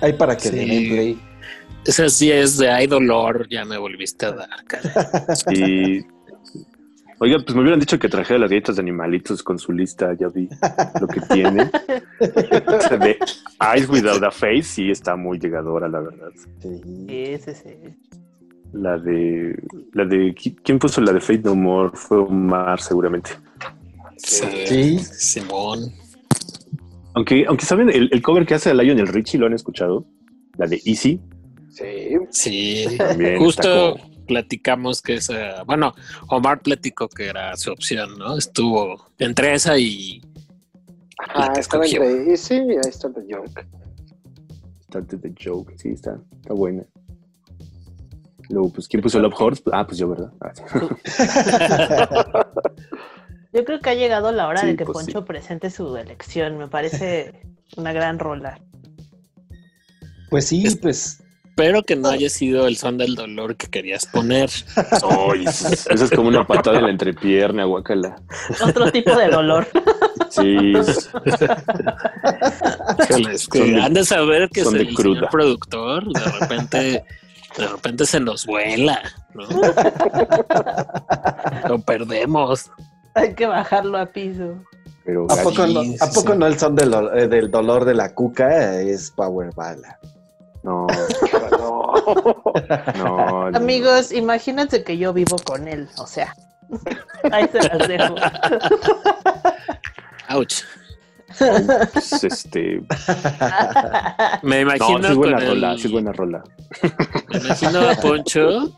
[0.00, 0.56] Hay para que Sí.
[0.56, 1.20] le den play.
[1.84, 4.92] Esa sí es de hay dolor, ya me volviste a dar, caray.
[5.52, 6.06] Y.
[7.18, 10.28] Oiga, pues me hubieran dicho que trajera las galletas de animalitos con su lista, ya
[10.28, 10.50] vi
[11.00, 11.70] lo que tiene.
[12.20, 13.18] De
[13.74, 16.28] Eyes Without a Face sí está muy llegadora, la verdad.
[16.60, 16.80] Sí.
[17.08, 17.70] Sí, sí, sí.
[18.74, 19.56] La de.
[19.94, 20.34] La de.
[20.62, 21.90] ¿Quién puso la de Fate No More?
[21.94, 23.30] Fue Omar, seguramente.
[24.16, 24.98] Sí.
[24.98, 25.92] Simón.
[27.14, 30.06] Aunque, aunque saben, el, el cover que hace Lionel Richie, ¿lo han escuchado?
[30.56, 31.20] La de Easy.
[31.70, 32.16] Sí.
[32.30, 32.86] Sí.
[32.98, 35.62] También Justo está platicamos que esa.
[35.64, 35.94] Bueno,
[36.28, 38.36] Omar platicó que era su opción, ¿no?
[38.36, 40.20] Estuvo entre esa y.
[41.54, 43.66] Que estaba entre Easy y ahí está The Joke.
[44.78, 46.84] Bastante de joke, sí, está, está buena.
[48.48, 49.60] Luego, pues, ¿quién puso Love Horse?
[49.72, 50.32] Ah, pues yo, ¿verdad?
[50.40, 50.62] Ah, sí.
[53.52, 56.58] Yo creo que ha llegado la hora Sí, de que pues Poncho presente su elección.
[56.58, 57.40] Me parece
[57.76, 58.60] una gran rola.
[60.30, 61.22] Pues sí, pues
[61.58, 64.50] Espero que no haya sido el son del dolor que querías poner.
[64.76, 68.20] Ay, eso es- como una patada en la entrepierna, guacala.
[68.62, 69.66] Otro tipo de dolor.
[70.28, 71.08] Sí, es
[73.48, 76.12] que Son de- han de saber que es el señor productor.
[76.12, 77.04] De repente,
[77.56, 79.00] de repente se nos vuela,
[79.32, 79.44] ¿no?
[81.68, 82.70] Lo perdemos.
[83.16, 84.54] Hay que bajarlo a piso.
[85.04, 86.38] pero ¿A poco, no, Sí, ¿a sí, poco sí.
[86.38, 89.98] no el son del, eh, del dolor de la cuca es Power Bala?
[90.62, 90.86] no,
[91.52, 91.92] No.
[92.96, 93.56] no, no.
[93.56, 95.88] Amigos, imagínense que yo vivo con él.
[95.98, 96.34] O sea,
[97.32, 98.14] ahí se las dejo.
[100.30, 100.62] Ouch.
[101.38, 102.80] Pues, este,
[104.42, 106.44] Me no, imagino sí es buena con el- rola, sí es buena rola.
[107.28, 108.72] Me imagino a Poncho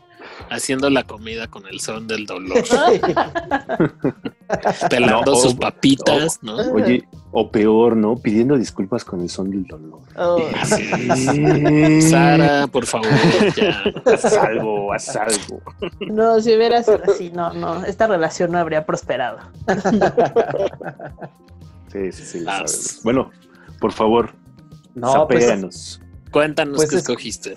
[0.49, 2.63] haciendo la comida con el son del dolor,
[4.89, 6.55] pelando No, sus o- papitas, ¿no?
[6.73, 8.15] Oye, o peor, ¿no?
[8.15, 9.99] Pidiendo disculpas con el son del dolor.
[10.17, 10.39] Oh,
[12.01, 13.07] Sara, por favor,
[13.55, 13.83] ya.
[14.05, 15.61] Haz algo, haz algo.
[16.11, 19.39] no, si hubiera sido así, no, no, esta relación no habría prosperado.
[21.91, 22.45] Sí, sí, sí.
[23.03, 23.31] Bueno,
[23.79, 24.31] por favor,
[24.95, 25.99] No, pues.
[26.31, 27.55] Cuéntanos Pues qué es- escogiste.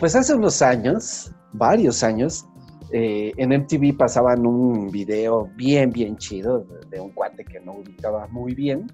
[0.00, 2.46] pues hace unos años, varios años,
[2.92, 7.74] eh, en MTV pasaban un video bien, bien chido de, de un cuate que no
[7.74, 8.86] ubicaba muy bien.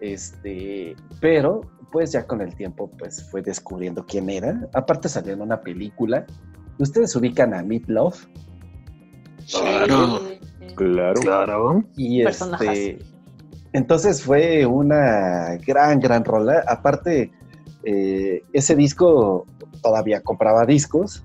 [0.00, 1.60] Este, pero
[1.92, 4.68] pues ya con el tiempo pues fue descubriendo quién era.
[4.74, 6.24] Aparte salió en una película.
[6.78, 8.26] ¿Ustedes ubican a Meat Love?
[9.50, 10.20] Claro,
[10.76, 11.20] Claro.
[11.20, 11.84] claro.
[11.96, 12.68] Y Personajes.
[12.78, 12.98] este,
[13.72, 16.64] entonces fue una gran, gran rola.
[16.66, 17.30] Aparte,
[17.84, 19.46] eh, ese disco
[19.82, 21.24] todavía compraba discos.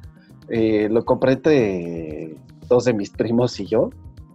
[0.50, 2.36] Eh, lo compré entre
[2.68, 3.90] dos de mis primos y yo.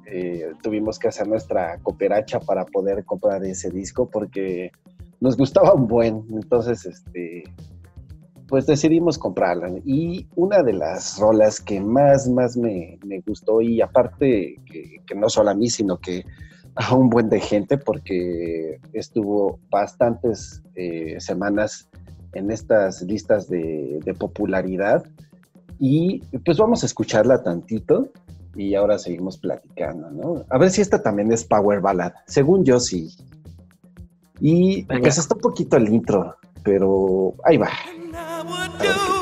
[0.06, 4.72] Eh, tuvimos que hacer nuestra cooperacha para poder comprar ese disco porque
[5.20, 6.24] nos gustaba un buen.
[6.30, 7.44] Entonces, este,
[8.48, 9.70] pues decidimos comprarla.
[9.84, 15.28] Y una de las rolas que más, más me, me gustó, y aparte que, no
[15.28, 16.24] solo a mí, sino que
[16.74, 21.88] a un buen de gente, porque estuvo bastantes eh, semanas
[22.32, 25.04] en estas listas de popularidad.
[25.82, 28.10] Y pues vamos a escucharla tantito
[28.54, 30.44] y ahora seguimos platicando, ¿no?
[30.50, 32.12] A ver si esta también es Power Ballad.
[32.26, 33.08] Según yo, sí.
[34.40, 35.00] Y Venga.
[35.00, 37.70] pues está un poquito el intro, pero ahí va.
[37.88, 39.19] And I would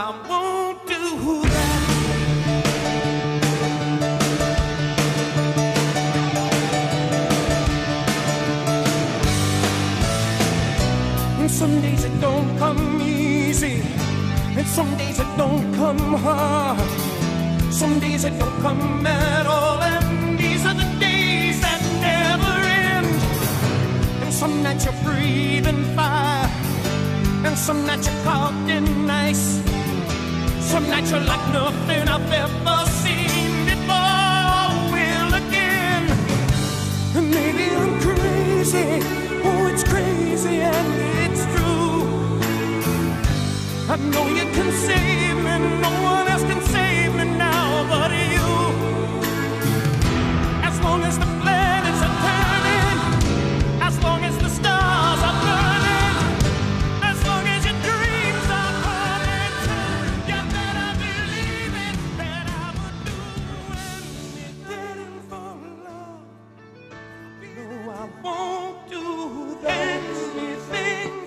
[0.00, 1.88] I won't do that.
[11.40, 13.82] And some days it don't come easy.
[14.56, 16.78] And some days it don't come hard.
[17.72, 19.82] Some days it don't come at all.
[19.82, 22.54] And these are the days that never
[22.86, 24.22] end.
[24.22, 26.48] And some nights you're breathing fire.
[27.44, 29.67] And some nights you're caught in ice.
[30.68, 34.68] Some nights you're like nothing I've ever seen before.
[34.92, 36.04] Will again.
[37.14, 39.00] Maybe I'm crazy.
[39.48, 40.88] Oh, it's crazy and
[41.24, 42.04] it's true.
[43.88, 45.54] I know you can save me.
[45.80, 46.57] No one else can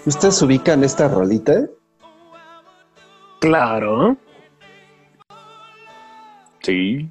[0.06, 1.66] ¿Ustedes ubican esta rolita?
[3.40, 4.18] Claro.
[6.62, 7.10] Sí.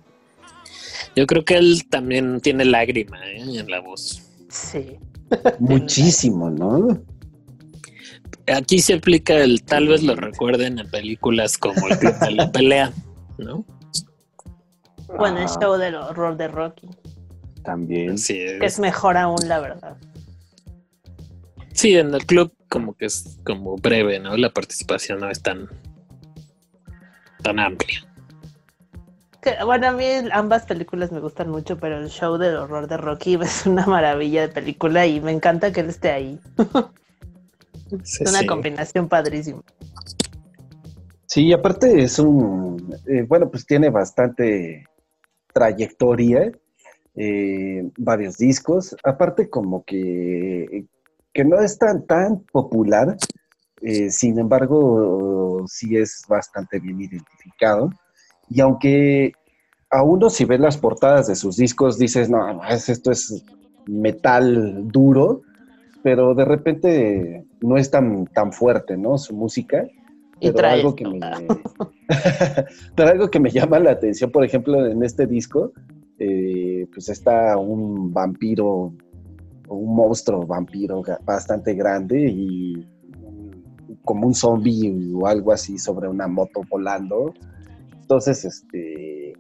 [1.17, 3.43] Yo creo que él también tiene lágrima ¿eh?
[3.59, 4.23] en la voz.
[4.49, 4.99] Sí.
[5.59, 7.01] Muchísimo, ¿no?
[8.53, 12.51] Aquí se aplica el tal vez lo recuerden en películas como el Club de la
[12.53, 12.93] pelea,
[13.39, 13.65] ¿no?
[15.17, 16.89] Bueno, el Ah, show del horror de Rocky.
[17.65, 18.19] También.
[18.19, 19.97] Sí, Que es mejor aún, la verdad.
[21.73, 24.37] sí, en el club como que es como breve, ¿no?
[24.37, 25.69] La participación no es tan
[27.43, 28.07] tan amplia.
[29.43, 32.97] Que, bueno, a mí ambas películas me gustan mucho, pero el show del horror de
[32.97, 36.41] Rocky es una maravilla de película y me encanta que él esté ahí.
[38.05, 38.47] Sí, Es una sí.
[38.47, 39.63] combinación padrísima.
[41.27, 44.85] Sí, aparte es un, eh, bueno, pues tiene bastante
[45.53, 46.53] trayectoria,
[47.17, 50.87] eh, varios discos, aparte como que
[51.33, 53.17] que no es tan, tan popular,
[53.83, 57.91] eh, sin embargo, sí es bastante bien identificado.
[58.49, 59.33] Y aunque
[59.91, 63.45] a uno si ves las portadas de sus discos dices, no, no, es- esto es
[63.87, 65.43] metal duro,
[66.03, 69.19] pero de repente no es tan, tan fuerte, ¿no?
[69.19, 69.85] Su música.
[70.41, 71.21] Y Pero trae algo, que me,
[72.97, 75.73] pero algo que me llama la atención, por ejemplo, en este disco,
[76.19, 78.93] eh, pues está un vampiro,
[79.71, 82.87] un monstruo vampiro bastante grande y
[84.05, 87.33] como un zombie o algo así sobre una moto volando.
[88.01, 89.35] Entonces, este,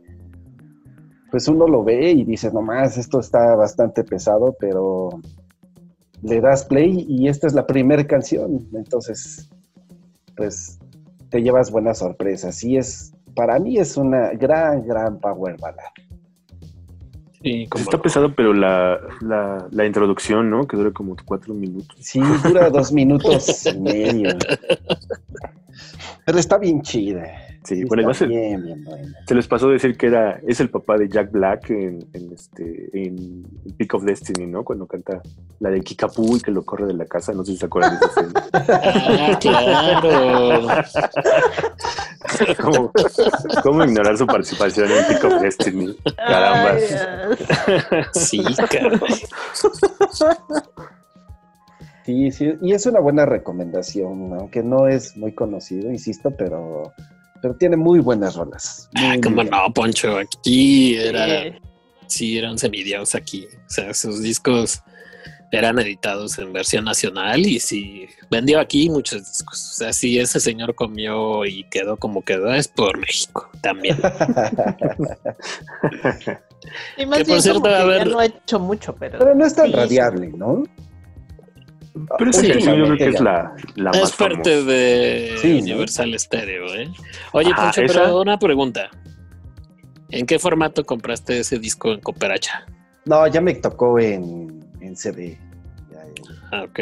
[1.31, 5.11] pues uno lo ve y dice, nomás, esto está bastante pesado, pero
[6.23, 8.69] le das play y esta es la primera canción.
[8.74, 9.51] Entonces,
[10.36, 10.78] pues
[11.31, 12.62] te llevas buenas sorpresas.
[12.62, 16.09] Y es, para mí es una gran, gran power ballad.
[17.42, 20.66] Sí, como Está pesado, pero la, la, la introducción, ¿no?
[20.66, 21.96] Que dura como cuatro minutos.
[22.00, 24.36] Sí, dura dos minutos y medio.
[26.26, 27.49] Pero está bien chida.
[27.64, 29.18] Sí, bueno, está además se, bien, bien buena.
[29.26, 32.88] se les pasó decir que era, es el papá de Jack Black en, en este,
[32.94, 33.44] en
[33.76, 34.64] Peak of Destiny, ¿no?
[34.64, 35.20] Cuando canta
[35.58, 37.98] la de Kikapu y que lo corre de la casa, no sé si se acuerdan
[37.98, 38.46] de esa escena.
[39.12, 40.68] Ah, claro.
[42.62, 42.92] ¿Cómo,
[43.62, 45.96] cómo ignorar su participación en Peak of Destiny?
[46.16, 46.72] Caramba.
[46.72, 48.04] Ay.
[48.12, 48.98] Sí, caray.
[52.04, 56.92] Sí, sí, y es una buena recomendación, aunque no es muy conocido, insisto, pero,
[57.42, 58.88] pero tiene muy buenas rolas.
[58.94, 60.18] Ah, Muy, muy no, Poncho.
[60.18, 61.58] Aquí era, Sí.
[62.06, 63.46] sí, era un semidios aquí.
[63.66, 64.80] O sea, sus discos
[65.52, 69.70] eran editados en versión nacional y sí, vendió aquí muchos discos.
[69.72, 73.98] O sea, si ese señor comió y quedó como quedó, es por México también.
[76.98, 79.18] Y más Que, por bien cierto, como que a ya no ha hecho mucho, pero...
[79.18, 79.72] Pero no es tan Sí.
[79.72, 80.62] radiable, ¿no?
[82.18, 84.70] Pero Sí, canción yo creo que es la, la es más parte famosa.
[84.72, 85.58] de Sí, ¿no?
[85.58, 86.92] Universal Stereo, ¿eh?
[87.32, 87.92] Oye, Ah, Poncho, ¿esa?
[88.02, 88.90] pero una pregunta.
[90.10, 92.66] ¿En qué formato compraste ese disco en Cooperacha?
[93.06, 95.38] No, ya me tocó en, en CD.
[95.90, 96.14] Ya, eh,
[96.52, 96.78] Ah, Ok.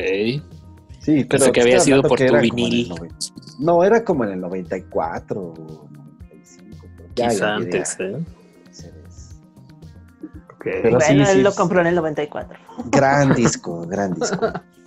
[1.01, 2.89] Sí, pero Pensé que había sido por tu vinil.
[2.91, 3.13] noven-
[3.59, 6.87] No, era como en el 94 o 95.
[6.97, 8.17] pero ya, Quizá antes, ¿eh?
[10.61, 12.59] Pero sí, bueno, sí, él lo compró en el 94.
[12.87, 14.39] Gran disco, gran disco.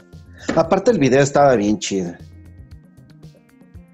[0.55, 2.13] Aparte el video estaba bien chido.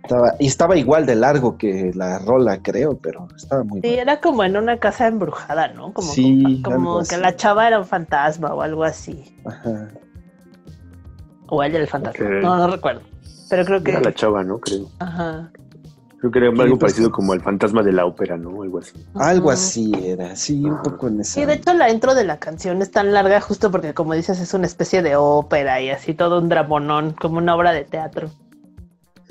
[0.04, 4.02] Estaba, y estaba igual de largo que la rola, creo, pero estaba muy Sí, bueno.
[4.02, 5.92] era como en una casa embrujada, ¿no?
[5.94, 9.38] Como, Sí, como que la chava era un fantasma o algo así.
[9.46, 9.90] Ajá.
[11.50, 12.26] O ella era el fantasma.
[12.42, 13.02] No, no recuerdo.
[13.50, 13.92] Pero creo que.
[13.92, 14.60] Era la chava, ¿no?
[14.60, 14.88] Creo.
[15.00, 15.52] Ajá.
[16.20, 18.64] Creo que algo pues, parecido como el fantasma de la ópera, ¿no?
[18.64, 18.94] Algo así.
[19.14, 21.34] Algo así era, sí, un poco en esa.
[21.36, 24.40] Sí, de hecho la intro de la canción es tan larga justo porque como dices
[24.40, 28.32] es una especie de ópera y así todo un dramonón, como una obra de teatro.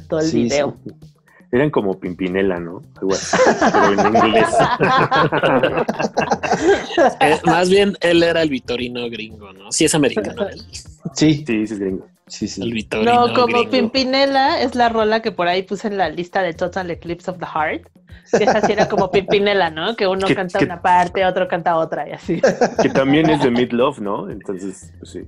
[0.08, 0.76] Todo el Sí, video.
[0.84, 0.92] sí.
[1.52, 2.82] Eran como Pimpinela, ¿no?
[3.00, 3.36] Algo así.
[3.72, 4.46] Pero en inglés.
[7.20, 9.70] Eh, más bien, él era el Vitorino gringo, ¿no?
[9.70, 10.46] Sí, es americano.
[10.48, 10.60] él.
[10.70, 10.82] Sí,
[11.14, 12.06] Sí, sí, es gringo.
[12.26, 12.62] Sí, sí.
[12.62, 13.70] El Vitorino No, como gringo.
[13.70, 17.38] Pimpinela es la rola que por ahí puse en la lista de Total Eclipse of
[17.38, 17.88] the Heart.
[18.36, 19.94] Que esa sí era como Pimpinela, ¿no?
[19.94, 22.40] Que uno Que- canta que- una parte, otro canta otra y así.
[22.82, 24.28] Que también es de Meat Love, ¿no?
[24.30, 25.20] Entonces, pues sí.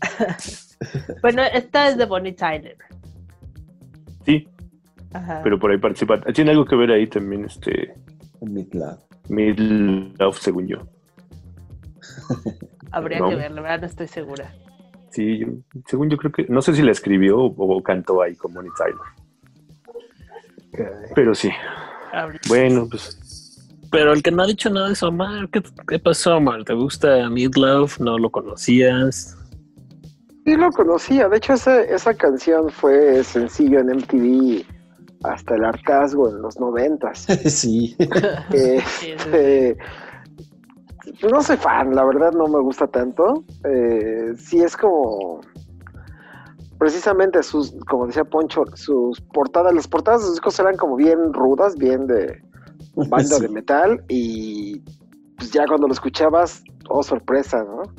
[1.22, 2.76] Bueno, esta es de Bonnie Tyler.
[4.26, 4.48] Sí,
[5.12, 5.40] Ajá.
[5.42, 6.20] pero por ahí participa.
[6.20, 7.94] Tiene algo que ver ahí también, este.
[8.40, 8.98] Midlab.
[9.28, 10.78] Meat Love, según yo.
[12.90, 13.30] Habría no.
[13.30, 13.80] que verlo, ¿verdad?
[13.82, 14.52] No estoy segura.
[15.14, 15.46] Sí, yo-
[15.86, 16.46] según yo creo que.
[16.48, 18.98] No sé si la escribió o, o cantó ahí con Bonnie Tyler.
[21.14, 21.50] Pero sí.
[22.48, 23.18] Bueno, pues.
[23.90, 25.48] Pero el que no ha dicho nada es Omar.
[25.50, 26.64] ¿Qué, qué pasó, Omar?
[26.64, 27.92] ¿Te gusta Midlove?
[28.00, 29.36] ¿No lo conocías?
[30.44, 34.66] Sí lo conocía, de hecho ese- esa canción fue sencillo en MTV
[35.22, 37.20] hasta el hartazgo en los noventas.
[37.46, 37.96] sí.
[38.52, 39.28] Eh, Sí, sí, sí.
[39.32, 39.76] eh,
[41.30, 43.44] no soy fan, la verdad no me gusta tanto.
[43.64, 45.40] Eh, sí es como
[46.78, 51.32] precisamente sus, como decía Poncho, sus portadas, las portadas de sus discos eran como bien
[51.32, 52.42] rudas, bien de
[52.94, 53.42] banda Sí.
[53.42, 54.80] de metal y
[55.36, 57.82] pues ya cuando lo escuchabas, oh sorpresa, ¿no?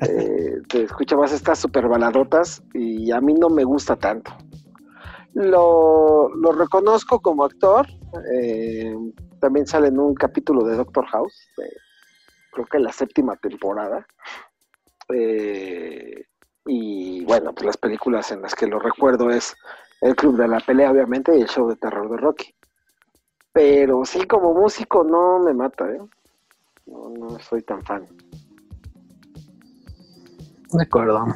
[0.00, 4.32] Eh, te escuchabas estas super baladotas y a mí no me gusta tanto.
[5.34, 7.86] Lo, lo reconozco como actor,
[8.34, 8.94] eh,
[9.40, 11.48] también sale en un capítulo de Doctor House,
[12.52, 14.06] creo que la séptima temporada.
[15.08, 16.26] Eh,
[16.66, 19.56] y bueno, pues las películas en las que lo recuerdo es
[20.00, 22.54] El Club de la Pelea, obviamente, y el show de terror de Rocky.
[23.52, 26.00] Pero sí, como músico no me mata, ¿eh?
[26.86, 28.06] No, no soy tan fan.
[30.72, 31.26] De acuerdo.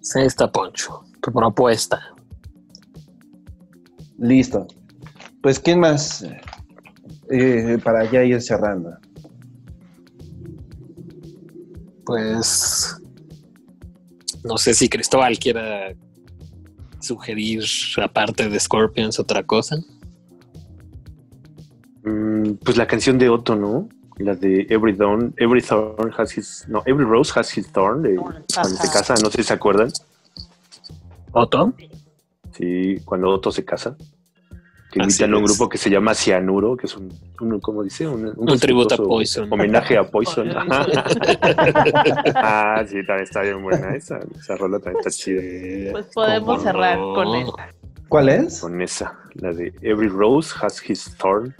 [0.00, 1.02] Sí, está Poncho.
[1.22, 2.14] Tu propuesta.
[4.18, 4.66] Listo.
[5.42, 6.24] Pues, ¿quién más?
[7.30, 8.90] Eh, para ya ir cerrando.
[12.04, 12.96] Pues
[14.44, 15.94] no sé si Cristóbal quiera
[17.00, 17.64] sugerir,
[18.02, 19.76] aparte de Scorpions, otra cosa.
[22.04, 23.88] Mm, pues la canción de Otto, ¿no?
[24.18, 28.14] La de Every Dawn, Every Thorn has his, no, Every Rose has his thorn, de
[28.14, 29.90] cuando se casa, no sé si se acuerdan.
[31.32, 31.72] ¿Otto?
[32.52, 33.96] Sí, cuando Otto se casa.
[34.94, 38.06] Que invitan a un grupo que se llama Cianuro, que es un, un ¿cómo dice?
[38.06, 39.52] Un, Un tributo a Poison.
[39.52, 40.48] Homenaje a Poison.
[42.36, 44.20] Ah, sí, también está bien buena esa.
[44.38, 45.90] Esa rola también está chida.
[45.90, 47.12] Pues podemos ¿Cómo cerrar no?
[47.14, 47.46] con él.
[48.08, 48.60] ¿Cuál es?
[48.60, 51.52] Con esa, la de Every Rose has his thorn,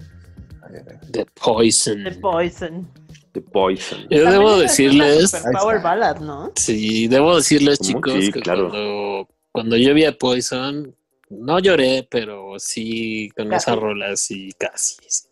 [1.11, 2.05] The Poison.
[2.05, 2.89] The Poison.
[3.33, 3.99] de Poison.
[4.11, 6.53] Yo También debo esa es una decirles, power ballad, ¿no?
[6.55, 7.89] sí, debo decirles, ¿Cómo?
[7.91, 8.69] chicos, Sí, que claro.
[8.71, 10.95] cuando, cuando yo vi a Poison,
[11.39, 13.71] no lloré, pero sí con Casi.
[13.71, 14.97] esa rola, sí, casi.
[15.07, 15.29] Sí,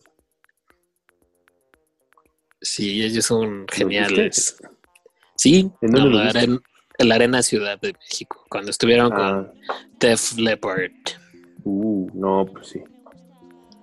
[2.64, 4.56] Sí, ellos son geniales.
[5.36, 6.38] Sí, ¿En la, viste?
[6.38, 6.62] aren-
[6.98, 9.52] en la Arena Ciudad de México, cuando estuvieron Ah, con
[9.98, 10.92] Def Leppard.
[11.64, 12.80] uh, no, pues sí.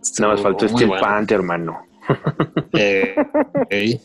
[0.02, 1.02] Estuvo Nada más faltó este bueno.
[1.02, 1.86] Pante, hermano.
[2.74, 4.00] Eh.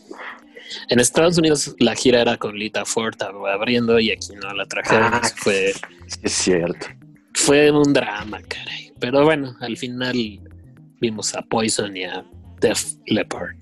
[0.89, 4.65] En Estados Unidos la gira era con Lita Ford ab- abriendo y aquí no la
[4.65, 5.13] trajeron.
[5.13, 5.71] Ah, fue,
[6.21, 6.87] es cierto.
[7.35, 8.91] Fue un drama, caray.
[8.99, 10.15] Pero bueno, al final
[10.99, 12.25] vimos a Poison y a
[12.59, 13.55] Def Leppard.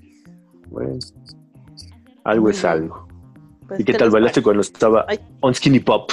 [0.70, 0.98] Bueno,
[2.24, 3.08] algo es algo.
[3.68, 5.20] Pues, ¿Y qué ¿qué tal bailaste cuando estaba Ay.
[5.42, 6.12] on Skinny Pop?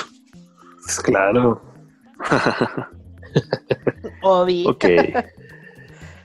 [1.04, 1.62] Claro,
[4.22, 4.64] Obi.
[4.66, 4.84] Ok.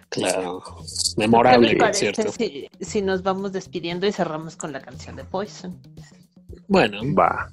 [0.09, 0.63] claro.
[0.63, 2.31] ¿Qué Memorable, cierto.
[2.31, 5.79] si, si nos vamos despidiendo y cerramos con la canción de Poison?
[6.67, 7.49] Bueno, Va.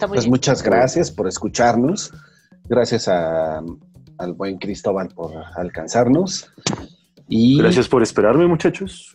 [0.00, 0.30] Está muy Pues bien.
[0.30, 2.10] muchas gracias por escucharnos.
[2.64, 3.58] Gracias a-
[4.16, 6.50] al buen Cristóbal por alcanzarnos.
[7.28, 9.14] Y Gracias por esperarme, muchachos.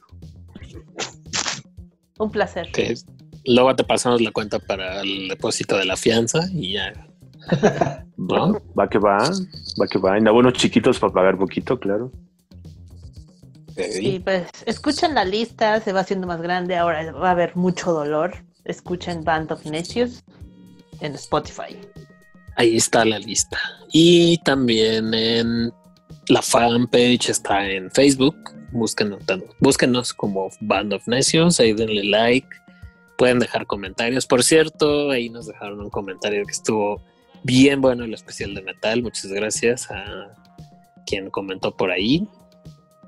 [2.19, 2.67] Un placer.
[3.45, 6.93] luego te pasamos la cuenta para el depósito de la fianza y ya.
[8.17, 8.61] ¿No?
[8.77, 9.17] Va que va,
[9.81, 10.19] va que va.
[10.19, 12.11] En abonos chiquitos para pagar poquito, claro.
[13.99, 17.91] Y pues escuchen la lista, se va haciendo más grande, ahora va a haber mucho
[17.91, 18.33] dolor.
[18.65, 20.23] Escuchen Band of Necios
[21.01, 21.77] en Spotify.
[22.57, 23.57] Ahí está la lista.
[23.91, 25.73] Y también en
[26.27, 28.35] la fanpage está en Facebook.
[28.71, 29.19] Búsquenos,
[29.59, 32.47] búsquenos como Band of Necios, ahí denle like.
[33.17, 34.25] Pueden dejar comentarios.
[34.25, 37.01] Por cierto, ahí nos dejaron un comentario que estuvo
[37.43, 39.01] bien bueno el especial de metal.
[39.03, 40.33] Muchas gracias a
[41.05, 42.27] quien comentó por ahí.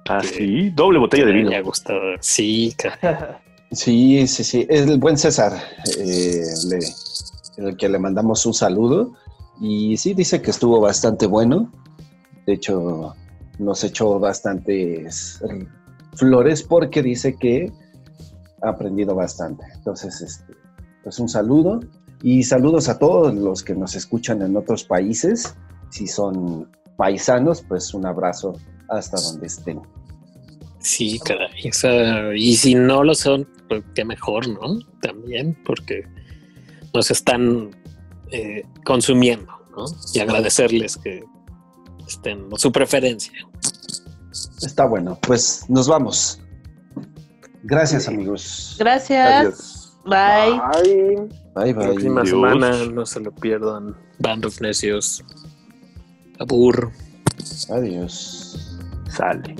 [0.07, 0.69] Ah, Que- sí.
[0.69, 1.49] Doble botella de Me vino.
[1.49, 1.99] haya gustado.
[2.21, 2.73] Sí,
[3.71, 4.65] sí, sí, sí.
[4.69, 5.51] Es el buen César,
[5.99, 6.79] eh, le-
[7.57, 9.13] el que le mandamos un saludo.
[9.59, 11.71] Y sí, dice que estuvo bastante bueno.
[12.45, 13.15] De hecho,
[13.59, 15.41] nos echó bastantes
[16.13, 17.71] flores porque dice que
[18.61, 19.63] ha aprendido bastante.
[19.75, 20.53] Entonces, este,
[21.03, 21.79] pues un saludo.
[22.23, 25.55] Y saludos a todos los que nos escuchan en otros países.
[25.89, 28.53] Si son paisanos, pues un abrazo
[28.89, 29.81] hasta donde estén.
[30.79, 31.69] sí, caray.
[31.69, 34.79] O sea, y si no lo son, pues qué mejor, ¿no?
[35.01, 36.03] También, porque
[36.97, 37.69] nos están
[38.31, 39.85] eh, consumiendo, ¿no?
[40.13, 41.23] Y agradecerles que
[42.07, 43.33] estén su preferencia.
[44.63, 46.39] Está bueno, pues nos vamos.
[47.63, 48.75] Gracias, amigos.
[48.79, 49.27] Gracias.
[49.31, 49.93] Adiós.
[50.05, 50.59] Bye.
[50.73, 51.73] Bye, La bye.
[51.73, 52.29] próxima Dios.
[52.29, 53.95] semana no se lo pierdan.
[54.17, 55.23] Band of Necios.
[56.39, 56.91] Abur.
[57.69, 58.79] Adiós.
[59.09, 59.55] Sale.